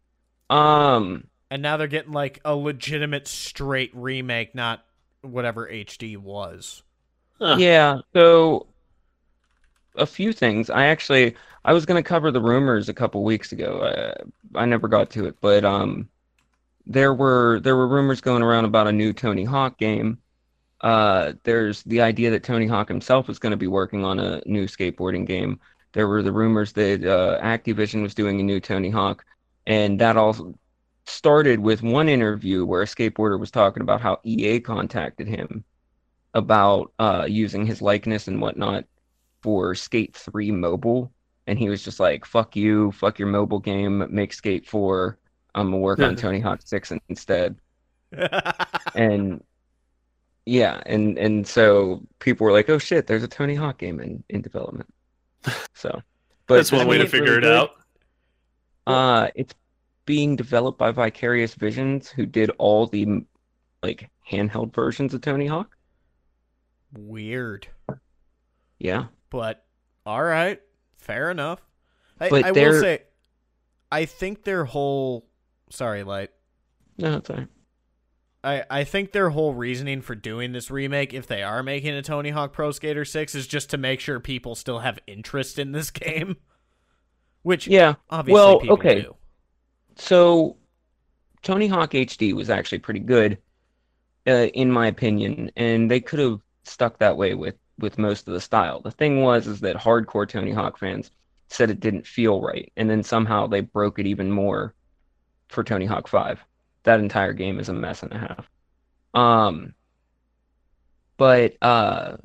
Um, 0.51 1.25
And 1.51 1.63
now 1.63 1.77
they're 1.77 1.87
getting 1.87 2.13
like 2.13 2.41
a 2.45 2.55
legitimate 2.55 3.27
straight 3.29 3.91
remake, 3.95 4.55
not 4.55 4.85
whatever 5.23 5.69
HD 5.69 6.17
was. 6.17 6.83
Huh. 7.41 7.57
yeah. 7.59 7.99
So, 8.15 8.67
a 9.97 10.07
few 10.07 10.33
things. 10.33 10.71
I 10.71 10.87
actually, 10.87 11.35
I 11.65 11.73
was 11.73 11.87
gonna 11.87 12.03
cover 12.03 12.31
the 12.31 12.41
rumors 12.41 12.89
a 12.89 12.95
couple 12.95 13.23
weeks 13.25 13.53
ago. 13.53 14.15
I, 14.55 14.61
I 14.61 14.67
never 14.67 14.89
got 14.89 15.11
to 15.11 15.27
it, 15.27 15.37
but 15.41 15.65
um, 15.65 16.09
there 16.87 17.15
were 17.15 17.61
there 17.61 17.77
were 17.77 17.89
rumors 17.89 18.21
going 18.21 18.43
around 18.43 18.65
about 18.67 18.89
a 18.89 18.93
new 18.93 19.13
Tony 19.13 19.45
Hawk 19.45 19.79
game. 19.79 20.19
Uh, 20.83 21.35
there's 21.45 21.83
the 21.85 22.01
idea 22.01 22.31
that 22.31 22.43
Tony 22.43 22.67
Hawk 22.67 22.89
himself 22.89 23.29
was 23.29 23.39
going 23.39 23.53
to 23.53 23.57
be 23.57 23.69
working 23.69 24.05
on 24.05 24.19
a 24.19 24.43
new 24.47 24.67
skateboarding 24.67 25.27
game. 25.27 25.61
There 25.93 26.09
were 26.09 26.23
the 26.23 26.33
rumors 26.33 26.73
that 26.73 27.05
uh, 27.05 27.41
Activision 27.43 28.03
was 28.03 28.15
doing 28.15 28.41
a 28.41 28.43
new 28.43 28.61
Tony 28.61 28.91
Hawk, 28.91 29.25
and 29.67 30.01
that 30.01 30.17
all 30.17 30.55
started 31.07 31.61
with 31.61 31.83
one 31.83 32.09
interview 32.09 32.65
where 32.65 32.83
a 32.83 32.87
skateboarder 32.87 33.39
was 33.39 33.51
talking 33.51 33.83
about 33.83 34.01
how 34.01 34.19
EA 34.25 34.61
contacted 34.61 35.29
him 35.29 35.65
about 36.35 36.93
uh, 36.99 37.27
using 37.29 37.67
his 37.67 37.83
likeness 37.83 38.27
and 38.27 38.41
whatnot 38.41 38.85
for 39.43 39.75
Skate 39.75 40.17
3 40.17 40.51
mobile, 40.51 41.13
and 41.47 41.59
he 41.59 41.69
was 41.69 41.85
just 41.85 42.01
like, 42.01 42.25
"Fuck 42.25 42.57
you, 42.57 42.91
fuck 42.93 43.19
your 43.19 43.29
mobile 43.29 43.59
game, 43.59 44.07
make 44.11 44.33
Skate 44.33 44.67
4. 44.67 45.19
I'm 45.55 45.67
gonna 45.67 45.79
work 45.79 46.01
on 46.01 46.17
Tony 46.17 46.41
Hawk 46.41 46.61
6 46.65 46.93
instead." 47.09 47.57
and 48.95 49.43
yeah, 50.47 50.83
and 50.87 51.19
and 51.19 51.47
so 51.47 52.03
people 52.19 52.45
were 52.45 52.53
like, 52.53 52.69
"Oh 52.69 52.79
shit, 52.79 53.07
there's 53.07 53.23
a 53.23 53.29
Tony 53.29 53.55
Hawk 53.55 53.79
game 53.79 54.01
in 54.01 54.23
in 54.29 54.41
development." 54.43 54.93
So, 55.75 56.01
but 56.47 56.57
That's 56.57 56.71
one 56.73 56.83
I 56.83 56.85
way 56.85 56.99
mean, 56.99 57.07
to 57.07 57.11
figure 57.11 57.27
really 57.35 57.39
it 57.39 57.41
good. 57.43 57.57
out. 57.57 57.71
Uh, 58.87 59.29
it's 59.35 59.55
being 60.07 60.37
developed 60.37 60.79
by 60.79 60.91
Vicarious 60.93 61.55
Visions, 61.55 62.09
who 62.09 62.27
did 62.27 62.51
all 62.59 62.87
the 62.87 63.25
like 63.83 64.09
handheld 64.31 64.75
versions 64.75 65.15
of 65.15 65.21
Tony 65.21 65.47
Hawk. 65.47 65.77
Weird. 66.97 67.67
Yeah, 68.79 69.07
But 69.31 69.65
all 70.05 70.23
right, 70.23 70.61
fair 70.97 71.31
enough. 71.31 71.61
I, 72.21 72.29
But 72.29 72.45
I 72.45 72.51
will 72.53 72.81
say, 72.81 73.03
I 73.91 74.05
think 74.05 74.43
their 74.45 74.65
whole 74.65 75.27
sorry, 75.71 76.03
light. 76.03 76.31
no, 76.99 77.17
it's 77.19 77.29
fine. 77.29 77.49
I 78.45 78.65
I 78.71 78.85
think 78.85 79.13
their 79.13 79.31
whole 79.31 79.55
reasoning 79.55 80.01
for 80.03 80.15
doing 80.15 80.53
this 80.53 80.71
remake, 80.71 81.15
if 81.15 81.27
they 81.27 81.43
are 81.43 81.63
making 81.63 81.95
a 81.95 82.03
Tony 82.03 82.31
Hawk 82.31 82.53
Pro 82.53 82.73
Skater 82.73 83.05
Six, 83.05 83.35
is 83.35 83.47
just 83.47 83.71
to 83.71 83.79
make 83.79 84.01
sure 84.01 84.21
people 84.21 84.55
still 84.55 84.81
have 84.81 84.99
interest 85.07 85.59
in 85.59 85.73
this 85.73 85.91
game. 85.93 86.37
Which 87.43 87.69
Yeah. 87.69 87.97
obviously 88.11 88.33
Well, 88.35 88.59
people 88.59 88.75
okay. 88.75 88.95
do. 88.95 89.17
So, 89.97 90.59
Tony 91.43 91.69
Hawk 91.69 91.95
HD 91.95 92.33
was 92.35 92.51
actually 92.51 92.81
pretty 92.81 93.01
good, 93.01 93.39
uh, 94.29 94.49
in 94.55 94.71
my 94.73 94.89
opinion, 94.89 95.51
and 95.57 95.91
they 95.91 96.01
could 96.01 96.21
have 96.21 96.41
stuck 96.65 96.99
that 96.99 97.17
way 97.17 97.35
with 97.35 97.57
with 97.79 97.99
most 97.99 98.29
of 98.29 98.35
the 98.35 98.41
style. 98.41 98.81
The 98.83 98.91
thing 98.93 99.23
was 99.23 99.47
is 99.49 99.61
that 99.61 99.77
hardcore 99.77 100.29
Tony 100.29 100.53
Hawk 100.53 100.79
fans 100.79 101.11
said 101.49 101.71
it 101.71 101.81
didn't 101.81 102.07
feel 102.07 102.41
right, 102.43 102.73
and 102.77 102.91
then 102.91 103.03
somehow 103.05 103.47
they 103.49 103.61
broke 103.63 103.99
it 104.01 104.07
even 104.07 104.31
more 104.33 104.75
for 105.51 105.65
Tony 105.65 105.87
Hawk 105.87 106.09
Five. 106.09 106.45
That 106.85 107.01
entire 107.01 107.33
game 107.33 107.61
is 107.61 107.69
a 107.69 107.73
mess 107.73 108.03
and 108.03 108.13
a 108.13 108.19
half. 108.19 108.51
Um, 109.15 109.75
but 111.17 111.57
uh, 111.63 112.17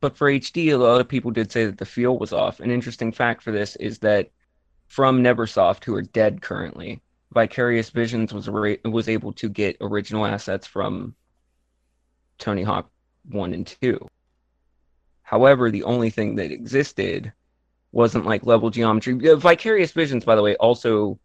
but 0.00 0.16
for 0.16 0.30
HD, 0.30 0.72
a 0.72 0.76
lot 0.76 1.00
of 1.00 1.08
people 1.08 1.30
did 1.30 1.50
say 1.50 1.66
that 1.66 1.78
the 1.78 1.86
feel 1.86 2.18
was 2.18 2.32
off. 2.32 2.60
An 2.60 2.70
interesting 2.70 3.12
fact 3.12 3.42
for 3.42 3.50
this 3.50 3.76
is 3.76 3.98
that 4.00 4.30
from 4.86 5.22
Neversoft, 5.22 5.84
who 5.84 5.94
are 5.94 6.02
dead 6.02 6.40
currently, 6.40 7.00
Vicarious 7.32 7.90
Visions 7.90 8.32
was 8.32 8.48
ra- 8.48 8.74
was 8.84 9.08
able 9.08 9.32
to 9.34 9.48
get 9.48 9.76
original 9.80 10.26
assets 10.26 10.66
from 10.66 11.14
Tony 12.38 12.62
Hawk 12.62 12.90
One 13.30 13.52
and 13.54 13.66
Two. 13.66 14.06
However, 15.22 15.70
the 15.70 15.82
only 15.82 16.10
thing 16.10 16.36
that 16.36 16.50
existed 16.50 17.32
wasn't 17.92 18.26
like 18.26 18.46
level 18.46 18.70
geometry. 18.70 19.28
Uh, 19.28 19.36
Vicarious 19.36 19.92
Visions, 19.92 20.24
by 20.24 20.36
the 20.36 20.42
way, 20.42 20.56
also 20.56 21.18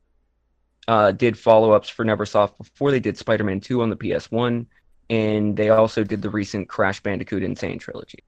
uh, 0.88 1.12
did 1.12 1.38
follow 1.38 1.72
ups 1.72 1.90
for 1.90 2.06
Neversoft 2.06 2.58
before 2.58 2.92
they 2.92 3.00
did 3.00 3.18
Spider 3.18 3.44
Man 3.44 3.60
2 3.60 3.82
on 3.82 3.90
the 3.90 3.96
PS1, 3.96 4.66
and 5.10 5.56
they 5.56 5.70
also 5.70 6.04
did 6.04 6.22
the 6.22 6.30
recent 6.30 6.70
Crash 6.70 7.02
Bandicoot 7.02 7.44
Insane 7.44 7.80
trilogy. 7.80 8.20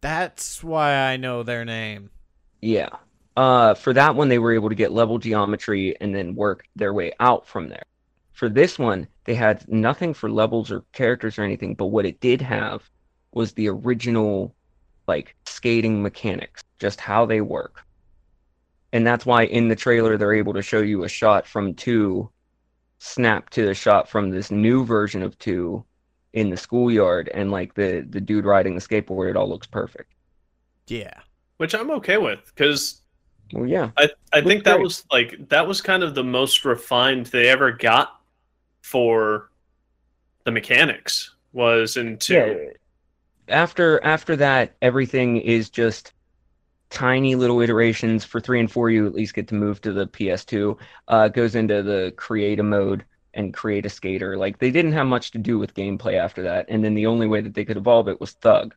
That's 0.00 0.62
why 0.62 0.94
I 0.94 1.16
know 1.16 1.42
their 1.42 1.64
name. 1.64 2.10
Yeah. 2.60 2.90
Uh, 3.36 3.74
for 3.74 3.92
that 3.92 4.14
one, 4.14 4.28
they 4.28 4.38
were 4.38 4.52
able 4.52 4.68
to 4.68 4.74
get 4.74 4.92
level 4.92 5.18
geometry 5.18 5.96
and 6.00 6.14
then 6.14 6.34
work 6.34 6.64
their 6.76 6.92
way 6.92 7.12
out 7.20 7.46
from 7.46 7.68
there. 7.68 7.84
For 8.32 8.48
this 8.48 8.78
one, 8.78 9.08
they 9.24 9.34
had 9.34 9.66
nothing 9.68 10.14
for 10.14 10.30
levels 10.30 10.70
or 10.70 10.84
characters 10.92 11.38
or 11.38 11.42
anything, 11.42 11.74
but 11.74 11.86
what 11.86 12.06
it 12.06 12.20
did 12.20 12.40
have 12.42 12.88
was 13.32 13.52
the 13.52 13.68
original, 13.68 14.54
like, 15.06 15.34
skating 15.46 16.02
mechanics, 16.02 16.62
just 16.78 17.00
how 17.00 17.26
they 17.26 17.40
work. 17.40 17.84
And 18.92 19.06
that's 19.06 19.26
why 19.26 19.44
in 19.44 19.68
the 19.68 19.76
trailer, 19.76 20.16
they're 20.16 20.32
able 20.34 20.54
to 20.54 20.62
show 20.62 20.80
you 20.80 21.04
a 21.04 21.08
shot 21.08 21.46
from 21.46 21.74
2 21.74 22.30
snap 22.98 23.50
to 23.50 23.64
the 23.66 23.74
shot 23.74 24.08
from 24.08 24.30
this 24.30 24.50
new 24.50 24.84
version 24.84 25.22
of 25.22 25.38
2 25.38 25.84
in 26.32 26.50
the 26.50 26.56
schoolyard. 26.56 27.30
And 27.34 27.50
like 27.50 27.74
the 27.74 28.06
the 28.08 28.20
dude 28.20 28.44
riding 28.44 28.74
the 28.74 28.80
skateboard 28.80 29.30
it 29.30 29.36
all 29.36 29.48
looks 29.48 29.66
perfect. 29.66 30.14
Yeah. 30.86 31.20
which 31.58 31.74
I'm 31.74 31.90
okay 31.92 32.16
with 32.18 32.40
because 32.46 33.02
well 33.52 33.66
yeah. 33.66 33.90
I 33.96 34.08
I 34.32 34.40
think 34.40 34.64
that 34.64 34.76
great. 34.76 34.84
was 34.84 35.04
like 35.10 35.48
that 35.48 35.66
was 35.66 35.80
kind 35.80 36.02
of 36.02 36.14
the 36.14 36.24
most 36.24 36.64
refined 36.64 37.26
they 37.26 37.48
ever 37.48 37.72
got 37.72 38.20
for 38.82 39.50
the 40.44 40.50
mechanics 40.50 41.34
was 41.52 41.96
into 41.96 42.34
yeah. 42.34 43.54
After 43.54 44.02
after 44.04 44.36
that 44.36 44.76
everything 44.82 45.38
is 45.38 45.70
just 45.70 46.12
tiny 46.90 47.34
little 47.34 47.60
iterations 47.60 48.24
for 48.24 48.40
three 48.40 48.60
and 48.60 48.70
four 48.72 48.90
you 48.90 49.06
at 49.06 49.14
least 49.14 49.34
get 49.34 49.46
to 49.48 49.54
move 49.54 49.80
to 49.80 49.92
the 49.92 50.06
ps2 50.06 50.78
uh 51.08 51.28
goes 51.28 51.54
into 51.54 51.82
the 51.82 52.12
create 52.16 52.58
a 52.58 52.62
mode 52.62 53.04
and 53.34 53.52
create 53.54 53.84
a 53.84 53.90
skater 53.90 54.36
like 54.38 54.58
they 54.58 54.70
didn't 54.70 54.92
have 54.92 55.06
much 55.06 55.30
to 55.30 55.38
do 55.38 55.58
with 55.58 55.74
gameplay 55.74 56.14
after 56.14 56.42
that 56.42 56.64
and 56.68 56.82
then 56.82 56.94
the 56.94 57.06
only 57.06 57.26
way 57.26 57.40
that 57.40 57.54
they 57.54 57.64
could 57.64 57.76
evolve 57.76 58.08
it 58.08 58.20
was 58.20 58.32
thug 58.32 58.74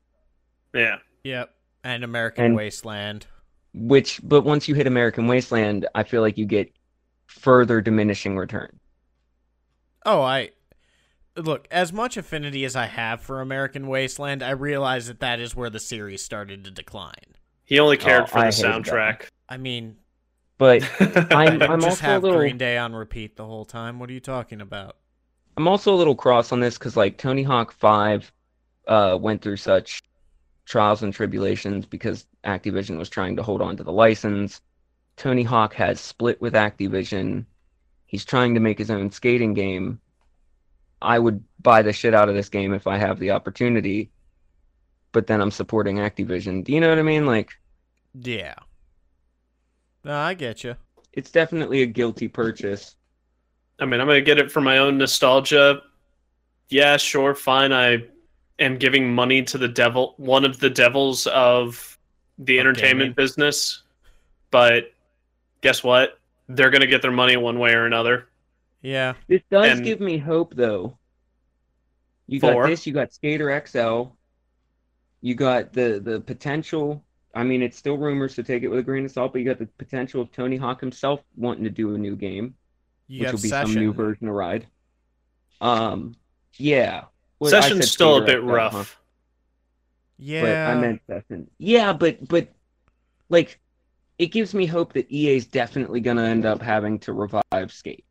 yeah 0.74 0.98
Yep. 1.24 1.54
And 1.84 2.04
American 2.04 2.46
And- 2.46 2.56
Wasteland. 2.56 3.28
which 3.74 4.20
but 4.24 4.42
once 4.42 4.68
you 4.68 4.76
hit 4.76 4.88
american 4.88 5.28
wasteland 5.28 5.88
i 5.96 6.04
feel 6.04 6.22
like 6.22 6.38
you 6.38 6.46
get 6.46 6.72
further 7.28 7.80
diminishing 7.82 8.36
return 8.38 8.78
Oh, 10.04 10.22
I 10.24 10.50
look 11.38 11.68
as 11.70 11.94
much 11.94 12.18
affinity 12.18 12.66
as 12.66 12.76
I 12.76 12.88
have 12.88 13.22
for 13.22 13.40
American 13.40 13.86
Wasteland. 13.88 14.42
I 14.42 14.50
realize 14.50 15.06
that 15.06 15.20
that 15.20 15.40
is 15.40 15.56
where 15.56 15.70
the 15.70 15.80
series 15.80 16.24
started 16.24 16.64
to 16.66 16.72
decline. 16.72 17.36
He 17.72 17.80
only 17.80 17.96
cared 17.96 18.24
Oh, 18.24 18.26
for 18.26 18.40
I 18.40 18.52
the 18.52 18.56
hated 18.58 18.66
that. 18.66 18.84
soundtrack. 18.84 19.28
I 19.48 19.56
mean, 19.56 19.96
but 20.58 20.84
I'm, 21.00 21.62
I 21.62 21.68
I'm 21.68 21.80
just 21.80 21.88
also 21.88 22.06
have 22.06 22.22
a 22.22 22.26
little 22.26 22.40
Green 22.42 22.58
Day 22.58 22.78
on 22.78 22.94
repeat 22.94 23.38
the 23.38 23.46
whole 23.46 23.64
time. 23.64 23.98
What 23.98 24.10
are 24.10 24.14
you 24.14 24.20
talking 24.20 24.60
about? 24.60 24.98
I'm 25.56 25.70
also 25.70 25.94
a 25.94 25.96
little 25.96 26.14
cross 26.14 26.52
on 26.52 26.60
this 26.60 26.78
because 26.78 26.98
like 26.98 27.18
Tony 27.18 27.44
Hawk 27.44 27.72
Five 27.72 28.30
uh, 28.90 29.18
went 29.22 29.42
through 29.42 29.56
such 29.56 30.04
trials 30.66 31.02
and 31.02 31.14
tribulations 31.14 31.86
because 31.86 32.26
Activision 32.44 32.98
was 32.98 33.08
trying 33.10 33.38
to 33.38 33.44
hold 33.44 33.62
on 33.62 33.78
to 33.78 33.86
the 33.86 33.92
license. 33.94 34.60
Tony 35.16 35.44
Hawk 35.44 35.74
has 35.76 36.02
split 36.02 36.42
with 36.42 36.54
Activision. 36.56 37.46
He's 38.06 38.26
trying 38.26 38.54
to 38.56 38.60
make 38.60 38.78
his 38.80 38.92
own 38.92 39.12
skating 39.12 39.54
game. 39.54 40.02
I 41.02 41.20
would 41.20 41.42
buy 41.62 41.84
the 41.84 41.94
shit 41.94 42.14
out 42.14 42.28
of 42.28 42.36
this 42.36 42.50
game 42.50 42.74
if 42.74 42.86
I 42.86 42.98
have 42.98 43.18
the 43.18 43.32
opportunity, 43.32 44.12
but 45.14 45.26
then 45.28 45.40
I'm 45.40 45.52
supporting 45.52 45.98
Activision. 45.98 46.66
Do 46.66 46.74
you 46.74 46.82
know 46.82 46.90
what 46.90 47.00
I 47.00 47.04
mean? 47.04 47.26
Like, 47.26 47.52
Yeah. 48.14 48.56
No, 50.04 50.16
I 50.16 50.34
get 50.34 50.64
you. 50.64 50.76
it's 51.14 51.30
definitely 51.32 51.82
a 51.82 51.86
guilty 51.86 52.28
purchase. 52.28 52.96
I 53.80 53.86
mean, 53.86 54.00
I'm 54.00 54.08
gonna 54.08 54.22
get 54.22 54.38
it 54.40 54.52
for 54.52 54.62
my 54.62 54.78
own 54.78 54.98
nostalgia. 54.98 55.82
Yeah, 56.70 56.96
sure, 56.98 57.36
fine. 57.36 57.74
I 57.74 58.06
am 58.60 58.78
giving 58.78 59.14
money 59.14 59.44
to 59.44 59.58
the 59.58 59.68
devil, 59.68 60.14
one 60.18 60.46
of 60.46 60.60
the 60.60 60.70
devils 60.70 61.28
of 61.28 61.98
the 62.38 62.58
Of 62.58 62.62
entertainment 62.62 63.00
gaming. 63.00 63.14
business. 63.14 63.84
But 64.52 64.94
guess 65.62 65.84
what? 65.84 66.20
They're 66.48 66.70
gonna 66.70 66.88
get 66.88 67.02
their 67.02 67.12
money 67.12 67.36
one 67.38 67.60
way 67.60 67.74
or 67.74 67.86
another. 67.86 68.30
Yeah. 68.82 69.14
This 69.28 69.42
does 69.52 69.78
And- 69.78 69.84
give 69.86 70.00
me 70.00 70.18
hope, 70.18 70.56
though. 70.56 70.98
You 72.28 72.40
For? 72.40 72.54
got 72.54 72.68
this. 72.70 72.88
You 72.88 72.94
got 72.94 73.14
Skater 73.14 73.52
XL. 73.52 74.14
You 75.22 75.36
got 75.36 75.74
the 75.74 76.00
the 76.04 76.22
potential. 76.22 77.04
I 77.34 77.44
mean, 77.44 77.62
it's 77.62 77.78
still 77.78 77.98
rumors, 77.98 78.36
so 78.36 78.44
take 78.44 78.64
it 78.64 78.68
with 78.68 78.80
a 78.80 78.84
grain 78.84 79.06
of 79.06 79.12
salt. 79.12 79.32
But 79.34 79.40
you 79.40 79.46
got 79.46 79.60
the 79.60 79.68
potential 79.78 80.22
of 80.22 80.32
Tony 80.32 80.58
Hawk 80.58 80.80
himself 80.82 81.22
wanting 81.36 81.64
to 81.64 81.70
do 81.70 81.96
a 81.96 81.98
new 81.98 82.16
game, 82.16 82.56
You 83.08 83.22
which 83.24 83.32
will 83.32 83.42
be 83.42 83.48
Session. 83.50 83.74
some 83.74 83.82
new 83.82 83.94
version 83.94 84.28
of 84.28 84.34
Ride. 84.36 84.68
Um, 85.62 86.16
yeah. 86.58 87.06
Well, 87.40 87.52
Session's 87.52 87.90
still 87.92 88.18
a 88.18 88.26
bit 88.26 88.40
XL, 88.42 88.46
rough. 88.48 88.74
huh? 88.74 88.84
Yeah. 90.18 90.42
But 90.42 90.56
I 90.78 90.82
meant 90.82 91.02
Session. 91.08 91.50
Yeah, 91.58 91.94
but 91.94 92.28
but 92.28 92.50
like, 93.30 93.60
it 94.20 94.28
gives 94.28 94.54
me 94.54 94.66
hope 94.66 94.94
that 94.94 95.10
EA's 95.12 95.48
definitely 95.48 96.00
gonna 96.02 96.24
end 96.26 96.46
up 96.46 96.62
having 96.62 97.00
to 97.00 97.14
revive 97.14 97.72
Skate, 97.72 98.06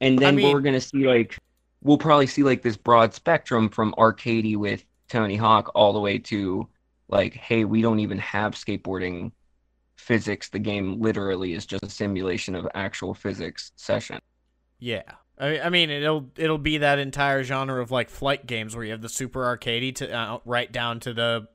and 0.00 0.18
then 0.18 0.36
mean- 0.36 0.52
we're 0.52 0.60
gonna 0.60 0.80
see 0.80 1.06
like 1.06 1.38
we'll 1.82 1.98
probably 1.98 2.26
see 2.26 2.42
like 2.42 2.62
this 2.62 2.76
broad 2.76 3.14
spectrum 3.14 3.68
from 3.68 3.92
arcadey 3.98 4.56
with 4.56 4.84
Tony 5.08 5.36
Hawk 5.36 5.70
all 5.74 5.92
the 5.92 6.00
way 6.00 6.18
to 6.18 6.68
like, 7.12 7.34
hey, 7.34 7.64
we 7.64 7.82
don't 7.82 8.00
even 8.00 8.18
have 8.18 8.54
skateboarding 8.54 9.30
physics. 9.96 10.48
The 10.48 10.58
game 10.58 11.00
literally 11.00 11.52
is 11.52 11.66
just 11.66 11.84
a 11.84 11.90
simulation 11.90 12.54
of 12.56 12.66
actual 12.74 13.14
physics 13.14 13.70
session. 13.76 14.18
Yeah. 14.80 15.02
I, 15.38 15.60
I 15.60 15.68
mean, 15.68 15.90
it'll 15.90 16.30
it'll 16.36 16.58
be 16.58 16.78
that 16.78 16.98
entire 16.98 17.42
genre 17.44 17.80
of 17.80 17.90
like 17.90 18.10
flight 18.10 18.46
games 18.46 18.74
where 18.74 18.84
you 18.84 18.90
have 18.92 19.02
the 19.02 19.08
super 19.08 19.40
arcadey 19.44 19.94
to 19.96 20.10
uh, 20.12 20.38
right 20.44 20.70
down 20.72 21.00
to 21.00 21.12
the 21.12 21.48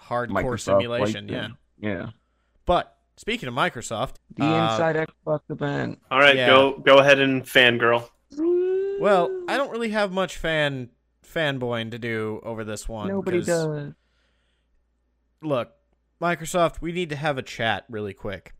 hardcore 0.00 0.28
Microsoft 0.28 0.60
simulation. 0.60 1.28
Yeah. 1.28 1.42
Sim. 1.42 1.56
Yeah. 1.78 2.06
But 2.64 2.96
speaking 3.16 3.48
of 3.48 3.54
Microsoft, 3.54 4.14
The 4.36 4.44
uh, 4.44 4.72
Inside 4.72 4.96
Xbox 5.26 5.40
event. 5.50 6.00
All 6.10 6.18
right, 6.18 6.36
Yeah. 6.36 6.46
go 6.46 6.78
go 6.78 6.98
ahead 6.98 7.20
and 7.20 7.44
fangirl. 7.44 8.08
Well, 9.00 9.44
I 9.48 9.56
don't 9.56 9.70
really 9.70 9.90
have 9.90 10.10
much 10.12 10.36
fan 10.36 10.90
fanboying 11.26 11.90
to 11.90 11.98
do 11.98 12.40
over 12.42 12.64
this 12.64 12.88
one. 12.88 13.08
Nobody 13.08 13.38
'cause, 13.38 13.46
does. 13.46 13.92
Look, 15.46 15.74
Microsoft, 16.20 16.80
we 16.80 16.90
need 16.90 17.08
to 17.10 17.16
have 17.16 17.38
a 17.38 17.42
chat 17.42 17.84
really 17.88 18.12
quick. 18.12 18.54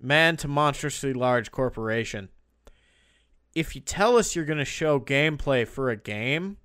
Man 0.00 0.36
to 0.36 0.48
monstrously 0.48 1.12
large 1.12 1.50
corporation. 1.50 2.28
If 3.52 3.74
you 3.74 3.80
tell 3.80 4.16
us 4.16 4.36
you're 4.36 4.44
going 4.44 4.58
to 4.60 4.64
show 4.64 5.00
gameplay 5.00 5.66
for 5.66 5.90
a 5.90 5.96
game, 5.96 6.58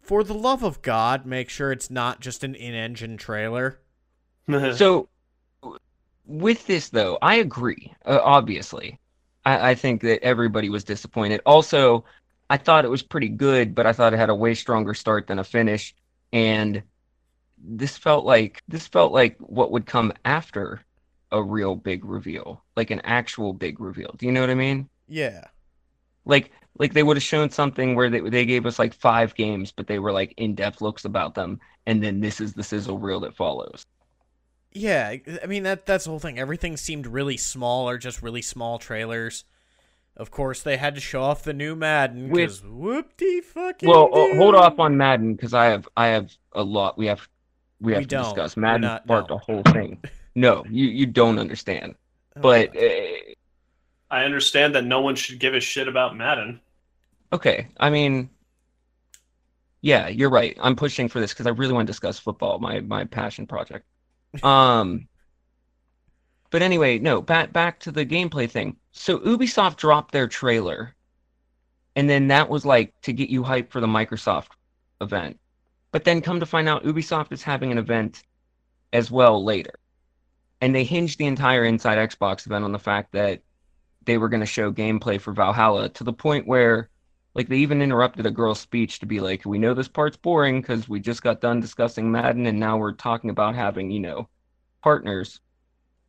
for 0.00 0.24
the 0.24 0.34
love 0.34 0.64
of 0.64 0.82
God, 0.82 1.26
make 1.26 1.48
sure 1.48 1.70
it's 1.70 1.90
not 1.90 2.18
just 2.18 2.42
an 2.42 2.56
in-engine 2.56 3.16
trailer. 3.18 3.80
So, 4.74 5.10
with 6.24 6.66
this 6.66 6.88
though, 6.88 7.18
I 7.20 7.34
agree. 7.34 7.94
Uh, 8.06 8.18
obviously, 8.22 8.98
I, 9.44 9.70
I 9.70 9.74
think 9.74 10.00
that 10.00 10.24
everybody 10.24 10.70
was 10.70 10.84
disappointed. 10.84 11.42
Also, 11.44 12.02
I 12.48 12.56
thought 12.56 12.86
it 12.86 12.90
was 12.90 13.02
pretty 13.02 13.28
good, 13.28 13.74
but 13.74 13.84
I 13.84 13.92
thought 13.92 14.14
it 14.14 14.18
had 14.18 14.30
a 14.30 14.34
way 14.34 14.54
stronger 14.54 14.94
start 14.94 15.26
than 15.26 15.38
a 15.38 15.44
finish, 15.44 15.94
and 16.32 16.82
this 17.62 17.96
felt 17.96 18.24
like 18.24 18.62
this 18.68 18.86
felt 18.86 19.12
like 19.12 19.36
what 19.38 19.70
would 19.70 19.86
come 19.86 20.12
after 20.24 20.80
a 21.30 21.42
real 21.42 21.74
big 21.74 22.04
reveal, 22.04 22.62
like 22.76 22.90
an 22.90 23.00
actual 23.04 23.52
big 23.52 23.80
reveal. 23.80 24.14
Do 24.16 24.26
you 24.26 24.32
know 24.32 24.40
what 24.40 24.50
I 24.50 24.54
mean? 24.54 24.88
Yeah. 25.08 25.44
Like 26.24 26.50
like 26.78 26.94
they 26.94 27.02
would 27.02 27.16
have 27.16 27.24
shown 27.24 27.50
something 27.50 27.94
where 27.94 28.10
they 28.10 28.20
they 28.20 28.44
gave 28.44 28.66
us 28.66 28.78
like 28.78 28.94
five 28.94 29.34
games, 29.34 29.72
but 29.72 29.86
they 29.86 29.98
were 29.98 30.12
like 30.12 30.34
in 30.36 30.54
depth 30.54 30.80
looks 30.80 31.04
about 31.04 31.34
them, 31.34 31.60
and 31.86 32.02
then 32.02 32.20
this 32.20 32.40
is 32.40 32.52
the 32.52 32.62
sizzle 32.62 32.98
reel 32.98 33.20
that 33.20 33.36
follows. 33.36 33.84
Yeah, 34.72 35.16
I 35.42 35.46
mean 35.46 35.64
that 35.64 35.86
that's 35.86 36.04
the 36.04 36.10
whole 36.10 36.20
thing. 36.20 36.38
Everything 36.38 36.76
seemed 36.76 37.06
really 37.06 37.36
small 37.36 37.88
or 37.88 37.98
just 37.98 38.22
really 38.22 38.42
small 38.42 38.78
trailers. 38.78 39.44
Of 40.16 40.30
course, 40.30 40.62
they 40.62 40.76
had 40.76 40.96
to 40.96 41.00
show 41.00 41.22
off 41.22 41.44
the 41.44 41.52
new 41.52 41.76
Madden 41.76 42.28
because 42.28 42.62
whoop 42.62 43.16
de 43.16 43.40
fucking. 43.40 43.88
Well, 43.88 44.08
uh, 44.12 44.36
hold 44.36 44.54
off 44.54 44.78
on 44.78 44.96
Madden 44.96 45.34
because 45.34 45.54
I 45.54 45.66
have 45.66 45.88
I 45.96 46.08
have 46.08 46.32
a 46.52 46.62
lot. 46.62 46.98
We 46.98 47.06
have 47.06 47.28
we 47.80 47.92
have 47.92 48.00
We 48.00 48.04
to 48.06 48.08
don't. 48.16 48.24
discuss. 48.24 48.56
Madden 48.56 48.82
not- 48.82 49.04
sparked 49.04 49.30
no. 49.30 49.36
a 49.36 49.38
whole 49.38 49.62
thing. 49.64 50.02
no, 50.34 50.64
you 50.68 50.86
you 50.86 51.06
don't 51.06 51.38
understand. 51.38 51.94
But 52.36 52.76
uh, 52.76 52.80
I 54.10 54.24
understand 54.24 54.74
that 54.74 54.84
no 54.84 55.00
one 55.00 55.16
should 55.16 55.38
give 55.38 55.54
a 55.54 55.60
shit 55.60 55.88
about 55.88 56.16
Madden. 56.16 56.60
okay, 57.32 57.68
I 57.78 57.90
mean, 57.90 58.30
yeah, 59.80 60.08
you're 60.08 60.30
right. 60.30 60.56
I'm 60.60 60.76
pushing 60.76 61.08
for 61.08 61.20
this 61.20 61.32
because 61.32 61.46
I 61.46 61.50
really 61.50 61.72
want 61.72 61.86
to 61.86 61.90
discuss 61.90 62.18
football, 62.18 62.58
my 62.58 62.80
my 62.80 63.04
passion 63.04 63.46
project. 63.46 63.84
Um, 64.42 65.08
but 66.50 66.60
anyway, 66.62 66.98
no, 66.98 67.20
back 67.22 67.52
back 67.52 67.80
to 67.80 67.90
the 67.90 68.04
gameplay 68.06 68.48
thing. 68.50 68.76
So 68.92 69.18
Ubisoft 69.20 69.76
dropped 69.76 70.12
their 70.12 70.26
trailer, 70.28 70.94
and 71.96 72.08
then 72.10 72.28
that 72.28 72.48
was 72.48 72.64
like 72.66 72.92
to 73.02 73.12
get 73.12 73.30
you 73.30 73.42
hyped 73.42 73.70
for 73.70 73.80
the 73.80 73.86
Microsoft 73.86 74.48
event. 75.00 75.38
But 75.90 76.04
then 76.04 76.20
come 76.20 76.40
to 76.40 76.46
find 76.46 76.68
out, 76.68 76.84
Ubisoft 76.84 77.32
is 77.32 77.42
having 77.42 77.72
an 77.72 77.78
event 77.78 78.22
as 78.92 79.10
well 79.10 79.42
later, 79.42 79.74
and 80.60 80.74
they 80.74 80.84
hinged 80.84 81.18
the 81.18 81.26
entire 81.26 81.64
Inside 81.64 82.10
Xbox 82.10 82.46
event 82.46 82.64
on 82.64 82.72
the 82.72 82.78
fact 82.78 83.12
that 83.12 83.42
they 84.04 84.18
were 84.18 84.28
going 84.28 84.40
to 84.40 84.46
show 84.46 84.72
gameplay 84.72 85.20
for 85.20 85.32
Valhalla 85.32 85.88
to 85.90 86.04
the 86.04 86.12
point 86.12 86.46
where 86.46 86.88
like 87.34 87.48
they 87.48 87.58
even 87.58 87.82
interrupted 87.82 88.26
a 88.26 88.30
girl's 88.30 88.58
speech 88.58 88.98
to 88.98 89.06
be 89.06 89.20
like, 89.20 89.44
"We 89.44 89.58
know 89.58 89.74
this 89.74 89.88
part's 89.88 90.16
boring 90.16 90.60
because 90.60 90.88
we 90.88 90.98
just 90.98 91.22
got 91.22 91.40
done 91.40 91.60
discussing 91.60 92.10
Madden, 92.10 92.46
and 92.46 92.58
now 92.58 92.78
we're 92.78 92.92
talking 92.92 93.30
about 93.30 93.54
having, 93.54 93.90
you 93.90 94.00
know, 94.00 94.28
partners. 94.82 95.40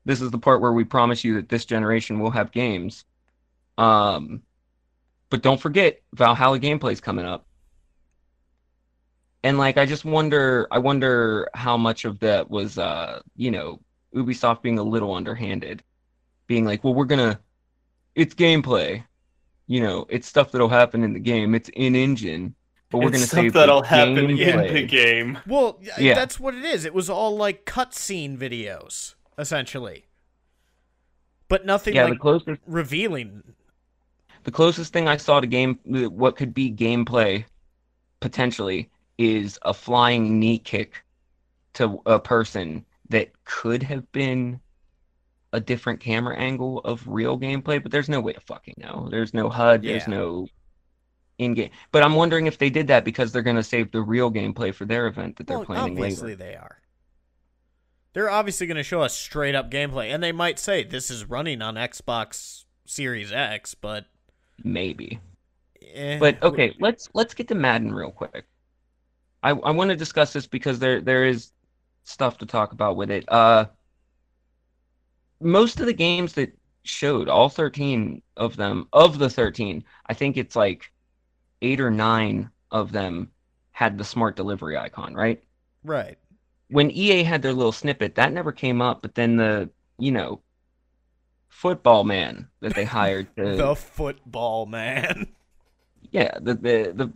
This 0.06 0.22
is 0.22 0.32
the 0.32 0.40
part 0.40 0.62
where 0.62 0.74
we 0.74 0.86
promise 0.86 1.24
you 1.24 1.36
that 1.36 1.50
this 1.50 1.66
generation 1.66 2.20
will 2.20 2.32
have 2.32 2.52
games. 2.52 3.06
Um, 3.78 4.42
but 5.30 5.44
don't 5.44 5.62
forget, 5.62 6.02
Valhalla 6.14 6.60
gameplay's 6.60 7.02
coming 7.02 7.26
up. 7.26 7.46
And 9.44 9.58
like, 9.58 9.78
I 9.78 9.86
just 9.86 10.04
wonder, 10.06 10.68
I 10.72 10.80
wonder 10.80 11.48
how 11.54 11.78
much 11.78 12.06
of 12.06 12.20
that 12.20 12.50
was, 12.50 12.78
uh, 12.78 13.22
you 13.36 13.52
know, 13.52 13.80
Ubisoft 14.14 14.62
being 14.62 14.80
a 14.80 14.84
little 14.84 15.14
underhanded, 15.14 15.84
being 16.48 16.66
like, 16.66 16.84
well, 16.84 16.94
we're 16.94 17.06
gonna, 17.06 17.40
it's 18.16 18.34
gameplay 18.36 19.04
you 19.70 19.82
know, 19.82 20.04
it's 20.10 20.28
stuff 20.28 20.52
that'll 20.52 20.68
happen 20.68 21.04
in 21.04 21.14
the 21.14 21.20
game. 21.20 21.54
It's 21.54 21.70
in 21.76 21.96
engine, 21.96 22.56
but 22.90 22.98
we're 22.98 23.10
It's 23.10 23.18
gonna 23.18 23.28
stuff 23.28 23.44
save 23.44 23.54
that'll 23.54 23.84
happen 23.84 24.16
gameplay. 24.16 24.68
in 24.68 24.74
the 24.74 24.84
game. 24.88 25.38
Well, 25.46 25.80
Yeah. 26.00 26.16
that's 26.16 26.40
what 26.40 26.56
it 26.56 26.66
is. 26.66 26.86
It 26.86 26.94
was 26.96 27.08
all 27.08 27.38
like 27.38 27.66
cutscene 27.66 28.36
videos, 28.36 29.14
essentially, 29.38 30.06
but 31.50 31.68
nothing 31.68 31.94
Yeah, 31.94 32.06
like 32.06 32.14
the 32.14 32.20
closest 32.20 32.62
revealing. 32.66 33.44
the 34.44 34.50
closest 34.52 34.92
thing 34.92 35.08
I 35.08 35.18
saw 35.18 35.40
to 35.40 35.46
game 35.46 35.78
what 35.86 36.36
could 36.36 36.52
be 36.56 36.72
gameplay 36.72 37.46
potentially 38.22 38.90
is 39.20 39.60
a 39.64 39.76
flying 39.76 40.40
knee 40.40 40.60
kick 40.60 41.06
to 41.76 42.02
a 42.08 42.20
person 42.20 42.86
that 43.10 43.32
could 43.46 43.84
have 43.84 44.12
been 44.14 44.62
a 45.54 45.60
different 45.60 46.00
camera 46.00 46.38
angle 46.38 46.80
of 46.80 47.08
real 47.08 47.40
gameplay, 47.40 47.82
but 47.82 47.92
there's 47.92 48.10
no 48.10 48.22
way 48.22 48.34
to 48.34 48.42
fucking 48.42 48.76
know. 48.78 49.08
There's 49.12 49.34
no 49.34 49.50
HUD, 49.50 49.86
there's 49.86 50.08
no 50.08 50.50
in 51.40 51.54
game. 51.56 51.72
But 51.92 52.04
I'm 52.04 52.16
wondering 52.16 52.48
if 52.48 52.58
they 52.60 52.70
did 52.72 52.88
that 52.88 53.06
because 53.06 53.32
they're 53.32 53.42
gonna 53.44 53.64
save 53.64 53.92
the 53.92 54.02
real 54.02 54.32
gameplay 54.32 54.74
for 54.74 54.86
their 54.86 55.08
event 55.08 55.38
that 55.38 55.48
they're 55.48 55.60
Well, 55.60 55.60
planning 55.60 55.98
obviously 55.98 56.34
later. 56.36 56.36
they 56.36 56.56
are. 56.56 56.82
They're 58.14 58.30
obviously 58.30 58.68
going 58.68 58.78
to 58.78 58.84
show 58.84 59.02
us 59.02 59.14
straight 59.16 59.56
up 59.56 59.70
gameplay, 59.70 60.14
and 60.14 60.22
they 60.22 60.32
might 60.32 60.60
say 60.60 60.84
this 60.84 61.10
is 61.12 61.26
running 61.26 61.62
on 61.62 61.76
Xbox 61.76 62.66
Series 62.86 63.32
X, 63.32 63.76
but 63.76 64.06
Maybe. 64.64 65.20
eh, 65.82 66.20
But 66.20 66.42
okay, 66.44 66.76
let's 66.80 67.10
let's 67.16 67.34
get 67.34 67.48
to 67.48 67.56
Madden 67.56 67.92
real 67.94 68.12
quick. 68.12 68.46
I 69.44 69.52
I 69.52 69.72
want 69.72 69.90
to 69.90 69.96
discuss 69.96 70.34
this 70.34 70.48
because 70.48 70.80
there 70.80 71.02
there 71.02 71.26
is 71.26 71.52
stuff 72.04 72.38
to 72.40 72.46
talk 72.46 72.72
about 72.72 72.96
with 72.96 73.12
it. 73.12 73.26
Uh, 73.28 73.66
most 75.42 75.80
of 75.80 75.86
the 75.86 75.94
games 75.94 76.34
that 76.34 76.58
showed, 76.84 77.30
all 77.30 77.50
13 77.50 78.22
of 78.36 78.56
them, 78.56 78.88
of 78.94 79.20
the 79.20 79.30
13, 79.30 79.84
I 80.08 80.14
think 80.14 80.38
it's 80.38 80.56
like 80.56 80.92
eight 81.62 81.80
or 81.80 81.92
nine 81.92 82.50
of 82.72 82.92
them 82.92 83.32
had 83.72 83.98
the 83.98 84.04
smart 84.04 84.36
delivery 84.36 84.78
icon, 84.78 85.14
right? 85.14 85.42
right. 85.84 86.18
When 86.70 86.92
EA 86.92 87.24
had 87.24 87.42
their 87.42 87.54
little 87.54 87.72
snippet, 87.72 88.16
that 88.16 88.34
never 88.34 88.52
came 88.52 88.82
up, 88.82 89.02
but 89.02 89.16
then 89.16 89.38
the, 89.38 89.70
you 89.98 90.12
know, 90.12 90.42
football 91.48 92.04
man 92.04 92.48
that 92.60 92.76
they 92.76 92.86
hired 92.86 93.28
to 93.38 93.56
The 93.56 93.76
football 93.76 94.66
man. 94.66 95.28
yeah, 96.12 96.38
the 96.40 96.54
the, 96.54 96.92
the 96.94 97.12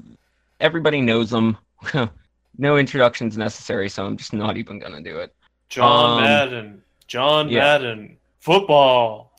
everybody 0.59 1.01
knows 1.01 1.29
them. 1.29 1.57
no 2.57 2.77
introductions 2.77 3.37
necessary, 3.37 3.89
so 3.89 4.05
I'm 4.05 4.17
just 4.17 4.33
not 4.33 4.57
even 4.57 4.79
gonna 4.79 5.01
do 5.01 5.17
it. 5.19 5.35
John 5.69 6.17
Um, 6.17 6.23
Madden. 6.23 6.83
John 7.07 7.49
yeah. 7.49 7.59
Madden. 7.59 8.17
Football. 8.39 9.31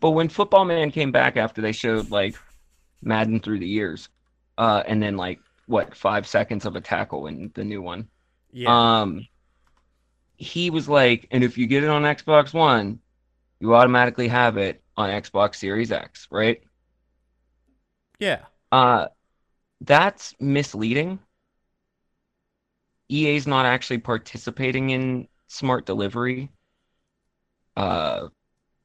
But 0.00 0.10
when 0.10 0.28
Football 0.28 0.64
Man 0.66 0.90
came 0.90 1.10
back 1.12 1.36
after 1.36 1.62
they 1.62 1.72
showed 1.72 2.10
like 2.10 2.36
Madden 3.02 3.40
through 3.40 3.60
the 3.60 3.68
years, 3.68 4.08
uh, 4.58 4.82
and 4.86 5.02
then 5.02 5.16
like 5.16 5.40
what 5.66 5.94
five 5.96 6.26
seconds 6.26 6.66
of 6.66 6.76
a 6.76 6.80
tackle 6.80 7.26
in 7.26 7.50
the 7.54 7.64
new 7.64 7.80
one, 7.82 8.08
Yeah. 8.52 9.00
um, 9.00 9.26
he 10.36 10.70
was 10.70 10.88
like, 10.88 11.26
and 11.30 11.42
if 11.42 11.56
you 11.56 11.66
get 11.66 11.82
it 11.82 11.88
on 11.90 12.02
Xbox 12.02 12.52
One, 12.52 13.00
you 13.58 13.74
automatically 13.74 14.28
have 14.28 14.58
it 14.58 14.82
on 14.96 15.08
Xbox 15.10 15.56
Series 15.56 15.90
X, 15.92 16.28
right? 16.30 16.62
yeah. 18.18 18.44
Uh, 18.72 19.06
that's 19.86 20.34
misleading. 20.40 21.18
EA's 23.08 23.46
not 23.46 23.66
actually 23.66 23.98
participating 23.98 24.90
in 24.90 25.28
smart 25.46 25.86
delivery 25.86 26.50
uh, 27.76 28.28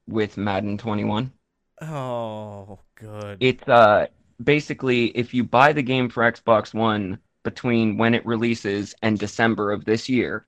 with 0.06 0.36
Madden 0.36 0.78
21. 0.78 1.32
Oh, 1.80 2.78
good. 2.94 3.38
It's 3.40 3.68
uh, 3.68 4.06
basically 4.42 5.06
if 5.06 5.34
you 5.34 5.44
buy 5.44 5.72
the 5.72 5.82
game 5.82 6.08
for 6.08 6.30
Xbox 6.30 6.72
One 6.72 7.18
between 7.42 7.96
when 7.96 8.14
it 8.14 8.24
releases 8.24 8.94
and 9.02 9.18
December 9.18 9.72
of 9.72 9.84
this 9.84 10.08
year, 10.08 10.46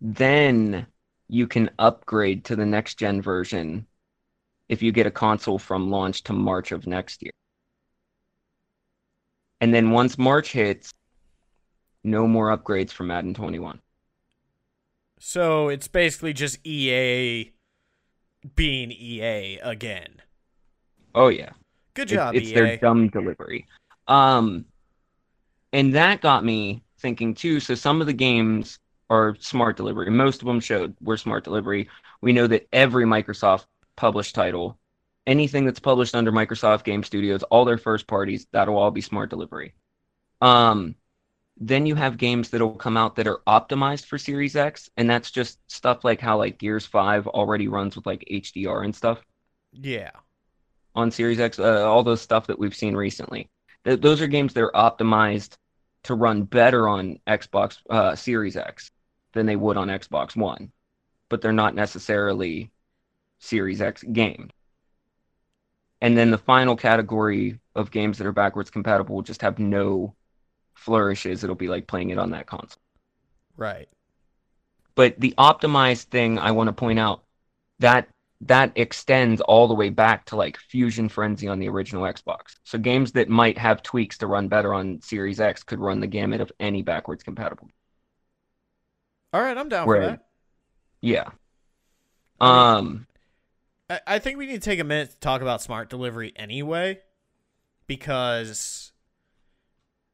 then 0.00 0.86
you 1.28 1.46
can 1.46 1.70
upgrade 1.78 2.44
to 2.44 2.56
the 2.56 2.66
next 2.66 2.96
gen 2.96 3.22
version 3.22 3.86
if 4.68 4.82
you 4.82 4.92
get 4.92 5.06
a 5.06 5.10
console 5.10 5.58
from 5.58 5.90
launch 5.90 6.22
to 6.24 6.32
March 6.32 6.72
of 6.72 6.86
next 6.86 7.22
year. 7.22 7.32
And 9.62 9.72
then 9.72 9.92
once 9.92 10.18
March 10.18 10.50
hits, 10.50 10.92
no 12.02 12.26
more 12.26 12.54
upgrades 12.54 12.90
for 12.90 13.04
Madden 13.04 13.32
21. 13.32 13.80
So 15.20 15.68
it's 15.68 15.86
basically 15.86 16.32
just 16.32 16.58
EA 16.66 17.52
being 18.56 18.90
EA 18.90 19.60
again. 19.62 20.20
Oh 21.14 21.28
yeah. 21.28 21.50
Good 21.94 22.08
job, 22.08 22.34
it's 22.34 22.48
EA. 22.48 22.54
their 22.54 22.76
dumb 22.78 23.08
delivery. 23.08 23.68
Um, 24.08 24.64
and 25.72 25.94
that 25.94 26.22
got 26.22 26.44
me 26.44 26.82
thinking 26.98 27.32
too. 27.32 27.60
So 27.60 27.76
some 27.76 28.00
of 28.00 28.08
the 28.08 28.12
games 28.12 28.80
are 29.10 29.36
smart 29.38 29.76
delivery. 29.76 30.10
Most 30.10 30.42
of 30.42 30.48
them 30.48 30.58
showed 30.58 30.96
were 31.00 31.16
smart 31.16 31.44
delivery. 31.44 31.88
We 32.20 32.32
know 32.32 32.48
that 32.48 32.66
every 32.72 33.04
Microsoft 33.04 33.66
published 33.94 34.34
title, 34.34 34.76
anything 35.26 35.64
that's 35.64 35.80
published 35.80 36.14
under 36.14 36.32
Microsoft 36.32 36.84
Game 36.84 37.02
Studios, 37.02 37.42
all 37.44 37.64
their 37.64 37.78
first 37.78 38.06
parties, 38.06 38.46
that'll 38.52 38.76
all 38.76 38.90
be 38.90 39.00
smart 39.00 39.30
delivery. 39.30 39.74
Um, 40.40 40.96
then 41.58 41.86
you 41.86 41.94
have 41.94 42.16
games 42.16 42.50
that'll 42.50 42.74
come 42.74 42.96
out 42.96 43.16
that 43.16 43.26
are 43.26 43.40
optimized 43.46 44.06
for 44.06 44.18
Series 44.18 44.56
X, 44.56 44.90
and 44.96 45.08
that's 45.08 45.30
just 45.30 45.58
stuff 45.70 46.04
like 46.04 46.20
how 46.20 46.38
like 46.38 46.58
Gears 46.58 46.86
Five 46.86 47.26
already 47.28 47.68
runs 47.68 47.94
with 47.94 48.06
like 48.06 48.24
HDR 48.30 48.84
and 48.84 48.94
stuff 48.94 49.22
yeah. 49.72 50.10
on 50.94 51.10
Series 51.10 51.40
X, 51.40 51.58
uh, 51.58 51.88
all 51.88 52.02
those 52.02 52.20
stuff 52.22 52.46
that 52.46 52.58
we've 52.58 52.74
seen 52.74 52.96
recently. 52.96 53.48
Th- 53.84 54.00
those 54.00 54.20
are 54.20 54.26
games 54.26 54.54
that 54.54 54.62
are 54.62 54.72
optimized 54.72 55.56
to 56.04 56.14
run 56.14 56.42
better 56.42 56.88
on 56.88 57.18
Xbox 57.26 57.78
uh, 57.88 58.16
Series 58.16 58.56
X 58.56 58.90
than 59.32 59.46
they 59.46 59.56
would 59.56 59.76
on 59.76 59.88
Xbox 59.88 60.34
One, 60.34 60.72
but 61.28 61.40
they're 61.40 61.52
not 61.52 61.74
necessarily 61.74 62.72
Series 63.38 63.80
X 63.80 64.02
games. 64.02 64.50
And 66.02 66.18
then 66.18 66.32
the 66.32 66.38
final 66.38 66.74
category 66.74 67.60
of 67.76 67.92
games 67.92 68.18
that 68.18 68.26
are 68.26 68.32
backwards 68.32 68.70
compatible 68.70 69.14
will 69.14 69.22
just 69.22 69.40
have 69.42 69.60
no 69.60 70.14
flourishes. 70.74 71.44
It'll 71.44 71.54
be 71.54 71.68
like 71.68 71.86
playing 71.86 72.10
it 72.10 72.18
on 72.18 72.32
that 72.32 72.46
console. 72.46 72.82
Right. 73.56 73.88
But 74.96 75.18
the 75.20 75.32
optimized 75.38 76.06
thing 76.06 76.40
I 76.40 76.50
want 76.50 76.66
to 76.68 76.72
point 76.72 76.98
out 76.98 77.22
that 77.78 78.08
that 78.42 78.72
extends 78.74 79.40
all 79.40 79.68
the 79.68 79.74
way 79.74 79.90
back 79.90 80.26
to 80.26 80.36
like 80.36 80.56
Fusion 80.56 81.08
Frenzy 81.08 81.46
on 81.46 81.60
the 81.60 81.68
original 81.68 82.02
Xbox. 82.02 82.56
So 82.64 82.78
games 82.78 83.12
that 83.12 83.28
might 83.28 83.56
have 83.56 83.84
tweaks 83.84 84.18
to 84.18 84.26
run 84.26 84.48
better 84.48 84.74
on 84.74 85.00
Series 85.02 85.40
X 85.40 85.62
could 85.62 85.78
run 85.78 86.00
the 86.00 86.08
gamut 86.08 86.40
of 86.40 86.50
any 86.58 86.82
backwards 86.82 87.22
compatible. 87.22 87.70
All 89.32 89.40
right, 89.40 89.56
I'm 89.56 89.68
down 89.68 89.86
Where- 89.86 90.02
for 90.02 90.06
that. 90.08 90.26
Yeah. 91.00 91.30
Um 92.40 93.06
I, 93.92 94.00
I 94.06 94.18
think 94.18 94.38
we 94.38 94.46
need 94.46 94.62
to 94.62 94.70
take 94.70 94.80
a 94.80 94.84
minute 94.84 95.10
to 95.10 95.18
talk 95.20 95.42
about 95.42 95.62
smart 95.62 95.90
delivery 95.90 96.32
anyway, 96.36 97.00
because 97.86 98.92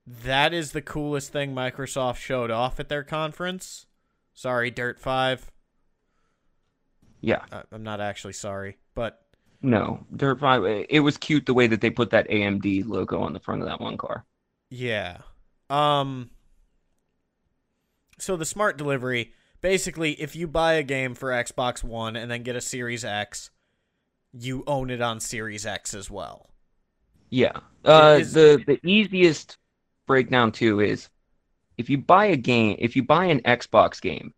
That 0.06 0.54
is 0.54 0.72
the 0.72 0.80
coolest 0.82 1.32
thing 1.32 1.54
Microsoft 1.54 2.16
showed 2.16 2.50
off 2.50 2.80
at 2.80 2.88
their 2.88 3.04
conference. 3.04 3.84
Sorry, 4.32 4.70
Dirt 4.70 4.98
5. 4.98 5.50
Yeah. 7.20 7.44
I- 7.52 7.64
I'm 7.72 7.82
not 7.82 8.00
actually 8.00 8.32
sorry, 8.32 8.78
but 8.94 9.20
No, 9.60 10.06
Dirt 10.14 10.38
Five. 10.40 10.86
It 10.88 11.00
was 11.00 11.16
cute 11.18 11.46
the 11.46 11.52
way 11.54 11.66
that 11.66 11.80
they 11.80 11.90
put 11.90 12.10
that 12.10 12.28
AMD 12.30 12.86
logo 12.86 13.20
on 13.20 13.32
the 13.32 13.40
front 13.40 13.60
of 13.60 13.68
that 13.68 13.80
one 13.80 13.96
car. 13.98 14.24
yeah. 14.70 15.18
Um 15.68 16.30
So 18.18 18.36
the 18.36 18.44
smart 18.46 18.76
delivery, 18.78 19.32
basically 19.60 20.12
if 20.20 20.34
you 20.36 20.46
buy 20.48 20.74
a 20.74 20.82
game 20.82 21.14
for 21.14 21.30
Xbox 21.30 21.82
1 21.84 22.16
and 22.16 22.30
then 22.30 22.42
get 22.44 22.56
a 22.56 22.60
Series 22.60 23.04
X, 23.04 23.50
you 24.40 24.64
own 24.66 24.90
it 24.90 25.00
on 25.00 25.20
Series 25.20 25.66
X 25.66 25.94
as 25.94 26.10
well. 26.10 26.50
Yeah. 27.30 27.60
Uh, 27.84 28.18
is- 28.20 28.32
the 28.32 28.62
the 28.66 28.80
easiest 28.86 29.56
breakdown 30.06 30.52
too 30.52 30.80
is 30.80 31.08
if 31.76 31.88
you 31.88 31.98
buy 31.98 32.26
a 32.26 32.36
game, 32.36 32.76
if 32.78 32.96
you 32.96 33.02
buy 33.02 33.26
an 33.26 33.40
Xbox 33.40 34.00
game, 34.00 34.34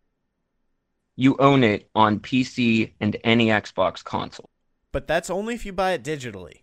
you 1.15 1.35
own 1.39 1.63
it 1.63 1.89
on 1.95 2.19
PC 2.19 2.93
and 2.99 3.17
any 3.23 3.47
Xbox 3.47 4.03
console. 4.03 4.49
But 4.91 5.07
that's 5.07 5.29
only 5.29 5.55
if 5.55 5.65
you 5.65 5.73
buy 5.73 5.91
it 5.91 6.03
digitally. 6.03 6.61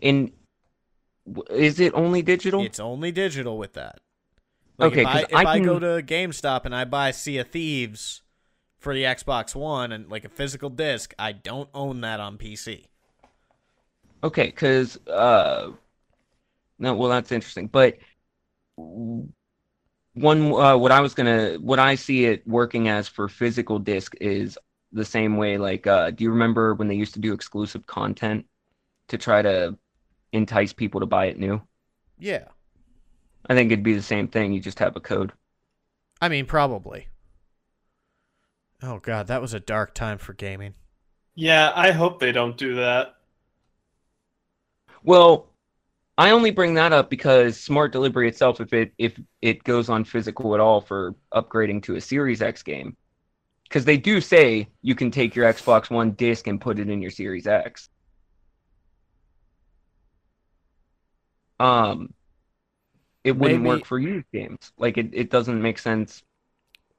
In 0.00 0.32
is 1.50 1.80
it 1.80 1.92
only 1.94 2.22
digital? 2.22 2.62
It's 2.62 2.80
only 2.80 3.12
digital 3.12 3.58
with 3.58 3.74
that. 3.74 4.00
Like 4.78 4.92
Okay, 4.92 5.00
if 5.02 5.06
I, 5.06 5.20
if 5.20 5.34
I 5.34 5.52
I, 5.54 5.58
go 5.58 5.78
to 5.78 6.02
GameStop 6.02 6.64
and 6.64 6.74
I 6.74 6.84
buy 6.84 7.10
Sea 7.10 7.38
of 7.38 7.48
Thieves 7.48 8.22
for 8.78 8.94
the 8.94 9.04
Xbox 9.04 9.54
One 9.54 9.92
and 9.92 10.08
like 10.10 10.24
a 10.24 10.28
physical 10.28 10.70
disc, 10.70 11.14
I 11.18 11.32
don't 11.32 11.68
own 11.74 12.00
that 12.02 12.20
on 12.20 12.38
PC. 12.38 12.86
Okay, 14.22 14.46
because 14.46 14.96
uh, 15.06 15.70
no, 16.78 16.94
well, 16.94 17.10
that's 17.10 17.32
interesting. 17.32 17.66
But 17.66 17.98
one, 18.76 20.52
uh, 20.52 20.76
what 20.76 20.92
I 20.92 21.00
was 21.00 21.14
gonna, 21.14 21.54
what 21.60 21.78
I 21.78 21.94
see 21.94 22.24
it 22.24 22.46
working 22.46 22.88
as 22.88 23.08
for 23.08 23.28
physical 23.28 23.78
disc 23.78 24.14
is 24.20 24.58
the 24.92 25.04
same 25.04 25.36
way. 25.36 25.58
Like, 25.58 25.86
uh, 25.86 26.10
do 26.10 26.24
you 26.24 26.30
remember 26.30 26.74
when 26.74 26.88
they 26.88 26.94
used 26.94 27.14
to 27.14 27.20
do 27.20 27.32
exclusive 27.32 27.86
content 27.86 28.46
to 29.08 29.18
try 29.18 29.42
to 29.42 29.76
entice 30.32 30.72
people 30.72 31.00
to 31.00 31.06
buy 31.06 31.26
it 31.26 31.38
new? 31.38 31.60
Yeah. 32.18 32.44
I 33.48 33.54
think 33.54 33.70
it'd 33.72 33.84
be 33.84 33.94
the 33.94 34.02
same 34.02 34.28
thing. 34.28 34.52
You 34.52 34.60
just 34.60 34.78
have 34.78 34.96
a 34.96 35.00
code. 35.00 35.32
I 36.20 36.28
mean, 36.28 36.46
probably. 36.46 37.08
Oh 38.82 38.98
god, 39.00 39.26
that 39.26 39.40
was 39.40 39.54
a 39.54 39.60
dark 39.60 39.94
time 39.94 40.18
for 40.18 40.32
gaming. 40.32 40.74
Yeah, 41.34 41.72
I 41.74 41.92
hope 41.92 42.18
they 42.20 42.32
don't 42.32 42.56
do 42.56 42.76
that. 42.76 43.14
Well, 45.02 45.52
I 46.16 46.30
only 46.30 46.50
bring 46.50 46.74
that 46.74 46.92
up 46.92 47.10
because 47.10 47.58
smart 47.58 47.92
delivery 47.92 48.28
itself, 48.28 48.60
if 48.60 48.72
it 48.72 48.92
if 48.98 49.18
it 49.42 49.64
goes 49.64 49.88
on 49.88 50.04
physical 50.04 50.54
at 50.54 50.60
all 50.60 50.80
for 50.80 51.14
upgrading 51.32 51.82
to 51.84 51.96
a 51.96 52.00
Series 52.00 52.42
X 52.42 52.62
game, 52.62 52.96
because 53.64 53.84
they 53.84 53.96
do 53.96 54.20
say 54.20 54.68
you 54.82 54.94
can 54.94 55.10
take 55.10 55.34
your 55.36 55.52
Xbox 55.52 55.90
One 55.90 56.12
disc 56.12 56.46
and 56.46 56.60
put 56.60 56.78
it 56.78 56.88
in 56.88 57.00
your 57.02 57.10
Series 57.10 57.46
X. 57.46 57.88
Um, 61.60 62.14
it 63.24 63.32
wouldn't 63.32 63.62
Maybe- 63.62 63.68
work 63.76 63.84
for 63.84 63.98
used 63.98 64.26
games. 64.32 64.72
Like 64.78 64.96
it, 64.98 65.10
it 65.12 65.30
doesn't 65.30 65.60
make 65.60 65.78
sense 65.78 66.22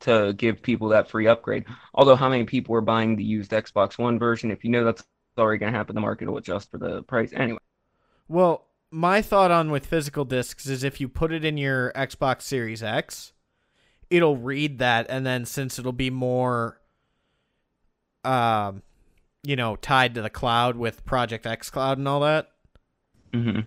to 0.01 0.33
give 0.33 0.61
people 0.61 0.89
that 0.89 1.09
free 1.09 1.27
upgrade. 1.27 1.65
Although, 1.93 2.15
how 2.15 2.29
many 2.29 2.45
people 2.45 2.75
are 2.75 2.81
buying 2.81 3.15
the 3.15 3.23
used 3.23 3.51
Xbox 3.51 3.97
One 3.97 4.19
version? 4.19 4.51
If 4.51 4.63
you 4.63 4.71
know 4.71 4.83
that's 4.83 5.03
already 5.37 5.59
going 5.59 5.71
to 5.71 5.77
happen, 5.77 5.95
the 5.95 6.01
market 6.01 6.29
will 6.29 6.37
adjust 6.37 6.71
for 6.71 6.77
the 6.77 7.03
price 7.03 7.31
anyway. 7.33 7.59
Well, 8.27 8.67
my 8.91 9.21
thought 9.21 9.51
on 9.51 9.71
with 9.71 9.85
physical 9.85 10.25
discs 10.25 10.67
is 10.67 10.83
if 10.83 10.99
you 10.99 11.07
put 11.07 11.31
it 11.31 11.45
in 11.45 11.57
your 11.57 11.91
Xbox 11.93 12.43
Series 12.43 12.83
X, 12.83 13.33
it'll 14.09 14.37
read 14.37 14.79
that 14.79 15.05
and 15.09 15.25
then 15.25 15.45
since 15.45 15.77
it'll 15.77 15.91
be 15.91 16.09
more 16.09 16.79
um 18.23 18.81
you 19.43 19.55
know, 19.55 19.75
tied 19.77 20.15
to 20.15 20.21
the 20.21 20.29
cloud 20.29 20.75
with 20.75 21.05
Project 21.05 21.45
xCloud 21.45 21.93
and 21.93 22.07
all 22.07 22.19
that, 22.21 22.51
hmm 23.33 23.61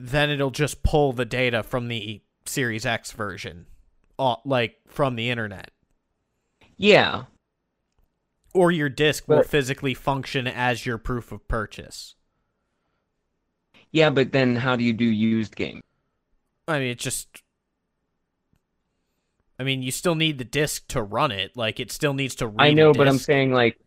then 0.00 0.30
it'll 0.30 0.50
just 0.50 0.82
pull 0.82 1.12
the 1.12 1.24
data 1.24 1.62
from 1.62 1.86
the 1.86 2.20
Series 2.44 2.84
X 2.84 3.12
version, 3.12 3.66
uh, 4.18 4.36
like 4.44 4.76
from 4.86 5.16
the 5.16 5.30
internet. 5.30 5.70
Yeah, 6.76 7.24
Or 8.54 8.70
your 8.70 8.88
disc 8.88 9.28
will 9.28 9.42
physically 9.42 9.92
function 9.92 10.46
as 10.46 10.86
your 10.86 10.96
proof 10.96 11.32
of 11.32 11.46
purchase. 11.48 12.14
yeah, 13.92 14.10
but 14.10 14.32
then 14.32 14.56
how 14.56 14.74
do 14.74 14.82
you 14.82 14.92
do 14.92 15.04
used 15.04 15.54
game? 15.54 15.82
I 16.68 16.78
mean, 16.78 16.88
it 16.90 16.98
just. 16.98 17.42
I 19.58 19.64
mean, 19.64 19.82
you 19.82 19.90
still 19.90 20.14
need 20.14 20.36
the 20.38 20.44
disc 20.44 20.88
to 20.88 21.02
run 21.02 21.30
it. 21.30 21.56
Like, 21.56 21.78
it 21.80 21.90
still 21.92 22.14
needs 22.14 22.34
to 22.36 22.46
read. 22.48 22.58
I 22.58 22.72
know, 22.72 22.94
but 22.94 23.08
I'm 23.08 23.18
saying 23.18 23.52
like, 23.52 23.78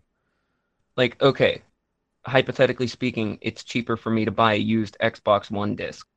like 0.97 1.21
okay, 1.21 1.61
hypothetically 2.25 2.87
speaking, 2.87 3.39
it's 3.41 3.63
cheaper 3.63 3.97
for 3.97 4.09
me 4.11 4.25
to 4.25 4.31
buy 4.31 4.55
a 4.55 4.57
used 4.57 4.97
Xbox 5.01 5.51
One 5.51 5.75
disc, 5.75 6.07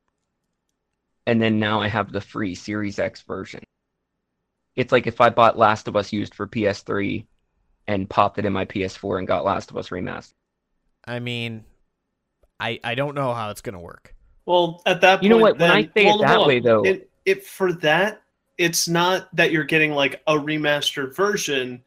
and 1.27 1.41
then 1.41 1.61
now 1.61 1.81
I 1.81 1.87
have 1.87 2.11
the 2.11 2.21
free 2.21 2.57
Series 2.57 2.99
X 2.99 3.23
version. 3.23 3.63
It's 4.79 4.93
like 4.93 5.09
if 5.09 5.21
I 5.21 5.29
bought 5.29 5.59
Last 5.59 5.89
of 5.89 5.97
Us 5.97 6.13
used 6.13 6.37
for 6.37 6.47
PS3 6.47 7.27
and 7.89 8.09
popped 8.09 8.39
it 8.39 8.45
in 8.45 8.53
my 8.53 8.65
PS4 8.65 9.19
and 9.19 9.27
got 9.27 9.45
Last 9.45 9.73
of 9.73 9.77
Us 9.77 9.89
remastered. 9.89 10.35
I 11.05 11.19
mean, 11.19 11.65
I 12.61 12.79
I 12.85 12.95
don't 12.95 13.17
know 13.17 13.35
how 13.35 13.51
it's 13.51 13.61
gonna 13.61 13.81
work. 13.81 14.15
Well, 14.47 14.81
at 14.87 15.01
that 15.01 15.17
point, 15.17 15.25
You 15.25 15.31
know 15.31 15.39
what, 15.39 15.59
when 15.59 15.71
I 15.71 15.83
then- 15.83 15.93
say 15.97 16.07
it 16.09 16.19
that 16.21 16.29
hold 16.29 16.43
on. 16.43 16.47
way, 16.49 16.61
though- 16.61 16.85
it, 16.85 17.11
it 17.25 17.45
for 17.45 17.73
that, 17.75 18.23
it's 18.57 18.87
not 18.89 19.35
that 19.35 19.51
you're 19.51 19.65
getting 19.65 19.93
like 19.93 20.23
a 20.29 20.35
remastered 20.35 21.15
version. 21.17 21.83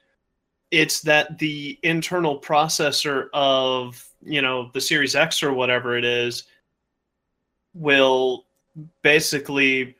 It's 0.70 1.00
that 1.04 1.38
the 1.40 1.80
internal 1.84 2.42
processor 2.42 3.30
of 3.34 4.06
you 4.22 4.42
know 4.42 4.70
the 4.74 4.82
Series 4.82 5.16
X 5.16 5.42
or 5.44 5.54
whatever 5.54 5.98
it 5.98 6.04
is 6.04 6.44
will 7.74 8.46
basically 9.02 9.96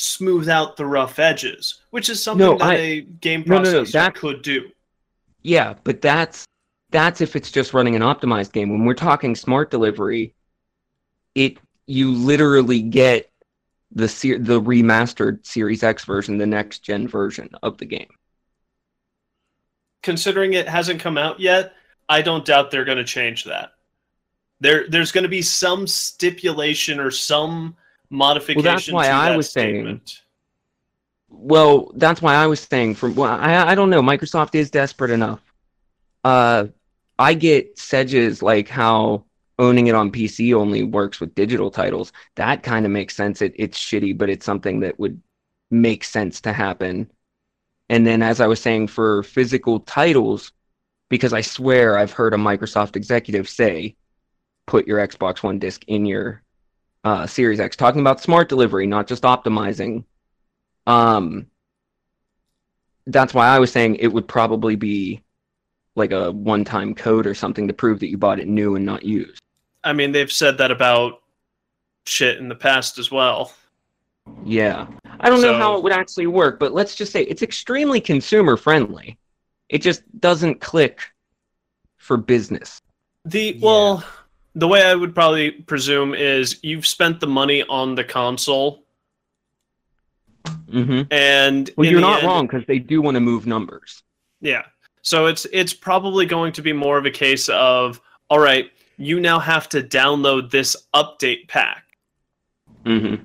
smooth 0.00 0.48
out 0.48 0.76
the 0.76 0.86
rough 0.86 1.18
edges, 1.18 1.80
which 1.90 2.08
is 2.08 2.22
something 2.22 2.46
No, 2.46 2.58
that 2.58 2.64
I- 2.64 2.74
a 2.74 3.00
game 3.02 3.44
No, 3.46 3.58
no, 3.58 3.70
no, 3.72 3.82
processor 3.82 3.92
that- 3.92 4.14
could 4.14 4.42
do. 4.42 4.70
Yeah, 5.42 5.74
but 5.84 6.00
that's 6.00 6.44
that's 6.90 7.20
if 7.20 7.36
it's 7.36 7.50
just 7.52 7.72
running 7.72 7.94
an 7.94 8.02
optimized 8.02 8.52
game. 8.52 8.68
When 8.68 8.84
we're 8.84 8.94
talking 8.94 9.36
smart 9.36 9.70
delivery, 9.70 10.34
it 11.34 11.58
you 11.86 12.10
literally 12.12 12.82
get 12.82 13.30
the 13.92 14.08
ser- 14.08 14.38
the 14.38 14.60
remastered 14.60 15.44
Series 15.46 15.82
X 15.82 16.04
version, 16.04 16.38
the 16.38 16.46
next 16.46 16.80
gen 16.80 17.06
version 17.08 17.48
of 17.62 17.78
the 17.78 17.86
game. 17.86 18.08
considering 20.02 20.54
it 20.54 20.66
hasn't 20.66 20.98
come 20.98 21.18
out 21.18 21.38
yet, 21.38 21.74
I 22.08 22.22
don't 22.22 22.46
doubt 22.46 22.70
they're 22.70 22.86
going 22.86 22.96
to 22.96 23.04
change 23.04 23.44
that. 23.44 23.72
There, 24.58 24.88
there's 24.88 25.12
going 25.12 25.24
to 25.24 25.28
be 25.28 25.42
some 25.42 25.86
stipulation 25.86 26.98
or 26.98 27.10
some 27.10 27.76
modification. 28.10 28.64
That's 28.64 28.90
why 28.90 29.06
to 29.06 29.12
I 29.12 29.28
that 29.30 29.36
was 29.36 29.50
saying- 29.50 30.00
Well, 31.28 31.92
that's 31.94 32.20
why 32.20 32.34
I 32.34 32.46
was 32.46 32.60
saying 32.60 32.96
from 32.96 33.14
well, 33.14 33.30
I 33.30 33.70
I 33.70 33.74
don't 33.74 33.90
know. 33.90 34.02
Microsoft 34.02 34.54
is 34.54 34.70
desperate 34.70 35.10
enough. 35.10 35.40
Uh, 36.24 36.66
I 37.18 37.34
get 37.34 37.78
sedges 37.78 38.42
like 38.42 38.68
how 38.68 39.24
owning 39.58 39.86
it 39.86 39.94
on 39.94 40.10
PC 40.10 40.54
only 40.54 40.82
works 40.82 41.20
with 41.20 41.34
digital 41.34 41.70
titles. 41.70 42.12
That 42.34 42.62
kind 42.62 42.84
of 42.84 42.92
makes 42.92 43.14
sense. 43.14 43.42
It 43.42 43.54
it's 43.56 43.78
shitty, 43.78 44.18
but 44.18 44.28
it's 44.28 44.44
something 44.44 44.80
that 44.80 44.98
would 44.98 45.20
make 45.70 46.02
sense 46.02 46.40
to 46.42 46.52
happen. 46.52 47.10
And 47.88 48.06
then, 48.06 48.22
as 48.22 48.40
I 48.40 48.46
was 48.46 48.60
saying, 48.60 48.88
for 48.88 49.22
physical 49.22 49.80
titles, 49.80 50.52
because 51.08 51.32
I 51.32 51.40
swear 51.42 51.96
I've 51.98 52.12
heard 52.12 52.34
a 52.34 52.38
Microsoft 52.38 52.96
executive 52.96 53.48
say, 53.48 53.94
"Put 54.66 54.86
your 54.86 54.98
Xbox 55.06 55.42
One 55.42 55.58
disc 55.58 55.84
in 55.86 56.06
your 56.06 56.42
uh, 57.04 57.26
Series 57.26 57.60
X," 57.60 57.76
talking 57.76 58.00
about 58.00 58.20
smart 58.20 58.48
delivery, 58.48 58.86
not 58.86 59.06
just 59.06 59.22
optimizing 59.22 60.04
um, 60.86 61.46
that's 63.06 63.34
why 63.34 63.48
I 63.48 63.58
was 63.58 63.72
saying 63.72 63.96
it 63.96 64.08
would 64.08 64.28
probably 64.28 64.76
be 64.76 65.22
like 65.94 66.12
a 66.12 66.30
one-time 66.32 66.94
code 66.94 67.26
or 67.26 67.34
something 67.34 67.68
to 67.68 67.74
prove 67.74 68.00
that 68.00 68.08
you 68.08 68.18
bought 68.18 68.40
it 68.40 68.48
new 68.48 68.76
and 68.76 68.86
not 68.86 69.04
used. 69.04 69.40
I 69.82 69.92
mean, 69.92 70.12
they've 70.12 70.30
said 70.30 70.58
that 70.58 70.70
about 70.70 71.22
shit 72.06 72.38
in 72.38 72.48
the 72.48 72.54
past 72.54 72.98
as 72.98 73.10
well. 73.10 73.52
Yeah. 74.44 74.86
I 75.18 75.28
don't 75.28 75.42
know 75.42 75.56
how 75.56 75.76
it 75.76 75.82
would 75.82 75.92
actually 75.92 76.26
work, 76.26 76.58
but 76.58 76.72
let's 76.72 76.94
just 76.94 77.12
say 77.12 77.22
it's 77.22 77.42
extremely 77.42 78.00
consumer 78.00 78.56
friendly. 78.56 79.18
It 79.68 79.82
just 79.82 80.02
doesn't 80.20 80.60
click 80.60 81.00
for 81.96 82.16
business. 82.16 82.80
The 83.24 83.56
Yeah. 83.56 84.00
The 84.54 84.66
way 84.68 84.82
I 84.82 84.94
would 84.94 85.14
probably 85.14 85.50
presume 85.52 86.14
is 86.14 86.58
you've 86.62 86.86
spent 86.86 87.20
the 87.20 87.26
money 87.26 87.62
on 87.64 87.94
the 87.94 88.04
console, 88.04 88.84
hmm 90.70 91.02
and 91.10 91.70
Well, 91.76 91.88
you're 91.90 92.00
not 92.00 92.18
end- 92.18 92.26
wrong 92.26 92.46
because 92.46 92.64
they 92.66 92.78
do 92.78 93.02
want 93.02 93.16
to 93.16 93.20
move 93.20 93.46
numbers. 93.46 94.02
Yeah. 94.40 94.62
So 95.02 95.26
it's 95.26 95.46
it's 95.52 95.72
probably 95.72 96.26
going 96.26 96.52
to 96.54 96.62
be 96.62 96.72
more 96.72 96.98
of 96.98 97.06
a 97.06 97.10
case 97.10 97.48
of 97.48 98.00
all 98.28 98.38
right, 98.38 98.70
you 98.96 99.18
now 99.20 99.38
have 99.38 99.68
to 99.70 99.82
download 99.82 100.50
this 100.50 100.76
update 100.94 101.48
pack. 101.48 101.84
hmm 102.84 103.16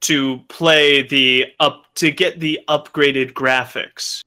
to 0.00 0.38
play 0.48 1.02
the 1.06 1.46
up 1.60 1.84
to 1.94 2.10
get 2.10 2.40
the 2.40 2.58
upgraded 2.68 3.32
graphics. 3.34 4.20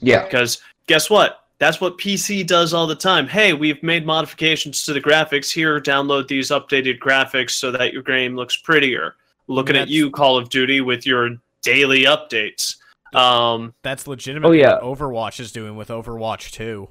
Yeah. 0.00 0.24
Because 0.24 0.60
guess 0.88 1.08
what? 1.08 1.41
That's 1.62 1.80
what 1.80 1.96
PC 1.96 2.44
does 2.44 2.74
all 2.74 2.88
the 2.88 2.96
time. 2.96 3.28
Hey, 3.28 3.52
we've 3.52 3.80
made 3.84 4.04
modifications 4.04 4.84
to 4.84 4.92
the 4.92 5.00
graphics. 5.00 5.48
Here, 5.48 5.80
download 5.80 6.26
these 6.26 6.48
updated 6.48 6.98
graphics 6.98 7.50
so 7.50 7.70
that 7.70 7.92
your 7.92 8.02
game 8.02 8.34
looks 8.34 8.56
prettier. 8.56 9.14
Looking 9.46 9.76
at 9.76 9.86
you, 9.86 10.10
Call 10.10 10.36
of 10.36 10.48
Duty, 10.48 10.80
with 10.80 11.06
your 11.06 11.36
daily 11.62 12.02
updates. 12.02 12.78
Um, 13.14 13.74
That's 13.82 14.08
legitimately 14.08 14.58
yeah. 14.58 14.82
what 14.82 14.98
Overwatch 14.98 15.38
is 15.38 15.52
doing 15.52 15.76
with 15.76 15.86
Overwatch 15.86 16.50
2. 16.50 16.88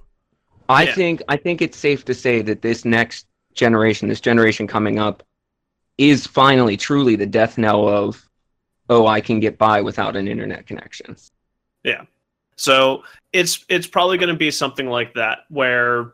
I 0.69 0.83
Yeah. 0.83 0.95
think 0.95 1.21
I 1.27 1.35
think 1.35 1.61
it's 1.61 1.77
safe 1.77 2.05
to 2.05 2.13
say 2.13 2.41
that 2.41 2.61
this 2.61 2.85
next 2.85 3.27
generation, 3.53 4.07
this 4.07 4.21
generation 4.21 4.67
coming 4.67 4.99
up, 4.99 5.21
is 5.97 6.25
finally 6.25 6.77
truly 6.77 7.17
the 7.17 7.25
death 7.25 7.57
knell 7.57 7.89
of 7.89 8.25
oh, 8.89 9.05
I 9.05 9.19
can 9.19 9.41
get 9.41 9.57
by 9.57 9.81
without 9.81 10.15
an 10.15 10.29
internet 10.29 10.65
connection. 10.65 11.17
So 12.61 13.03
it's 13.33 13.65
it's 13.69 13.87
probably 13.87 14.19
going 14.19 14.29
to 14.29 14.35
be 14.35 14.51
something 14.51 14.87
like 14.87 15.15
that 15.15 15.39
where 15.49 16.13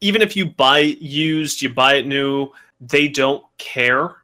even 0.00 0.22
if 0.22 0.34
you 0.34 0.46
buy 0.46 0.78
it 0.78 0.98
used, 0.98 1.60
you 1.60 1.68
buy 1.68 1.96
it 1.96 2.06
new, 2.06 2.50
they 2.80 3.06
don't 3.06 3.44
care. 3.58 4.16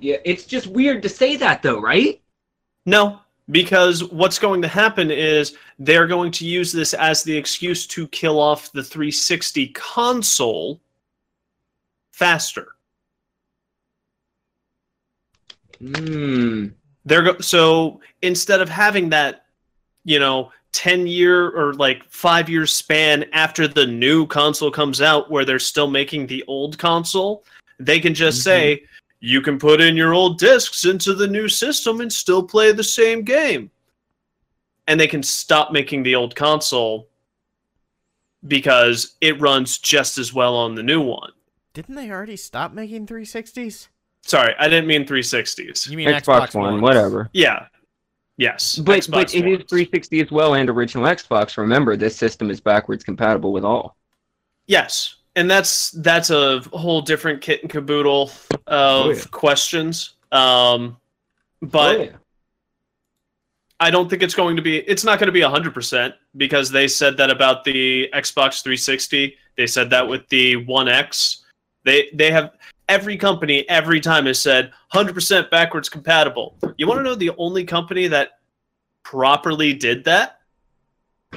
Yeah, 0.00 0.16
it's 0.24 0.46
just 0.46 0.66
weird 0.66 1.00
to 1.04 1.08
say 1.08 1.36
that 1.36 1.62
though, 1.62 1.80
right? 1.80 2.20
No, 2.86 3.20
because 3.48 4.02
what's 4.02 4.40
going 4.40 4.62
to 4.62 4.68
happen 4.68 5.12
is 5.12 5.56
they're 5.78 6.08
going 6.08 6.32
to 6.32 6.44
use 6.44 6.72
this 6.72 6.92
as 6.92 7.22
the 7.22 7.36
excuse 7.36 7.86
to 7.86 8.08
kill 8.08 8.40
off 8.40 8.72
the 8.72 8.82
360 8.82 9.68
console 9.68 10.80
faster. 12.12 12.72
Hmm. 15.78 16.68
They're 17.06 17.22
go- 17.22 17.38
so 17.38 18.00
instead 18.22 18.60
of 18.60 18.68
having 18.68 19.08
that, 19.10 19.46
you 20.04 20.18
know, 20.18 20.52
10 20.72 21.06
year 21.06 21.48
or 21.50 21.72
like 21.74 22.02
5 22.10 22.50
year 22.50 22.66
span 22.66 23.24
after 23.32 23.66
the 23.66 23.86
new 23.86 24.26
console 24.26 24.70
comes 24.70 25.00
out 25.00 25.30
where 25.30 25.44
they're 25.44 25.58
still 25.58 25.88
making 25.88 26.26
the 26.26 26.44
old 26.48 26.78
console, 26.78 27.44
they 27.78 28.00
can 28.00 28.12
just 28.12 28.40
Mhm. 28.40 28.44
say 28.44 28.84
you 29.20 29.40
can 29.40 29.58
put 29.58 29.80
in 29.80 29.96
your 29.96 30.12
old 30.12 30.38
discs 30.38 30.84
into 30.84 31.14
the 31.14 31.26
new 31.26 31.48
system 31.48 32.00
and 32.00 32.12
still 32.12 32.42
play 32.42 32.72
the 32.72 32.84
same 32.84 33.22
game. 33.22 33.70
And 34.86 35.00
they 35.00 35.06
can 35.08 35.22
stop 35.22 35.72
making 35.72 36.02
the 36.02 36.14
old 36.14 36.36
console 36.36 37.08
because 38.46 39.16
it 39.20 39.40
runs 39.40 39.78
just 39.78 40.18
as 40.18 40.32
well 40.32 40.54
on 40.54 40.74
the 40.74 40.82
new 40.82 41.00
one. 41.00 41.32
Didn't 41.72 41.94
they 41.94 42.10
already 42.10 42.36
stop 42.36 42.72
making 42.72 43.06
360s? 43.06 43.88
Sorry, 44.26 44.54
I 44.58 44.68
didn't 44.68 44.86
mean 44.88 45.06
360s. 45.06 45.88
You 45.88 45.96
mean 45.96 46.08
Xbox, 46.08 46.48
Xbox, 46.48 46.54
One, 46.54 46.72
Ones. 46.72 46.82
whatever. 46.82 47.30
Yeah. 47.32 47.66
Yes. 48.38 48.76
But 48.78 49.00
Xbox 49.00 49.10
but 49.10 49.34
it 49.34 49.46
is 49.46 49.58
Ones. 49.58 49.64
360 49.70 50.20
as 50.20 50.30
well 50.30 50.54
and 50.54 50.68
original 50.68 51.04
Xbox. 51.04 51.56
Remember, 51.56 51.96
this 51.96 52.16
system 52.16 52.50
is 52.50 52.60
backwards 52.60 53.04
compatible 53.04 53.52
with 53.52 53.64
all. 53.64 53.96
Yes, 54.66 55.14
and 55.36 55.48
that's 55.50 55.92
that's 55.92 56.30
a 56.30 56.60
whole 56.72 57.00
different 57.00 57.40
kit 57.40 57.62
and 57.62 57.70
caboodle 57.70 58.24
of 58.24 58.62
Oh, 58.66 59.10
yeah. 59.10 59.22
questions. 59.30 60.14
Um, 60.32 60.96
but 61.62 61.96
Oh, 61.96 62.02
yeah. 62.02 62.10
I 63.78 63.90
don't 63.90 64.08
think 64.10 64.22
it's 64.22 64.34
going 64.34 64.56
to 64.56 64.62
be. 64.62 64.78
It's 64.78 65.04
not 65.04 65.18
going 65.20 65.26
to 65.28 65.32
be 65.32 65.42
hundred 65.42 65.72
percent 65.74 66.14
because 66.36 66.70
they 66.70 66.88
said 66.88 67.16
that 67.18 67.30
about 67.30 67.62
the 67.62 68.08
Xbox 68.14 68.62
360. 68.62 69.36
They 69.56 69.66
said 69.66 69.88
that 69.90 70.06
with 70.08 70.26
the 70.30 70.56
One 70.56 70.88
X. 70.88 71.44
They 71.86 72.10
they 72.12 72.30
have 72.32 72.52
every 72.88 73.16
company 73.16 73.66
every 73.68 74.00
time 74.00 74.26
has 74.26 74.38
said 74.40 74.72
hundred 74.88 75.14
percent 75.14 75.50
backwards 75.50 75.88
compatible. 75.88 76.58
You 76.76 76.86
want 76.86 76.98
to 76.98 77.04
know 77.04 77.14
the 77.14 77.30
only 77.38 77.64
company 77.64 78.08
that 78.08 78.32
properly 79.04 79.72
did 79.72 80.04
that? 80.04 80.40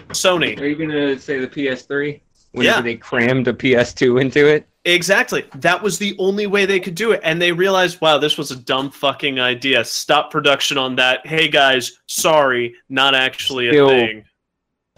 Sony. 0.09 0.59
Are 0.59 0.65
you 0.67 0.75
gonna 0.75 1.17
say 1.19 1.39
the 1.39 1.47
PS3? 1.47 2.19
Whenever 2.51 2.77
Yeah. 2.77 2.81
they 2.81 2.95
crammed 2.95 3.47
a 3.47 3.53
PS2 3.53 4.19
into 4.19 4.47
it. 4.47 4.67
Exactly. 4.85 5.45
That 5.55 5.83
was 5.83 5.99
the 5.99 6.15
only 6.17 6.47
way 6.47 6.65
they 6.65 6.79
could 6.79 6.95
do 6.95 7.11
it. 7.11 7.19
And 7.23 7.39
they 7.39 7.51
realized, 7.51 8.01
wow, 8.01 8.17
this 8.17 8.37
was 8.39 8.49
a 8.49 8.55
dumb 8.55 8.89
fucking 8.89 9.39
idea. 9.39 9.83
Stop 9.85 10.31
production 10.31 10.77
on 10.77 10.95
that. 10.95 11.27
Hey 11.27 11.47
guys, 11.47 11.99
sorry, 12.07 12.73
not 12.89 13.13
actually 13.13 13.67
a 13.69 13.85
thing. 13.85 14.25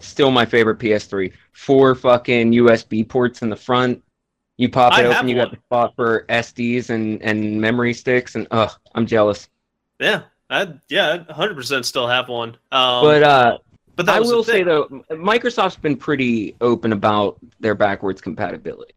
Still 0.00 0.30
my 0.30 0.46
favorite 0.46 0.78
PS3. 0.78 1.32
Four 1.52 1.94
fucking 1.94 2.52
USB 2.52 3.06
ports 3.06 3.42
in 3.42 3.50
the 3.50 3.56
front. 3.56 4.02
You 4.62 4.68
pop 4.68 4.96
it 4.96 5.02
have 5.06 5.16
open, 5.16 5.28
you 5.28 5.34
got 5.34 5.50
the 5.50 5.56
spot 5.56 5.92
for 5.96 6.24
SDs 6.28 6.90
and, 6.90 7.20
and 7.20 7.60
memory 7.60 7.92
sticks, 7.92 8.36
and 8.36 8.46
ugh, 8.52 8.70
I'm 8.94 9.06
jealous. 9.06 9.48
Yeah. 9.98 10.22
I, 10.50 10.72
yeah, 10.88 11.18
100% 11.18 11.84
still 11.84 12.06
have 12.06 12.28
one. 12.28 12.50
Um, 12.70 13.02
but 13.02 13.22
uh, 13.24 13.58
but 13.96 14.06
that 14.06 14.14
I 14.18 14.20
will 14.20 14.44
say 14.44 14.62
though, 14.62 14.84
Microsoft's 15.10 15.74
been 15.74 15.96
pretty 15.96 16.54
open 16.60 16.92
about 16.92 17.38
their 17.58 17.74
backwards 17.74 18.20
compatibility. 18.20 18.94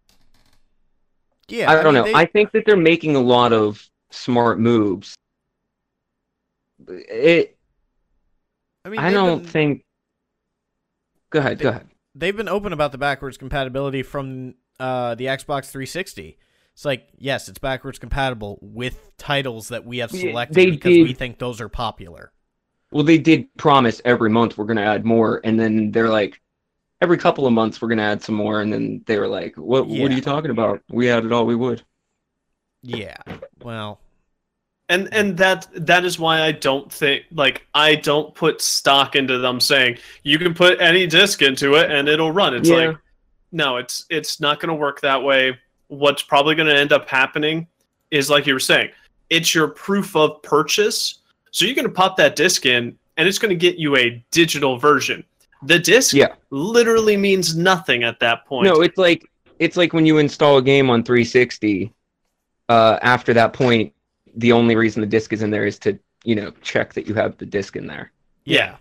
Yeah, 1.47 1.72
I 1.72 1.82
don't 1.82 1.95
mean, 1.95 2.03
know. 2.03 2.03
they- 2.03 2.13
I 2.13 2.26
think 2.28 2.51
that 2.51 2.63
they're 2.68 2.78
making 2.78 3.16
a 3.16 3.20
lot 3.22 3.51
of 3.51 3.89
smart 4.11 4.59
moves. 4.59 5.16
It. 6.88 7.57
I 8.84 8.89
mean, 8.89 8.99
I 8.99 9.09
don't 9.11 9.39
been- 9.41 9.47
think. 9.47 9.86
Go 11.32 11.39
ahead. 11.39 11.57
Go 11.57 11.70
ahead. 11.70 11.88
they've 12.13 12.38
been 12.38 12.49
open 12.49 12.72
about 12.72 12.91
the 12.91 12.99
backwards 12.99 13.36
compatibility 13.38 14.03
from 14.03 14.53
uh, 14.80 15.15
the 15.15 15.26
Xbox 15.26 15.69
360. 15.69 16.38
It's 16.73 16.86
like, 16.86 17.07
yes, 17.17 17.47
it's 17.47 17.59
backwards 17.59 17.99
compatible 17.99 18.59
with 18.61 19.11
titles 19.17 19.69
that 19.69 19.86
we 19.86 19.99
have 19.99 20.11
selected 20.11 20.55
they 20.55 20.71
because 20.71 20.93
we 20.97 21.13
think 21.13 21.39
those 21.39 21.61
are 21.61 21.69
popular. 21.69 22.34
Well, 22.91 23.03
they 23.03 23.17
did 23.17 23.47
promise 23.57 24.01
every 24.03 24.30
month 24.30 24.57
we're 24.57 24.65
going 24.65 24.78
to 24.78 24.84
add 24.84 25.05
more, 25.05 25.39
and 25.43 25.59
then 25.59 25.91
they're 25.91 26.09
like, 26.09 26.41
every 27.01 27.17
couple 27.17 27.47
of 27.47 27.53
months 27.53 27.82
we're 27.82 27.88
going 27.88 27.97
to 27.99 28.03
add 28.03 28.21
some 28.21 28.36
more, 28.36 28.61
and 28.61 28.71
then 28.71 29.01
they 29.05 29.17
were 29.17 29.28
like, 29.28 29.55
"What? 29.55 29.88
What 29.88 30.11
are 30.11 30.15
you 30.15 30.21
talking 30.21 30.51
about? 30.51 30.82
We 30.89 31.09
added 31.09 31.32
all 31.32 31.45
we 31.45 31.55
would." 31.55 31.84
Yeah. 32.84 33.17
Well, 33.63 33.99
and 34.89 35.11
and 35.13 35.38
that 35.38 35.67
that 35.73 36.05
is 36.05 36.19
why 36.19 36.41
I 36.41 36.51
don't 36.51 36.91
think 36.91 37.23
like 37.32 37.65
I 37.73 37.95
don't 37.95 38.36
put 38.36 38.61
stock 38.61 39.15
into 39.15 39.39
them 39.39 39.59
saying 39.59 39.97
you 40.23 40.38
can 40.38 40.53
put 40.53 40.80
any 40.80 41.07
disc 41.07 41.41
into 41.41 41.76
it 41.76 41.89
and 41.89 42.07
it'll 42.07 42.32
run. 42.32 42.53
It's 42.53 42.69
Yeah. 42.69 42.76
like 42.76 42.97
no, 43.52 43.78
it's 43.78 44.06
it's 44.10 44.39
not 44.39 44.60
going 44.60 44.70
to 44.70 44.76
work 44.76 45.02
that 45.02 45.22
way. 45.22 45.58
What's 45.88 46.24
probably 46.24 46.56
going 46.56 46.68
to 46.68 46.76
end 46.76 46.91
up 46.91 47.08
happening 47.08 47.68
is 48.12 48.30
like 48.30 48.46
you 48.48 48.54
were 48.54 48.60
saying, 48.60 48.89
it's 49.30 49.54
your 49.54 49.68
proof 49.68 50.16
of 50.16 50.41
purchase. 50.41 51.20
So 51.52 51.66
you're 51.66 51.76
going 51.76 51.88
to 51.88 51.93
pop 51.93 52.18
that 52.18 52.36
disc 52.36 52.66
in 52.66 52.98
and 53.18 53.28
it's 53.28 53.38
going 53.39 53.50
to 53.50 53.56
get 53.56 53.78
you 53.78 53.96
a 53.96 54.24
digital 54.32 54.78
version. 54.78 55.24
The 55.64 55.80
disc 55.80 56.14
Yeah. 56.14 56.34
literally 56.50 57.18
means 57.18 57.56
nothing 57.56 58.04
at 58.04 58.20
that 58.20 58.46
point. 58.46 58.68
No, 58.68 58.82
it's 58.82 58.98
like 58.98 59.26
it's 59.60 59.78
like 59.78 59.93
when 59.93 60.06
you 60.06 60.18
install 60.18 60.58
a 60.58 60.62
game 60.62 60.89
on 60.89 61.04
360. 61.04 61.91
Uh, 62.68 62.98
after 63.04 63.32
that 63.34 63.54
point, 63.54 63.93
the 64.36 64.52
only 64.52 64.76
reason 64.76 65.02
the 65.02 65.08
disc 65.08 65.32
is 65.32 65.43
in 65.43 65.52
there 65.52 65.66
is 65.66 65.78
to 65.80 65.98
you 66.24 66.36
know 66.36 66.52
check 66.62 66.93
that 66.93 67.08
you 67.08 67.14
have 67.14 67.38
the 67.38 67.46
disc 67.46 67.76
in 67.76 67.86
there. 67.88 68.12
Yeah. 68.43 68.76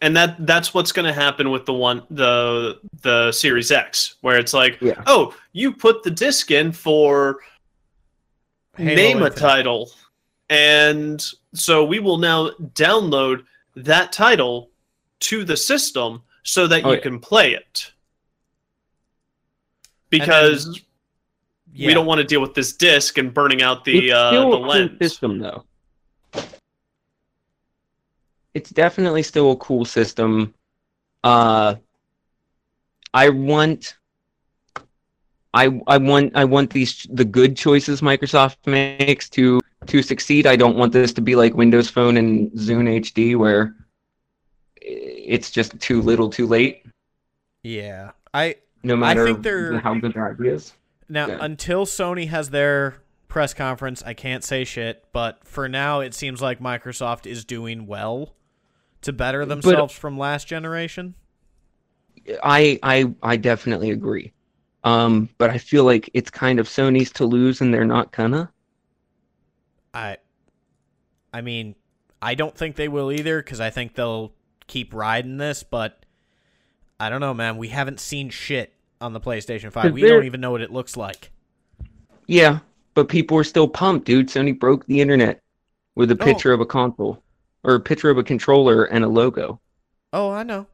And 0.00 0.16
that 0.16 0.46
that's 0.46 0.72
what's 0.74 0.92
going 0.92 1.06
to 1.06 1.12
happen 1.12 1.50
with 1.50 1.66
the 1.66 1.72
one 1.72 2.02
the 2.10 2.78
the 3.02 3.32
Series 3.32 3.72
X 3.72 4.14
where 4.20 4.38
it's 4.38 4.54
like, 4.54 4.78
Yeah. 4.80 5.02
"Oh, 5.06 5.34
you 5.52 5.72
put 5.72 6.02
the 6.04 6.10
disc 6.10 6.50
in 6.52 6.70
for 6.72 7.40
Halo 8.76 8.94
name 8.94 9.22
a 9.22 9.30
title." 9.30 9.90
And 10.50 11.24
so 11.52 11.84
we 11.84 11.98
will 11.98 12.18
now 12.18 12.50
download 12.74 13.44
that 13.74 14.12
title 14.12 14.70
to 15.20 15.44
the 15.44 15.56
system 15.56 16.22
so 16.44 16.66
that 16.68 16.84
Oh, 16.84 16.90
you 16.90 16.96
yeah. 16.96 17.02
can 17.02 17.18
play 17.18 17.52
it. 17.54 17.90
then- 20.10 20.20
Because 20.20 20.80
yeah. 21.72 21.88
we 21.88 21.92
don't 21.94 22.06
want 22.06 22.18
to 22.18 22.24
deal 22.24 22.40
with 22.40 22.54
this 22.54 22.72
disc 22.72 23.18
and 23.18 23.34
burning 23.34 23.62
out 23.62 23.84
the 23.84 24.06
it's 24.06 24.12
uh, 24.14 24.30
still 24.30 24.50
the 24.52 24.56
a 24.56 24.60
cool 24.60 24.68
lens. 24.68 24.98
system, 25.02 25.38
though. 25.38 25.64
It's 28.54 28.70
definitely 28.70 29.22
still 29.22 29.52
a 29.52 29.56
cool 29.56 29.84
system. 29.84 30.54
Uh, 31.24 31.76
I 33.14 33.28
want, 33.28 33.96
I 35.54 35.80
I 35.86 35.98
want 35.98 36.32
I 36.34 36.44
want 36.44 36.70
these 36.70 37.06
the 37.10 37.24
good 37.24 37.56
choices 37.56 38.00
Microsoft 38.00 38.56
makes 38.66 39.28
to 39.30 39.60
to 39.86 40.02
succeed. 40.02 40.46
I 40.46 40.56
don't 40.56 40.76
want 40.76 40.92
this 40.92 41.12
to 41.14 41.20
be 41.20 41.36
like 41.36 41.54
Windows 41.54 41.88
Phone 41.88 42.16
and 42.16 42.50
Zune 42.52 43.00
HD 43.00 43.36
where 43.36 43.74
it's 44.80 45.50
just 45.50 45.78
too 45.80 46.00
little, 46.02 46.30
too 46.30 46.46
late. 46.46 46.84
Yeah. 47.62 48.12
I 48.32 48.56
No 48.82 48.96
matter 48.96 49.26
think 49.26 49.42
they're- 49.42 49.78
how 49.80 49.94
good 49.94 50.14
their 50.14 50.30
idea 50.30 50.54
is. 50.54 50.72
now 51.08 51.26
Yeah. 51.28 51.38
until 51.40 51.84
Sony 51.86 52.28
has 52.28 52.50
their 52.50 52.96
press 53.28 53.52
conference, 53.52 54.02
I 54.06 54.14
can't 54.14 54.42
say 54.42 54.64
shit, 54.64 55.04
but 55.12 55.44
for 55.46 55.68
now 55.68 56.00
it 56.00 56.14
seems 56.14 56.40
like 56.40 56.60
Microsoft 56.60 57.26
is 57.26 57.44
doing 57.44 57.86
well 57.86 58.34
to 59.02 59.12
better 59.12 59.44
themselves 59.44 59.94
from 59.94 60.18
last 60.18 60.46
generation. 60.46 61.14
I 62.42 62.78
I 62.82 63.12
I 63.22 63.36
definitely 63.36 63.90
agree. 63.90 64.32
Um, 64.84 65.28
but 65.38 65.50
I 65.50 65.58
feel 65.58 65.84
like 65.84 66.08
it's 66.14 66.30
kind 66.30 66.60
of 66.60 66.68
Sony's 66.68 67.10
to 67.12 67.24
lose, 67.26 67.60
and 67.60 67.72
they're 67.74 67.84
not 67.84 68.12
gonna. 68.12 68.50
I 69.94 70.18
I 71.32 71.40
mean, 71.40 71.74
I 72.22 72.34
don't 72.34 72.56
think 72.56 72.76
they 72.76 72.88
will 72.88 73.10
either 73.12 73.42
because 73.42 73.60
I 73.60 73.70
think 73.70 73.94
they'll 73.94 74.32
keep 74.66 74.94
riding 74.94 75.36
this, 75.36 75.62
but 75.62 76.04
I 77.00 77.08
don't 77.08 77.20
know, 77.20 77.34
man. 77.34 77.56
We 77.56 77.68
haven't 77.68 78.00
seen 78.00 78.30
shit 78.30 78.72
on 79.00 79.12
the 79.12 79.20
PlayStation 79.20 79.72
5. 79.72 79.92
We 79.92 80.02
don't 80.02 80.24
even 80.24 80.40
know 80.40 80.50
what 80.50 80.60
it 80.60 80.72
looks 80.72 80.96
like. 80.96 81.30
Yeah, 82.26 82.58
but 82.94 83.08
people 83.08 83.36
are 83.38 83.44
still 83.44 83.68
pumped, 83.68 84.06
dude. 84.06 84.28
Sony 84.28 84.58
broke 84.58 84.84
the 84.86 85.00
internet 85.00 85.40
with 85.94 86.10
a 86.10 86.18
Oh. 86.20 86.24
picture 86.24 86.52
of 86.52 86.60
a 86.60 86.66
console 86.66 87.22
or 87.64 87.74
a 87.74 87.80
picture 87.80 88.10
of 88.10 88.18
a 88.18 88.22
controller 88.24 88.84
and 88.84 89.04
a 89.04 89.08
logo. 89.08 89.60
Oh, 90.12 90.30
I 90.30 90.42
know. 90.42 90.66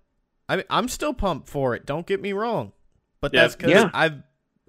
I 0.49 0.64
I'm 0.70 0.89
still 0.89 1.14
pumped 1.14 1.49
for 1.49 1.74
it. 1.74 1.87
Don't 1.87 2.07
get 2.07 2.20
me 2.20 2.32
wrong, 2.32 2.72
but 3.20 3.32
Yeah. 3.32 3.43
that's 3.43 3.57
because 3.57 3.70
Yeah. 3.70 3.91
I've 3.95 4.22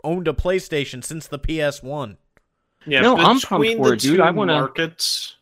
owned 0.03 0.28
a 0.28 0.34
PlayStation 0.34 1.03
since 1.03 1.28
the 1.28 1.39
PS1. 1.39 2.18
Yeah, 2.88 3.01
No, 3.01 3.18
I'm 3.18 3.24
pumped 3.39 3.49
between 3.49 3.78
for 3.78 3.93
it, 3.93 3.99
dude. 3.99 4.18
two 4.18 4.24
I 4.24 4.32
wanna- 4.32 4.53
markets. 4.53 5.36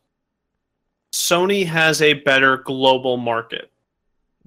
Sony 1.11 1.65
has 1.65 2.01
a 2.01 2.13
better 2.13 2.57
global 2.57 3.17
market. 3.17 3.69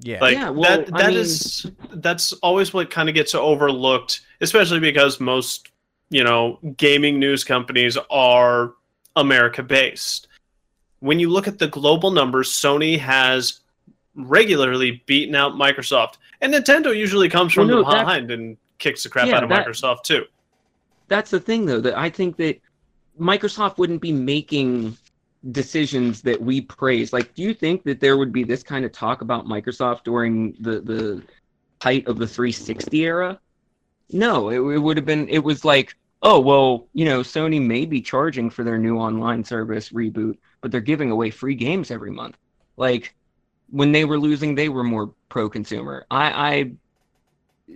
Yeah, 0.01 0.19
Like 0.21 0.35
Yeah, 0.35 0.51
well, 0.51 0.83
that 0.85 0.91
I 0.95 1.09
mean- 1.09 1.17
is- 1.19 1.67
that's 1.93 2.33
always 2.35 2.75
what 2.75 2.91
kind 2.91 3.09
of 3.09 3.15
gets 3.15 3.35
overlooked, 3.35 4.21
especially 4.41 4.81
because 4.81 5.21
most, 5.21 5.69
you 6.11 6.23
know, 6.25 6.59
gaming 6.77 7.19
news 7.19 7.45
companies 7.45 7.97
are 8.11 8.75
America 9.15 9.63
based. 9.63 10.26
When 11.07 11.21
you 11.21 11.31
look 11.31 11.47
at 11.47 11.59
the 11.59 11.69
global 11.69 12.11
numbers, 12.11 12.51
Sony 12.51 12.99
has 12.99 13.61
regularly 14.17 15.03
beaten 15.07 15.35
out 15.37 15.53
Microsoft. 15.53 16.15
And 16.41 16.53
Nintendo 16.53 16.95
usually 16.97 17.29
comes 17.29 17.53
from 17.53 17.69
Well, 17.69 17.83
no, 17.83 17.85
behind 17.85 18.31
and 18.33 18.57
kicks 18.79 19.05
the 19.05 19.09
crap 19.09 19.29
Yeah, 19.29 19.37
out 19.37 19.45
of 19.45 19.49
that- 19.51 19.67
Microsoft 19.67 20.03
too. 20.03 20.25
That's 21.09 21.31
the 21.31 21.39
thing, 21.39 21.65
though, 21.65 21.81
that 21.81 21.97
I 21.97 22.11
think 22.11 22.37
that 22.39 22.61
Microsoft 23.21 23.79
wouldn't 23.79 24.03
be 24.03 24.11
making 24.11 24.97
decisions 25.53 26.23
that 26.23 26.43
we 26.43 26.61
praise. 26.63 27.13
Like, 27.13 27.33
do 27.35 27.43
you 27.43 27.55
think 27.55 27.85
that 27.85 28.01
there 28.01 28.17
would 28.17 28.33
be 28.33 28.43
this 28.43 28.65
kind 28.65 28.85
of 28.85 28.91
talk 28.91 29.21
about 29.21 29.47
Microsoft 29.47 30.03
during 30.03 30.57
the 30.59 30.81
the 30.81 31.23
height 31.81 32.07
of 32.09 32.19
the 32.19 32.27
360 32.27 33.05
era? 33.05 33.39
No, 34.11 34.49
it, 34.49 34.57
it 34.75 34.79
would 34.79 34.97
have 34.97 35.07
been. 35.07 35.29
It 35.29 35.39
was 35.45 35.65
like, 35.65 35.95
oh 36.23 36.41
well, 36.41 36.89
you 36.95 37.05
know, 37.05 37.21
Sony 37.21 37.65
may 37.65 37.87
be 37.87 38.01
charging 38.01 38.51
for 38.51 38.65
their 38.65 38.79
new 38.79 38.99
online 38.99 39.45
service 39.45 39.91
reboot, 39.91 40.37
but 40.67 40.73
they're 40.73 40.81
giving 40.81 41.13
away 41.13 41.31
free 41.31 41.55
games 41.55 41.93
every 41.93 42.11
month. 42.11 42.37
Like, 42.77 43.15
when 43.71 43.93
they 43.93 44.05
were 44.05 44.19
losing, 44.19 44.57
they 44.57 44.69
were 44.69 44.83
more 44.83 45.15
pro-consumer. 45.29 46.05
I, 46.11 46.51
I 46.51 46.73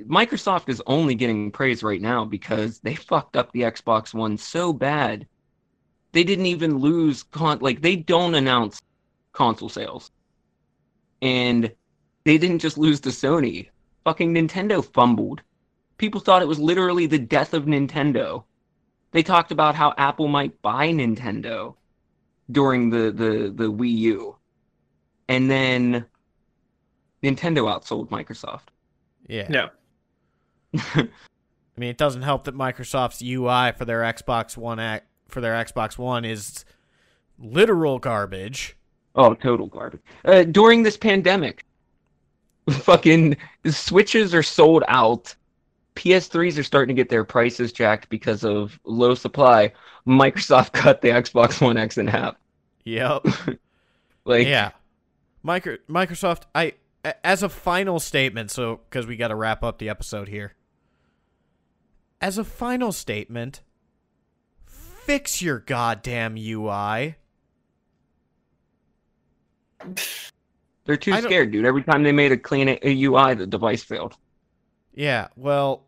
Microsoft 0.08 0.68
is 0.68 0.82
only 0.88 1.14
getting 1.14 1.52
praise 1.52 1.84
right 1.84 2.02
now 2.02 2.24
because 2.24 2.80
they 2.80 2.94
fucked 3.10 3.36
up 3.36 3.52
the 3.52 3.60
Xbox 3.60 4.12
One 4.12 4.36
so 4.36 4.72
bad. 4.72 5.28
They 6.10 6.24
didn't 6.24 6.46
even 6.46 6.78
lose 6.78 7.22
con 7.22 7.60
like 7.60 7.80
they 7.80 7.94
don't 7.94 8.34
announce 8.34 8.82
console 9.30 9.68
sales. 9.68 10.10
And 11.22 11.70
they 12.24 12.38
didn't 12.38 12.58
just 12.58 12.76
lose 12.76 12.98
to 13.02 13.10
Sony. 13.10 13.68
Fucking 14.02 14.34
Nintendo 14.34 14.84
fumbled. 14.84 15.42
People 15.96 16.20
thought 16.20 16.42
it 16.42 16.48
was 16.48 16.58
literally 16.58 17.06
the 17.06 17.20
death 17.20 17.54
of 17.54 17.66
Nintendo. 17.66 18.42
They 19.12 19.22
talked 19.22 19.52
about 19.52 19.76
how 19.76 19.94
Apple 19.96 20.26
might 20.26 20.60
buy 20.60 20.88
Nintendo 20.88 21.76
during 22.52 22.90
the 22.90 23.10
the 23.10 23.52
the 23.54 23.70
Wii 23.72 23.96
U. 23.98 24.36
And 25.28 25.50
then 25.50 26.04
Nintendo 27.22 27.64
outsold 27.72 28.08
Microsoft. 28.08 28.68
yeah. 29.28 29.46
Yeah. 29.48 29.68
I 30.96 31.80
mean, 31.80 31.90
it 31.90 31.98
doesn't 31.98 32.22
help 32.22 32.44
that 32.44 32.54
Microsoft's 32.54 33.22
UI 33.22 33.72
for 33.76 33.84
their 33.84 34.00
Xbox 34.02 34.56
One 34.56 34.78
ac- 34.78 35.04
for 35.28 35.40
their 35.40 35.54
Xbox 35.54 35.96
One 35.96 36.24
is 36.24 36.64
literal 37.38 37.98
garbage. 37.98 38.76
Oh, 39.14 39.34
total 39.34 39.66
garbage. 39.66 40.02
Uh, 40.24 40.44
during 40.44 40.82
this 40.82 40.96
pandemic, 40.96 41.64
fucking 42.70 43.36
switches 43.66 44.34
are 44.34 44.42
sold 44.42 44.84
out. 44.88 45.34
PS3s 45.96 46.58
are 46.58 46.62
starting 46.62 46.94
to 46.94 47.00
get 47.00 47.08
their 47.08 47.24
prices 47.24 47.72
jacked 47.72 48.08
because 48.08 48.44
of 48.44 48.78
low 48.84 49.14
supply. 49.14 49.72
Microsoft 50.06 50.72
cut 50.72 51.00
the 51.02 51.08
Xbox 51.08 51.60
One 51.60 51.76
X 51.76 51.98
in 51.98 52.06
half. 52.06 52.36
Yep. 52.84 53.26
Like, 54.26 54.46
yeah. 54.46 54.72
Micro- 55.42 55.78
Microsoft, 55.88 56.42
I 56.54 56.74
as 57.24 57.42
a 57.42 57.48
final 57.48 57.98
statement, 57.98 58.50
so 58.50 58.80
because 58.88 59.06
we 59.06 59.16
got 59.16 59.28
to 59.28 59.34
wrap 59.34 59.64
up 59.64 59.78
the 59.78 59.88
episode 59.88 60.28
here. 60.28 60.54
As 62.20 62.36
a 62.36 62.44
final 62.44 62.92
statement, 62.92 63.62
fix 64.66 65.40
your 65.40 65.58
goddamn 65.60 66.36
UI. 66.36 67.16
they're 70.84 70.96
too 70.98 71.12
scared, 71.22 71.50
dude. 71.52 71.64
Every 71.64 71.82
time 71.82 72.02
they 72.02 72.12
made 72.12 72.32
a 72.32 72.36
clean 72.36 72.68
a- 72.68 72.78
a 72.82 73.04
UI, 73.04 73.34
the 73.34 73.46
device 73.46 73.82
failed. 73.82 74.16
Yeah, 74.94 75.28
well, 75.36 75.84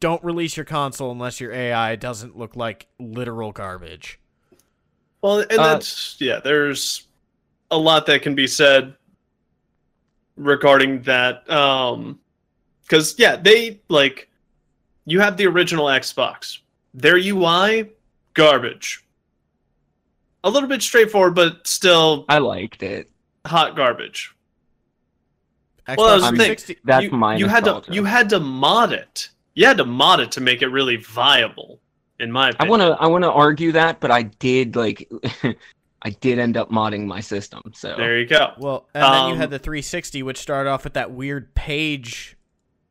don't 0.00 0.22
release 0.22 0.56
your 0.56 0.64
console 0.66 1.10
unless 1.10 1.40
your 1.40 1.52
AI 1.52 1.96
doesn't 1.96 2.36
look 2.36 2.54
like 2.56 2.86
literal 2.98 3.52
garbage. 3.52 4.20
Well, 5.22 5.40
and 5.40 5.52
Uh, 5.58 5.62
that's 5.74 6.20
yeah. 6.20 6.40
There's 6.42 7.06
a 7.70 7.78
lot 7.78 8.06
that 8.06 8.22
can 8.22 8.34
be 8.34 8.46
said 8.46 8.94
regarding 10.36 11.02
that. 11.02 11.48
Um, 11.50 12.20
because 12.82 13.18
yeah, 13.18 13.36
they 13.36 13.80
like 13.88 14.28
you 15.04 15.20
have 15.20 15.36
the 15.36 15.46
original 15.46 15.86
Xbox. 15.86 16.58
Their 16.94 17.16
UI 17.18 17.90
garbage. 18.34 19.04
A 20.44 20.50
little 20.50 20.68
bit 20.68 20.82
straightforward, 20.82 21.34
but 21.34 21.66
still 21.66 22.24
I 22.28 22.38
liked 22.38 22.82
it. 22.82 23.10
hot 23.44 23.74
garbage. 23.76 24.34
Xbox 25.88 25.96
Well, 25.96 26.06
that 26.20 26.32
was 26.32 26.38
the 26.38 26.54
thing. 26.54 26.76
That's 26.84 27.04
you, 27.04 27.10
my 27.10 27.36
you 27.36 27.46
had 27.46 27.64
to 27.64 27.82
you 27.88 28.04
had 28.04 28.28
to 28.30 28.40
mod 28.40 28.92
it. 28.92 29.30
You 29.54 29.66
had 29.66 29.78
to 29.78 29.86
mod 29.86 30.20
it 30.20 30.30
to 30.32 30.40
make 30.40 30.62
it 30.62 30.68
really 30.68 30.96
viable, 30.96 31.80
in 32.20 32.30
my 32.30 32.50
opinion. 32.50 32.68
I 32.68 32.70
want 32.70 32.82
to 32.82 33.02
I 33.02 33.06
want 33.06 33.24
to 33.24 33.32
argue 33.32 33.72
that, 33.72 33.98
but 33.98 34.10
I 34.10 34.22
did 34.22 34.76
like 34.76 35.10
I 36.02 36.10
did 36.10 36.38
end 36.38 36.56
up 36.56 36.70
modding 36.70 37.06
my 37.06 37.20
system. 37.20 37.62
So 37.74 37.94
There 37.96 38.18
you 38.18 38.26
go. 38.26 38.52
Well, 38.58 38.88
and 38.94 39.02
then 39.02 39.28
you 39.30 39.34
had 39.34 39.46
Um, 39.46 39.50
the 39.50 39.58
360, 39.58 40.22
which 40.22 40.38
started 40.38 40.70
off 40.70 40.84
with 40.84 40.94
that 40.94 41.10
weird 41.10 41.54
page. 41.54 42.36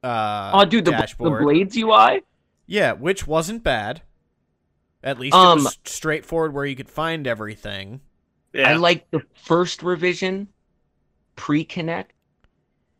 Uh, 0.04 0.52
oh, 0.54 0.66
dude, 0.66 0.86
the, 0.86 0.92
the. 0.92 1.30
Blades 1.30 1.78
UI. 1.78 2.24
Yeah, 2.66 2.94
which 2.94 3.26
wasn't 3.26 3.64
bad. 3.64 4.02
At 5.04 5.20
least 5.20 5.36
it 5.36 5.38
was 5.38 5.66
Um, 5.66 5.72
straightforward 5.86 6.54
where 6.54 6.66
you 6.66 6.76
could 6.76 6.90
find 6.90 7.28
everything. 7.28 8.02
Yeah. 8.52 8.72
I 8.72 8.74
like 8.76 9.10
the 9.12 9.22
first 9.36 9.84
revision 9.84 10.50
pre-Kinect 11.38 12.08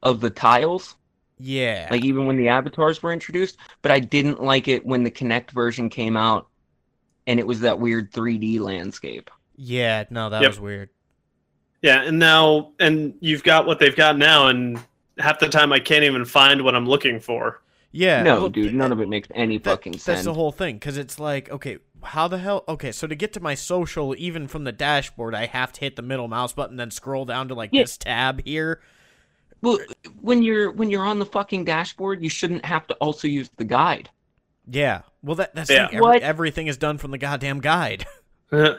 of 0.04 0.22
the 0.22 0.30
tiles, 0.30 0.96
Yeah. 1.40 1.88
like 1.92 2.04
even 2.04 2.26
when 2.28 2.38
the 2.38 2.48
avatars 2.50 3.02
were 3.04 3.12
introduced, 3.12 3.58
but 3.82 3.92
I 3.92 4.00
didn't 4.00 4.42
like 4.42 4.68
it 4.68 4.86
when 4.86 5.04
the 5.04 5.12
Kinect 5.12 5.52
version 5.52 5.90
came 5.90 6.16
out 6.18 6.48
and 7.26 7.40
it 7.40 7.48
was 7.48 7.60
that 7.62 7.80
weird 7.80 8.12
3D 8.12 8.60
landscape. 8.60 9.30
yeah, 9.56 10.04
no, 10.12 10.30
that 10.30 10.42
Yep. 10.42 10.50
was 10.52 10.60
weird. 10.60 10.90
Yeah, 11.82 12.04
and 12.04 12.20
now 12.20 12.72
and 12.80 13.14
you've 13.20 13.44
got 13.44 13.66
what 13.68 13.80
they've 13.80 13.96
got 13.96 14.18
now, 14.18 14.48
and 14.48 14.80
half 15.20 15.40
the 15.40 15.48
time 15.50 15.72
I 15.74 15.80
can't 15.80 16.04
even 16.04 16.26
find 16.26 16.62
what 16.64 16.76
I'm 16.76 16.88
looking 16.88 17.20
for. 17.20 17.62
Yeah. 17.92 18.22
no, 18.24 18.42
well, 18.42 18.50
dude, 18.50 18.74
none 18.76 18.92
of 18.92 19.00
it 19.02 19.08
makes 19.10 19.28
any 19.34 19.58
that- 19.58 19.64
fucking 19.70 19.94
sense. 19.94 20.04
That's 20.06 20.24
the 20.26 20.34
whole 20.34 20.52
thing, 20.52 20.76
because 20.76 20.98
it's 20.98 21.20
like, 21.20 21.50
okay, 21.50 21.78
how 22.04 22.28
the 22.28 22.38
hell? 22.40 22.64
Okay, 22.68 22.92
so 22.92 23.08
to 23.08 23.16
get 23.16 23.34
to 23.34 23.40
my 23.40 23.56
social, 23.56 24.14
even 24.18 24.48
from 24.48 24.64
the 24.64 24.72
dashboard, 24.72 25.34
I 25.34 25.46
have 25.48 25.72
to 25.74 25.80
hit 25.82 25.96
the 25.96 26.02
middle 26.02 26.28
mouse 26.28 26.54
button, 26.54 26.78
then 26.78 26.92
scroll 26.92 27.26
down 27.26 27.48
to 27.48 27.56
like 27.56 27.70
Yeah. 27.74 27.84
this 27.84 27.98
tab 27.98 28.44
here. 28.46 28.82
Well, 29.62 29.80
when 30.22 30.44
you're 30.44 30.72
when 30.72 30.90
you're 30.90 31.06
on 31.06 31.20
the 31.20 31.26
fucking 31.26 31.66
dashboard, 31.66 32.22
you 32.24 32.30
shouldn't 32.30 32.64
have 32.66 32.86
to 32.88 32.94
also 32.96 33.28
use 33.28 33.50
the 33.58 33.64
guide. 33.66 34.10
Yeah. 34.70 35.02
Well, 35.24 35.36
that 35.36 35.56
that's 35.56 35.70
Yeah. 35.70 35.84
the 35.86 35.90
thing, 35.90 35.98
every, 36.06 36.22
everything 36.22 36.68
is 36.68 36.78
done 36.78 36.98
from 36.98 37.12
the 37.12 37.18
goddamn 37.18 37.60
guide. 37.60 38.06
and 38.52 38.78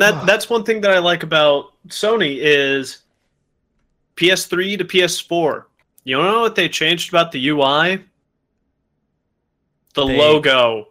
that 0.00 0.26
that's 0.26 0.48
one 0.48 0.64
thing 0.64 0.80
that 0.82 0.90
I 0.92 0.98
like 0.98 1.22
about 1.22 1.72
Sony 1.88 2.38
is 2.40 3.02
PS3 4.16 4.78
to 4.78 4.84
PS4. 4.84 5.64
You 6.04 6.16
know 6.18 6.40
what 6.40 6.54
they 6.56 6.68
changed 6.68 7.10
about 7.10 7.32
the 7.32 7.48
UI? 7.48 8.04
The 9.94 10.06
They- 10.06 10.18
logo. 10.18 10.88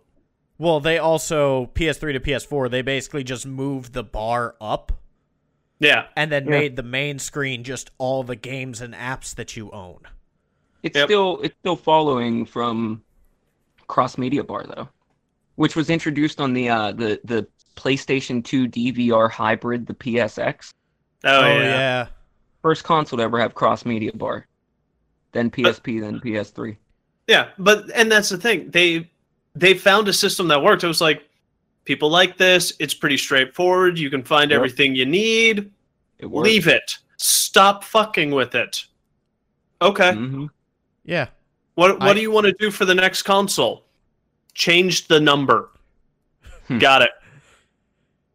Well, 0.57 0.79
they 0.79 0.99
also 0.99 1.71
PS3 1.73 2.13
to 2.13 2.19
PS4, 2.19 2.69
they 2.69 2.83
basically 2.83 3.23
just 3.23 3.47
moved 3.47 3.93
the 3.93 4.03
bar 4.03 4.55
up 4.61 4.91
Yeah. 5.81 6.05
and 6.15 6.31
then 6.31 6.45
Yeah. 6.45 6.51
made 6.51 6.75
the 6.77 6.83
main 6.83 7.19
screen 7.19 7.63
just 7.63 7.91
all 7.97 8.23
the 8.23 8.35
games 8.37 8.79
and 8.81 8.93
apps 8.93 9.35
that 9.35 9.57
you 9.57 9.69
own. 9.71 9.99
It's 10.83 10.95
Yep. 10.95 11.07
still 11.07 11.39
it's 11.43 11.55
still 11.59 11.75
following 11.75 12.45
from 12.45 13.03
cross 13.87 14.17
media 14.17 14.43
bar 14.43 14.63
though, 14.73 14.87
which 15.55 15.75
was 15.75 15.89
introduced 15.89 16.39
on 16.39 16.53
the 16.53 16.69
uh 16.69 16.91
the 16.93 17.19
the 17.25 17.47
PlayStation 17.75 18.43
2 18.43 18.67
DVR 18.67 19.29
hybrid, 19.29 19.87
the 19.87 19.93
PSX. 19.93 20.71
Oh, 21.23 21.47
yeah. 21.47 22.07
First 22.61 22.83
console 22.83 23.17
to 23.17 23.23
ever 23.23 23.39
have 23.39 23.53
cross 23.55 23.85
media 23.85 24.11
bar. 24.13 24.45
Then 25.31 25.49
PSP, 25.49 25.99
then 26.01 26.19
PS3. 26.19 26.77
Yeah, 27.27 27.49
but 27.57 27.89
and 27.95 28.11
that's 28.11 28.29
the 28.29 28.37
thing. 28.37 28.69
They 28.69 29.09
they 29.55 29.73
found 29.73 30.07
a 30.07 30.13
system 30.13 30.47
that 30.49 30.61
worked. 30.61 30.83
It 30.83 30.87
was 30.87 31.01
like, 31.01 31.23
People 31.85 32.09
like 32.09 32.37
this. 32.37 32.73
It's 32.79 32.93
pretty 32.93 33.17
straightforward. 33.17 33.97
You 33.97 34.09
can 34.09 34.23
find 34.23 34.51
Yep. 34.51 34.57
everything 34.57 34.95
you 34.95 35.05
need. 35.05 35.71
It. 36.19 36.27
Leave 36.31 36.67
it. 36.67 36.97
Stop 37.17 37.83
fucking 37.83 38.31
with 38.31 38.53
it. 38.55 38.85
Okay. 39.81 40.11
Mhm. 40.11 40.49
Yeah. 41.03 41.27
What 41.75 41.99
what 41.99 42.09
I- 42.09 42.13
do 42.13 42.21
you 42.21 42.29
want 42.31 42.45
to 42.45 42.53
do 42.53 42.69
for 42.71 42.85
the 42.85 42.93
next 42.95 43.23
console? 43.23 43.85
Change 44.53 45.07
the 45.07 45.19
number. 45.19 45.69
Hmm. 46.67 46.77
Got 46.77 47.01
it. 47.01 47.11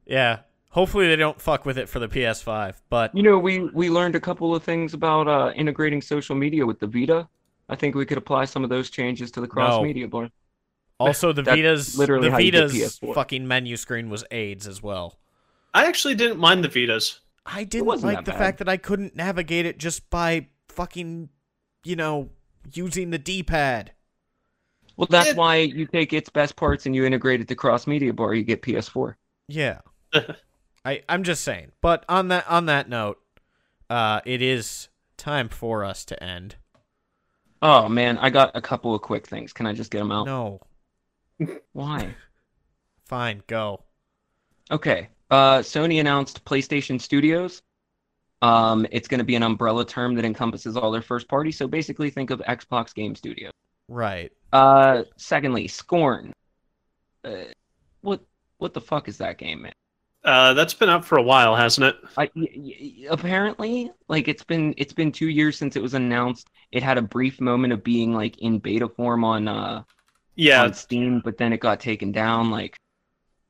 Yeah. 0.07 0.41
Hopefully 0.71 1.07
they 1.09 1.17
don't 1.17 1.41
fuck 1.41 1.65
with 1.65 1.79
it 1.79 1.89
for 1.89 1.99
the 2.01 2.09
PS5, 2.09 2.83
but 2.91 3.15
You 3.15 3.23
know, 3.23 3.39
we 3.39 3.61
we 3.61 3.89
learned 3.89 4.15
a 4.17 4.21
couple 4.21 4.55
of 4.55 4.63
things 4.63 4.93
about 4.93 5.27
uh, 5.29 5.53
integrating 5.55 6.03
social 6.03 6.35
media 6.37 6.67
with 6.67 6.79
the 6.81 6.87
Vita. 6.87 7.29
I 7.69 7.77
think 7.77 7.95
we 7.95 8.05
could 8.07 8.19
apply 8.19 8.45
some 8.45 8.63
of 8.63 8.71
those 8.71 8.91
changes 8.91 9.31
to 9.33 9.41
the 9.41 9.49
cross 9.49 9.83
media 9.83 10.07
bar. 10.07 10.31
Also 10.99 11.33
the 11.33 11.43
Vita's 11.43 11.99
literally 11.99 12.29
the 12.29 12.33
how 12.33 12.39
you 12.39 12.51
get 12.53 12.71
Vita's 12.71 12.99
fucking 13.15 13.47
menu 13.47 13.77
screen 13.77 14.09
was 14.11 14.25
AIDS 14.31 14.67
as 14.67 14.83
well. 14.83 15.19
I 15.75 15.87
actually 15.87 16.15
didn't 16.15 16.39
mind 16.39 16.65
the 16.65 16.69
Vitas. 16.69 17.19
I 17.45 17.65
didn't 17.65 18.03
like 18.03 18.25
the 18.25 18.33
bad. 18.33 18.39
fact 18.39 18.59
that 18.59 18.69
I 18.69 18.77
couldn't 18.77 19.15
navigate 19.15 19.67
it 19.67 19.79
just 19.79 20.09
by 20.11 20.49
fucking, 20.69 21.29
you 21.85 21.95
know, 21.97 22.31
using 22.73 23.11
the 23.11 23.19
D-pad. 23.19 23.93
Well, 24.97 25.07
that's 25.11 25.29
It- 25.31 25.37
why 25.37 25.57
you 25.59 25.87
take 25.87 26.13
its 26.13 26.29
best 26.31 26.57
parts 26.57 26.87
and 26.87 26.95
you 26.95 27.05
integrate 27.05 27.41
it 27.41 27.49
to 27.49 27.55
cross 27.55 27.87
media 27.87 28.13
bar. 28.13 28.35
You 28.35 28.43
get 28.43 28.63
PS4. 28.63 29.15
Yeah. 29.49 29.81
I 30.85 31.03
I'm 31.09 31.23
just 31.23 31.45
saying. 31.45 31.73
But 31.83 32.05
on 32.09 32.29
that 32.29 32.49
on 32.49 32.67
that 32.67 32.89
note, 32.89 33.19
uh 33.91 34.21
it 34.25 34.41
is 34.41 34.89
time 35.17 35.49
for 35.49 35.85
us 35.85 36.05
to 36.07 36.23
end. 36.23 36.57
Oh 37.61 37.89
man, 37.89 38.19
I 38.19 38.31
got 38.31 38.53
a 38.55 38.61
couple 38.61 38.95
of 38.95 39.03
quick 39.03 39.27
things. 39.27 39.53
Can 39.53 39.67
I 39.67 39.73
just 39.73 39.91
get 39.91 39.99
them 39.99 40.11
out? 40.13 40.27
No. 40.27 40.61
Why? 41.73 42.15
Fine, 43.07 43.43
go. 43.47 43.85
Okay. 44.71 45.09
Uh, 45.31 45.59
Sony 45.59 46.01
announced 46.01 46.45
PlayStation 46.45 47.01
Studios. 47.01 47.63
Um, 48.43 48.87
it's 48.91 49.09
going 49.09 49.19
to 49.19 49.25
be 49.25 49.35
an 49.37 49.43
umbrella 49.43 49.85
term 49.85 50.15
that 50.17 50.25
encompasses 50.25 50.77
all 50.77 50.91
their 50.91 51.03
first 51.03 51.29
party. 51.29 51.51
So 51.53 51.67
basically, 51.67 52.11
think 52.11 52.31
of 52.31 52.41
Xbox 52.41 52.95
Game 52.95 53.15
Studio. 53.15 53.51
Right. 53.89 54.33
Uh, 54.53 55.05
secondly, 55.17 55.69
Scorn. 55.69 56.33
Uh, 57.25 57.45
what 58.03 58.21
what 58.59 58.75
the 58.75 58.81
fuck 58.81 59.09
is 59.09 59.19
that 59.19 59.39
game, 59.39 59.63
man? 59.63 59.73
Uh, 60.25 60.55
that's 60.55 60.75
been 60.75 60.89
out 60.89 61.05
for 61.05 61.19
a 61.19 61.23
while, 61.23 61.55
hasn't 61.55 61.87
it? 61.87 61.97
I, 62.17 62.29
y- 62.35 62.49
y- 62.57 62.93
apparently, 63.11 63.91
like 64.09 64.27
it's 64.29 64.43
been 64.45 64.75
it's 64.77 64.93
been 64.93 65.13
two 65.13 65.29
years 65.29 65.57
since 65.57 65.77
it 65.77 65.83
was 65.83 65.95
announced. 65.95 66.49
It 66.73 66.83
had 66.83 66.99
a 66.99 67.03
brief 67.03 67.41
moment 67.41 67.73
of 67.73 67.85
being 67.85 68.13
like 68.13 68.39
in 68.39 68.59
beta 68.59 68.89
form 68.89 69.25
on 69.25 69.47
uh 69.49 69.83
Yeah. 70.37 70.63
on 70.63 70.75
Steam, 70.75 71.21
but 71.25 71.37
then 71.39 71.53
it 71.53 71.61
got 71.61 71.81
taken 71.81 72.13
down. 72.13 72.51
Like, 72.51 72.77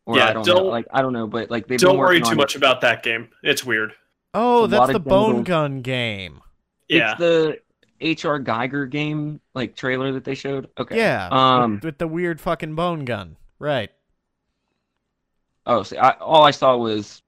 or 0.06 0.16
Yeah, 0.18 0.28
I 0.28 0.32
don't, 0.32 0.46
know. 0.46 0.54
don't- 0.54 0.66
Like 0.68 0.86
I 0.92 1.02
don't 1.02 1.12
know, 1.12 1.26
but 1.26 1.50
like 1.50 1.66
they've 1.66 1.78
Don't 1.78 1.98
worry 1.98 2.20
too 2.20 2.30
on 2.30 2.36
much 2.36 2.54
It. 2.54 2.58
about 2.58 2.80
that 2.82 3.02
game. 3.02 3.28
It's 3.42 3.64
weird. 3.64 3.92
Oh, 4.34 4.64
It's 4.64 4.70
that's 4.72 4.92
the 4.92 5.00
bone 5.00 5.42
gun 5.42 5.82
game. 5.82 6.40
Yeah. 6.88 7.12
It's 7.12 7.18
the 7.20 7.58
H.R. 8.00 8.38
Geiger 8.38 8.86
game 8.86 9.40
like 9.54 9.74
trailer 9.74 10.12
that 10.12 10.24
they 10.24 10.34
showed. 10.34 10.68
Okay. 10.78 10.96
Yeah. 10.96 11.28
Um. 11.30 11.76
with, 11.76 11.84
with 11.84 11.98
the 11.98 12.06
weird 12.06 12.40
fucking 12.40 12.74
bone 12.74 13.04
gun. 13.04 13.36
Right. 13.58 13.90
Oh, 15.66 15.82
see, 15.82 15.96
I, 15.96 16.10
all 16.20 16.44
I 16.44 16.50
saw 16.52 16.76
was 16.76 17.22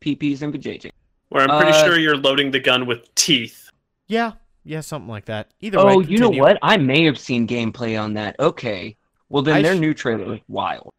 PPs 0.00 0.42
and 0.42 0.52
vajayjay. 0.52 0.90
Where 1.28 1.48
I'm 1.48 1.60
pretty 1.60 1.76
Uh, 1.78 1.84
sure 1.84 1.98
you're 1.98 2.16
loading 2.16 2.50
the 2.50 2.58
gun 2.60 2.86
with 2.86 3.14
teeth. 3.14 3.70
Yeah. 4.08 4.32
Yeah, 4.64 4.80
something 4.80 5.08
like 5.08 5.26
that. 5.26 5.50
Either 5.60 5.78
way. 5.84 5.92
Oh, 5.94 6.00
you 6.00 6.18
know 6.18 6.30
what? 6.30 6.58
I 6.62 6.76
may 6.78 7.04
have 7.04 7.18
seen 7.18 7.46
gameplay 7.46 8.00
on 8.00 8.14
that. 8.14 8.34
Okay. 8.40 8.96
Well, 9.34 9.42
then 9.42 9.56
I 9.56 9.62
their 9.62 9.74
sh- 9.74 9.80
new 9.80 9.94
trailer 9.94 10.26
was 10.26 10.38
wild. 10.46 10.92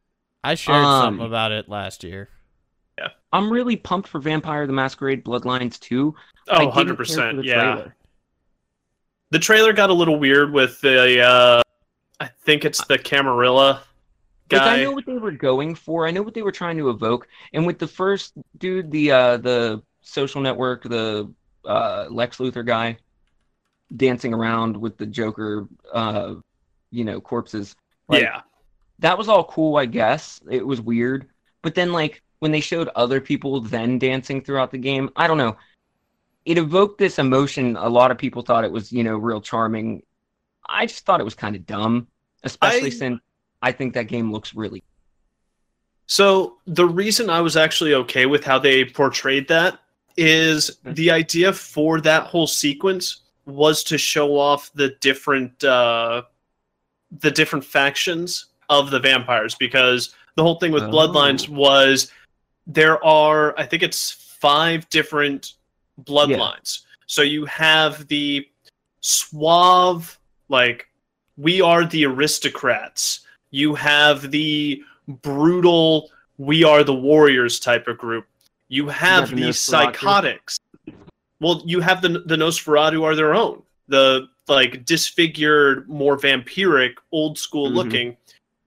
I 0.43 0.55
shared 0.55 0.83
Um, 0.83 1.03
something 1.05 1.25
about 1.25 1.53
it 1.53 1.69
last 1.69 2.03
year. 2.03 2.27
Yeah. 2.97 3.07
I'm 3.31 3.49
really 3.49 3.77
pumped 3.77 4.09
for 4.09 4.19
Vampire 4.19 4.67
the 4.67 4.73
Masquerade 4.73 5.23
Bloodlines 5.23 5.79
2. 5.79 6.13
I 6.51 6.65
Oh, 6.65 6.69
100%. 6.69 7.45
Yeah. 7.45 7.53
trailer. 7.75 7.95
The 9.31 9.39
trailer 9.39 9.71
got 9.71 9.89
a 9.89 9.93
little 9.93 10.19
weird 10.19 10.51
with 10.51 10.81
the. 10.81 11.21
Uh, 11.21 11.61
I 12.19 12.27
think 12.43 12.65
it's 12.65 12.83
the 12.83 12.97
Camarilla 12.97 13.83
Like. 14.51 14.61
I 14.61 14.83
know 14.83 14.91
what 14.91 15.05
they 15.05 15.17
were 15.17 15.31
going 15.31 15.73
for. 15.73 16.05
I 16.05 16.11
know 16.11 16.21
what 16.21 16.33
they 16.33 16.41
were 16.41 16.51
trying 16.51 16.75
to 16.79 16.89
evoke. 16.89 17.29
And 17.53 17.65
with 17.65 17.79
the 17.79 17.87
first 17.87 18.33
dude, 18.57 18.91
the 18.91 19.11
uh 19.13 19.37
the 19.37 19.81
social 20.01 20.41
network, 20.41 20.83
the 20.83 21.31
uh 21.63 22.07
Lex 22.09 22.37
Luthor 22.39 22.65
guy 22.65 22.97
dancing 23.95 24.33
around 24.33 24.75
with 24.75 24.97
the 24.97 25.05
Joker 25.05 25.69
uh 25.93 26.35
you 26.91 27.05
know, 27.05 27.21
corpses. 27.21 27.75
Like, 28.07 28.23
yeah. 28.23 28.41
That 28.99 29.17
was 29.17 29.27
all 29.27 29.43
cool, 29.45 29.77
I 29.77 29.85
guess. 29.85 30.39
It 30.49 30.65
was 30.65 30.79
weird. 30.79 31.27
But 31.61 31.75
then 31.75 31.91
like 31.91 32.21
when 32.39 32.51
they 32.51 32.61
showed 32.61 32.89
other 32.95 33.19
people 33.19 33.59
then 33.59 33.99
dancing 33.99 34.41
throughout 34.41 34.71
the 34.71 34.77
game, 34.77 35.09
I 35.15 35.27
don't 35.27 35.37
know. 35.37 35.57
It 36.45 36.57
evoked 36.57 36.99
this 36.99 37.17
emotion. 37.19 37.75
A 37.75 37.89
lot 37.89 38.11
of 38.11 38.17
people 38.17 38.41
thought 38.43 38.63
it 38.63 38.71
was, 38.71 38.91
you 38.91 39.03
know, 39.03 39.17
real 39.17 39.41
charming. 39.41 40.03
I 40.67 40.85
just 40.85 41.05
thought 41.05 41.19
it 41.19 41.25
was 41.25 41.35
kind 41.35 41.55
of 41.55 41.65
dumb, 41.65 42.07
especially 42.43 42.87
I- 42.87 42.91
since 42.91 43.21
I 43.61 43.71
think 43.71 43.95
that 43.95 44.03
game 44.03 44.31
looks 44.31 44.53
really 44.53 44.83
So 46.05 46.57
the 46.67 46.85
reason 46.85 47.29
I 47.29 47.41
was 47.41 47.57
actually 47.57 47.95
okay 47.95 48.27
with 48.27 48.43
how 48.43 48.59
they 48.59 48.85
portrayed 48.85 49.47
that 49.47 49.79
is 50.17 50.77
the 50.83 51.09
idea 51.11 51.51
for 51.51 51.99
that 52.01 52.23
whole 52.27 52.47
sequence 52.47 53.21
was 53.45 53.83
to 53.85 53.97
show 53.97 54.37
off 54.37 54.71
the 54.73 54.89
different 55.01 55.63
uh, 55.63 56.23
the 57.19 57.31
different 57.31 57.63
factions 57.63 58.47
of 58.69 58.91
the 58.91 58.99
vampires 58.99 59.55
because 59.55 60.15
the 60.35 60.43
whole 60.43 60.55
thing 60.59 60.71
with 60.71 60.83
Oh. 60.83 60.89
bloodlines 60.89 61.47
was 61.47 62.11
there 62.67 63.03
are 63.05 63.57
I 63.57 63.65
think 63.65 63.83
it's 63.83 64.11
five 64.39 64.89
different 64.89 65.53
bloodlines. 66.03 66.81
So 67.07 67.21
you 67.21 67.45
have 67.45 68.07
the 68.07 68.47
suave 69.01 70.17
like 70.49 70.87
we 71.37 71.61
are 71.61 71.85
the 71.85 72.05
aristocrats. 72.05 73.21
You 73.51 73.75
have 73.75 74.31
the 74.31 74.81
brutal 75.07 76.09
we 76.37 76.63
are 76.63 76.83
the 76.83 76.93
warriors 76.93 77.59
type 77.59 77.87
of 77.87 77.97
group. 77.97 78.25
You 78.67 78.87
have 78.89 79.29
the 79.29 79.45
the 79.45 79.53
psychotics. 79.53 80.59
Well, 81.39 81.61
you 81.65 81.79
have 81.81 82.01
the 82.01 82.09
the 82.25 82.35
Nosferatu 82.35 83.03
are 83.03 83.15
their 83.15 83.33
own. 83.33 83.61
The 83.87 84.27
like 84.47 84.85
disfigured, 84.85 85.89
more 85.89 86.17
vampiric, 86.17 86.93
old 87.11 87.37
school 87.37 87.69
Mhm. 87.69 87.75
looking. 87.75 88.17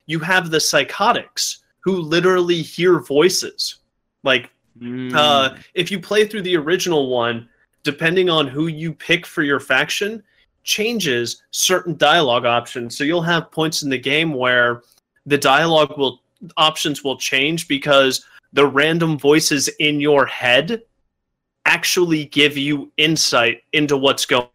You 0.06 0.18
have 0.20 0.50
the 0.50 0.60
psychotics 0.60 1.58
who 1.80 2.00
literally 2.00 2.62
hear 2.62 2.98
voices. 3.00 3.76
Like 4.24 4.50
uh, 5.12 5.56
if 5.74 5.90
you 5.90 5.98
play 5.98 6.24
through 6.24 6.42
the 6.42 6.56
original 6.56 7.08
one, 7.08 7.48
depending 7.82 8.30
on 8.30 8.46
who 8.46 8.68
you 8.68 8.92
pick 8.92 9.26
for 9.26 9.42
your 9.42 9.58
faction, 9.58 10.22
changes 10.62 11.42
certain 11.50 11.96
dialogue 11.96 12.44
options. 12.44 12.96
So 12.96 13.02
you'll 13.02 13.22
have 13.22 13.50
points 13.50 13.82
in 13.82 13.90
the 13.90 13.98
game 13.98 14.34
where 14.34 14.82
the 15.26 15.38
dialogue 15.38 15.96
will 15.98 16.22
options 16.56 17.02
will 17.02 17.16
change 17.16 17.66
because 17.66 18.24
the 18.52 18.66
random 18.66 19.18
voices 19.18 19.68
in 19.80 20.00
your 20.00 20.24
head 20.26 20.82
actually 21.64 22.26
give 22.26 22.56
you 22.56 22.92
insight 22.96 23.64
into 23.72 23.96
what's 23.96 24.24
going 24.26 24.46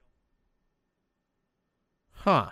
Huh. 2.23 2.51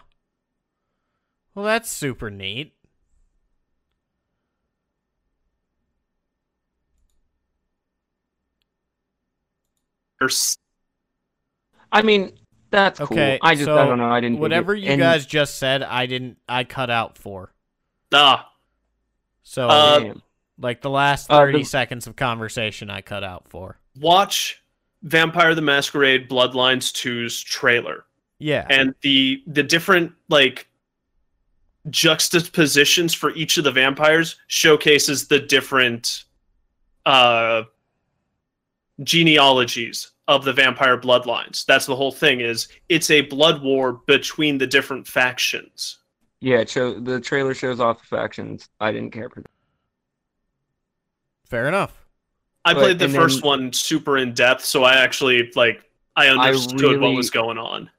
Well, 1.55 1.63
that's 1.65 1.89
super 1.89 2.29
neat. 2.29 2.73
on. 10.21 10.29
I 11.91 12.01
mean, 12.01 12.33
that's 12.69 12.99
cool. 12.99 13.07
Okay, 13.11 13.39
I 13.41 13.55
just 13.55 13.65
so 13.65 13.77
I 13.77 13.85
don't 13.85 13.97
know. 13.97 14.09
I 14.09 14.19
didn't. 14.21 14.39
Whatever 14.39 14.73
you 14.75 14.89
And- 14.89 14.99
guys 14.99 15.25
just 15.25 15.57
said, 15.57 15.83
I 15.83 16.05
didn't. 16.05 16.37
I 16.47 16.63
cut 16.63 16.89
out 16.89 17.17
for. 17.17 17.53
Ah, 18.13 18.47
So, 19.43 19.67
Uh, 19.67 20.13
like 20.59 20.81
the 20.81 20.89
last 20.89 21.29
uh, 21.31 21.39
thirty 21.39 21.59
the- 21.59 21.63
seconds 21.65 22.07
of 22.07 22.15
conversation, 22.15 22.89
I 22.89 23.01
cut 23.01 23.23
out 23.23 23.47
for. 23.49 23.79
watch 23.99 24.61
Vampire 25.01 25.55
the 25.55 25.61
Masquerade 25.63 26.29
Bloodlines 26.29 26.93
2's 26.93 27.41
trailer. 27.41 28.05
Yeah. 28.41 28.65
and 28.69 28.95
the 29.01 29.43
the 29.45 29.61
different 29.63 30.11
like 30.29 30.67
juxtapositions 31.89 33.13
for 33.13 33.31
each 33.35 33.57
of 33.57 33.63
the 33.63 33.71
vampires 33.71 34.35
showcases 34.47 35.27
the 35.27 35.39
different 35.39 36.23
uh 37.05 37.63
genealogies 39.03 40.11
of 40.27 40.43
the 40.45 40.53
vampire 40.53 40.97
bloodlines 40.97 41.65
that's 41.65 41.85
the 41.85 41.95
whole 41.95 42.11
thing 42.11 42.39
is 42.41 42.67
it's 42.89 43.09
a 43.09 43.21
blood 43.21 43.61
war 43.63 43.93
between 44.07 44.57
the 44.57 44.67
different 44.67 45.07
factions 45.07 45.97
yeah, 46.43 46.57
it 46.57 46.69
show, 46.71 46.99
the 46.99 47.19
trailer 47.19 47.53
shows 47.53 47.79
off 47.79 47.99
the 47.99 48.07
factions. 48.07 48.67
I 48.79 48.91
didn't 48.91 49.11
care 49.11 49.29
for 49.29 49.41
that. 49.41 49.51
Fair 51.45 51.67
enough. 51.67 51.93
i 52.65 52.73
But- 52.73 52.79
played 52.79 52.97
the 52.99 53.09
first 53.09 53.41
then- 53.41 53.47
one 53.47 53.73
super 53.73 54.17
in 54.17 54.33
depth 54.33 54.65
so 54.65 54.83
i 54.83 54.95
actually 54.95 55.51
like 55.55 55.83
i 56.15 56.29
understood 56.29 56.81
what 56.81 56.99
really- 56.99 57.15
was 57.15 57.29
going 57.29 57.59
on 57.59 57.89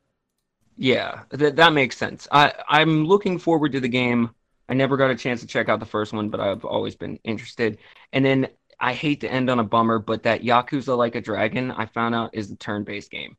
Yeah, 0.77 1.23
that 1.31 1.57
that 1.57 1.73
makes 1.73 1.97
sense. 1.97 2.27
I 2.33 2.53
I'm 2.69 3.05
looking 3.07 3.39
forward 3.39 3.73
to 3.73 3.81
the 3.81 3.89
game. 3.89 4.31
I 4.69 4.75
never 4.75 4.97
got 4.97 5.11
a 5.11 5.17
chance 5.17 5.41
to 5.43 5.47
check 5.47 5.69
out 5.69 5.81
the 5.81 5.87
first 5.87 6.13
one, 6.13 6.31
but 6.31 6.41
I've 6.41 6.65
always 6.65 6.97
been 6.97 7.19
interested. 7.25 7.79
And 8.13 8.25
then 8.25 8.49
I 8.81 8.95
hate 8.95 9.21
to 9.21 9.31
end 9.31 9.51
on 9.51 9.59
a 9.59 9.65
bummer, 9.65 9.99
but 9.99 10.23
that 10.25 10.43
Yakuza 10.43 10.97
Like 10.97 11.15
a 11.15 11.21
Dragon 11.21 11.71
I 11.71 11.87
found 11.87 12.15
out 12.15 12.31
is 12.35 12.51
a 12.51 12.57
turn-based 12.57 13.11
game. 13.11 13.37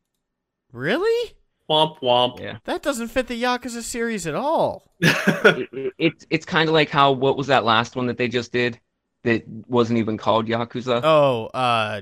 Really? 0.72 1.34
Womp 1.70 2.00
womp. 2.02 2.40
Yeah. 2.40 2.58
That 2.66 2.82
doesn't 2.84 3.08
fit 3.08 3.28
the 3.28 3.42
Yakuza 3.42 3.82
series 3.82 4.28
at 4.28 4.36
all. 4.36 4.92
it, 5.00 5.70
it- 5.72 5.94
it's 5.98 6.26
it's 6.30 6.46
kind 6.46 6.68
of 6.70 6.74
like 6.74 6.90
how 6.90 7.12
what 7.14 7.38
was 7.38 7.48
that 7.48 7.64
last 7.66 7.96
one 7.96 8.08
that 8.08 8.18
they 8.18 8.28
just 8.28 8.52
did 8.52 8.80
that 9.24 9.44
wasn't 9.68 10.00
even 10.00 10.18
called 10.18 10.48
Yakuza? 10.48 11.02
Oh, 11.04 11.46
uh, 11.48 12.02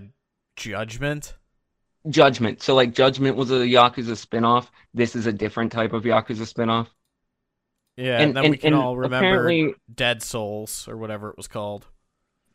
Judgment. 0.56 1.36
Judgment. 2.10 2.62
So 2.62 2.76
like 2.76 2.94
Judgment 2.94 3.36
was 3.36 3.52
a 3.52 3.60
Yakuza 3.60 4.18
spin-off. 4.18 4.72
This 4.94 5.16
is 5.16 5.28
a 5.28 5.34
different 5.34 5.72
type 5.72 5.94
of 5.94 6.04
Yakuza 6.04 6.48
spin-off. 6.48 6.90
Yeah, 7.98 8.22
and, 8.22 8.36
then 8.36 8.50
we 8.50 8.58
can 8.58 8.74
all 8.74 8.98
remember 8.98 9.74
Dead 9.94 10.24
Souls 10.24 10.88
or 10.88 10.98
whatever 10.98 11.30
it 11.30 11.38
was 11.38 11.48
called. 11.48 11.86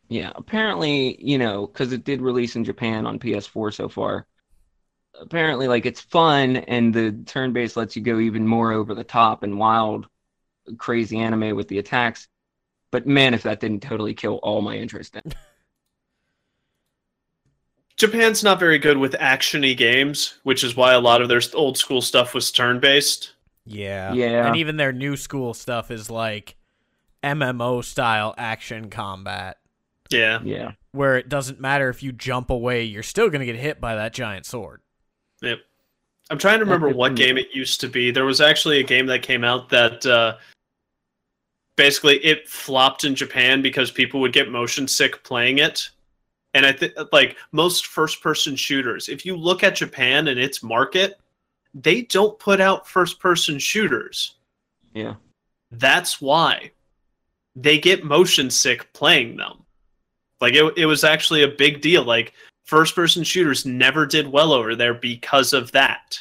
Yeah, 0.09 0.31
apparently, 0.35 1.17
you 1.23 1.37
know, 1.37 1.67
because 1.67 1.93
it 1.93 2.03
did 2.03 2.21
release 2.21 2.55
in 2.55 2.63
Japan 2.63 3.05
on 3.05 3.19
PS4 3.19 3.73
so 3.73 3.87
far. 3.87 4.25
Apparently, 5.19 5.67
like 5.67 5.85
it's 5.85 6.01
fun, 6.01 6.57
and 6.57 6.93
the 6.93 7.11
turn 7.25 7.53
based 7.53 7.77
lets 7.77 7.95
you 7.95 8.01
go 8.01 8.19
even 8.19 8.47
more 8.47 8.71
over 8.71 8.93
the 8.95 9.03
top 9.03 9.43
and 9.43 9.59
wild, 9.59 10.07
crazy 10.77 11.19
anime 11.19 11.55
with 11.55 11.67
the 11.67 11.79
attacks. 11.79 12.27
But 12.91 13.05
man, 13.05 13.33
if 13.33 13.43
that 13.43 13.59
didn't 13.59 13.83
totally 13.83 14.13
kill 14.13 14.35
all 14.35 14.61
my 14.61 14.75
interest 14.75 15.15
in. 15.15 15.33
Japan's 17.97 18.43
not 18.43 18.59
very 18.59 18.77
good 18.77 18.97
with 18.97 19.13
actiony 19.13 19.75
games, 19.75 20.35
which 20.43 20.63
is 20.63 20.75
why 20.75 20.93
a 20.93 20.99
lot 20.99 21.21
of 21.21 21.29
their 21.29 21.41
old 21.55 21.77
school 21.77 22.01
stuff 22.01 22.35
was 22.35 22.51
turn 22.51 22.79
based. 22.79 23.33
Yeah. 23.65 24.13
Yeah. 24.13 24.47
And 24.47 24.55
even 24.55 24.77
their 24.77 24.93
new 24.93 25.17
school 25.17 25.55
stuff 25.55 25.89
is 25.89 26.09
like 26.09 26.55
MMO 27.23 27.83
style 27.83 28.35
action 28.37 28.89
combat 28.89 29.57
Yeah. 30.09 30.39
Yeah, 30.43 30.71
where 30.91 31.17
it 31.17 31.27
doesn't 31.27 31.59
matter 31.59 31.89
if 31.89 32.01
you 32.03 32.11
jump 32.11 32.49
away, 32.49 32.83
you're 32.83 33.03
still 33.03 33.29
going 33.29 33.39
to 33.39 33.45
get 33.45 33.55
hit 33.55 33.81
by 33.81 33.95
that 33.95 34.13
giant 34.13 34.45
sword. 34.45 34.81
Yep. 35.41 35.59
I'm 36.29 36.37
trying 36.37 36.59
to 36.59 36.65
remember 36.65 36.89
what 36.89 37.15
game 37.15 37.37
it 37.37 37.47
used 37.53 37.81
to 37.81 37.87
be. 37.87 38.11
There 38.11 38.25
was 38.25 38.41
actually 38.41 38.79
a 38.79 38.83
game 38.83 39.05
that 39.07 39.21
came 39.21 39.43
out 39.43 39.69
that 39.69 40.05
uh, 40.05 40.37
basically 41.77 42.17
it 42.17 42.47
flopped 42.49 43.05
in 43.05 43.15
Japan 43.15 43.61
because 43.61 43.91
people 43.91 44.19
would 44.19 44.33
get 44.33 44.51
motion 44.51 44.87
sick 44.87 45.23
playing 45.23 45.59
it. 45.59 45.89
And 46.57 46.65
I 46.65 46.71
think 46.71 46.93
like 47.11 47.37
most 47.51 47.85
first 47.85 48.19
person 48.19 48.55
shooters, 48.55 49.09
if 49.09 49.27
you 49.27 49.37
look 49.37 49.63
at 49.63 49.75
Japan 49.75 50.27
and 50.27 50.39
its 50.39 50.63
market, 50.63 51.19
they 51.75 52.01
don't 52.01 52.39
put 52.39 52.59
out 52.59 52.87
first 52.87 53.19
person 53.19 53.59
shooters. 53.59 54.37
yeah, 54.95 55.13
That's 55.69 56.19
why 56.19 56.71
they 57.55 57.77
get 57.77 58.03
motion 58.03 58.49
sick 58.49 58.91
playing 58.93 59.37
them. 59.37 59.65
Like 60.41 60.55
it, 60.55 60.73
it 60.77 60.87
was 60.87 61.03
actually 61.03 61.43
a 61.43 61.47
big 61.47 61.79
deal. 61.81 62.03
Like 62.03 62.33
first 62.65 62.95
person 62.95 63.23
shooters 63.23 63.63
never 63.63 64.07
did 64.07 64.27
well 64.27 64.51
over 64.51 64.75
there 64.75 64.95
because 64.95 65.53
of 65.53 65.71
that. 65.73 66.19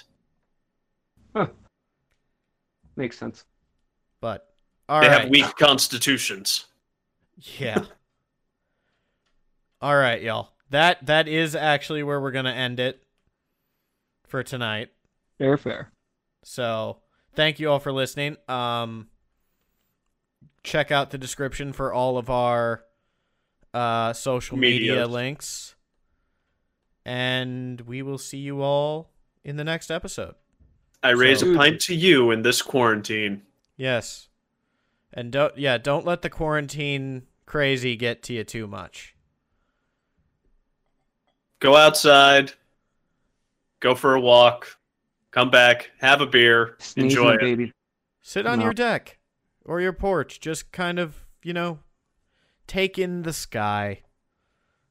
makes 2.95 3.18
sense. 3.18 3.47
But 4.20 4.51
all 4.87 5.01
they 5.01 5.09
right. 5.09 5.22
have 5.22 5.30
weak 5.30 5.57
constitutions. 5.57 6.66
Yeah. 7.59 7.84
All 9.81 9.97
right, 9.97 10.22
y'all. 10.22 10.51
That 10.70 11.07
that 11.07 11.29
is 11.29 11.55
actually 11.55 12.03
where 12.03 12.20
we're 12.20 12.33
going 12.33 12.45
to 12.47 12.53
end 12.53 12.81
it 12.81 13.03
for 14.27 14.43
tonight. 14.43 14.89
Fair, 15.39 15.57
fair. 15.57 15.93
So 16.43 16.99
thank 17.35 17.61
you 17.61 17.70
all 17.70 17.79
for 17.79 17.93
listening. 17.93 18.37
Um, 18.49 19.09
check 20.62 20.91
out 20.91 21.11
the 21.11 21.18
description 21.18 21.72
for 21.72 21.93
all 21.93 22.18
of 22.18 22.31
our 22.31 22.85
uh, 23.72 24.12
social 24.12 24.57
media 24.57 25.07
links. 25.07 25.74
And 27.05 27.81
we 27.83 28.03
will 28.03 28.18
see 28.18 28.39
you 28.39 28.62
all 28.62 29.11
in 29.45 29.57
the 29.57 29.64
next 29.64 29.91
episode. 29.91 30.35
I 31.03 31.11
raise 31.11 31.43
a 31.43 31.55
pint 31.55 31.81
to 31.83 31.95
you 31.95 32.33
in 32.33 32.43
this 32.43 32.62
quarantine. 32.62 33.43
Yes. 33.77 34.29
And 35.12 35.31
don't 35.31 35.57
yeah, 35.57 35.79
don't 35.79 36.05
let 36.05 36.22
the 36.22 36.31
quarantine 36.31 37.22
crazy 37.45 37.97
get 37.97 38.22
to 38.24 38.35
you 38.35 38.45
too 38.45 38.66
much. 38.66 39.16
Go 41.61 41.77
outside, 41.77 42.53
go 43.81 43.95
for 43.95 44.15
a 44.15 44.21
walk, 44.21 44.77
come 45.31 45.51
back, 45.51 45.91
have 46.01 46.21
a 46.21 46.27
beer, 46.27 46.77
Sneezing, 46.79 47.11
enjoy 47.11 47.35
it. 47.35 47.41
baby. 47.41 47.73
Sit 48.23 48.47
on 48.47 48.59
No. 48.59 48.65
your 48.67 48.75
deck 48.75 49.19
or 49.65 49.81
your 49.81 49.93
porch, 49.93 50.39
just 50.41 50.71
kind 50.73 50.99
of, 50.99 51.25
you 51.43 51.53
know, 51.53 51.79
take 52.67 52.99
in 52.99 53.23
the 53.23 53.33
sky. 53.33 54.03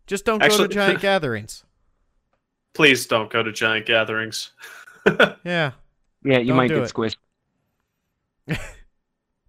Just 0.08 0.26
don't 0.26 0.40
go 0.40 0.46
Actually- 0.46 0.70
to 0.70 0.74
giant 0.74 1.02
gatherings. 1.02 1.64
Please 2.74 3.06
don't 3.06 3.30
go 3.30 3.42
to 3.44 3.52
giant 3.52 3.86
gatherings. 3.86 4.52
Yeah. 5.44 5.72
Yeah, 6.24 6.40
you 6.40 6.48
Don't 6.48 6.58
might 6.58 6.70
get 6.70 6.78
it. 6.80 6.92
squished. 6.92 7.18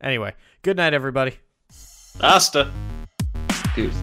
Anyway, 0.03 0.35
good 0.61 0.77
night 0.77 0.93
everybody. 0.93 1.39
Asta. 2.21 2.71
Deuces. 3.75 4.03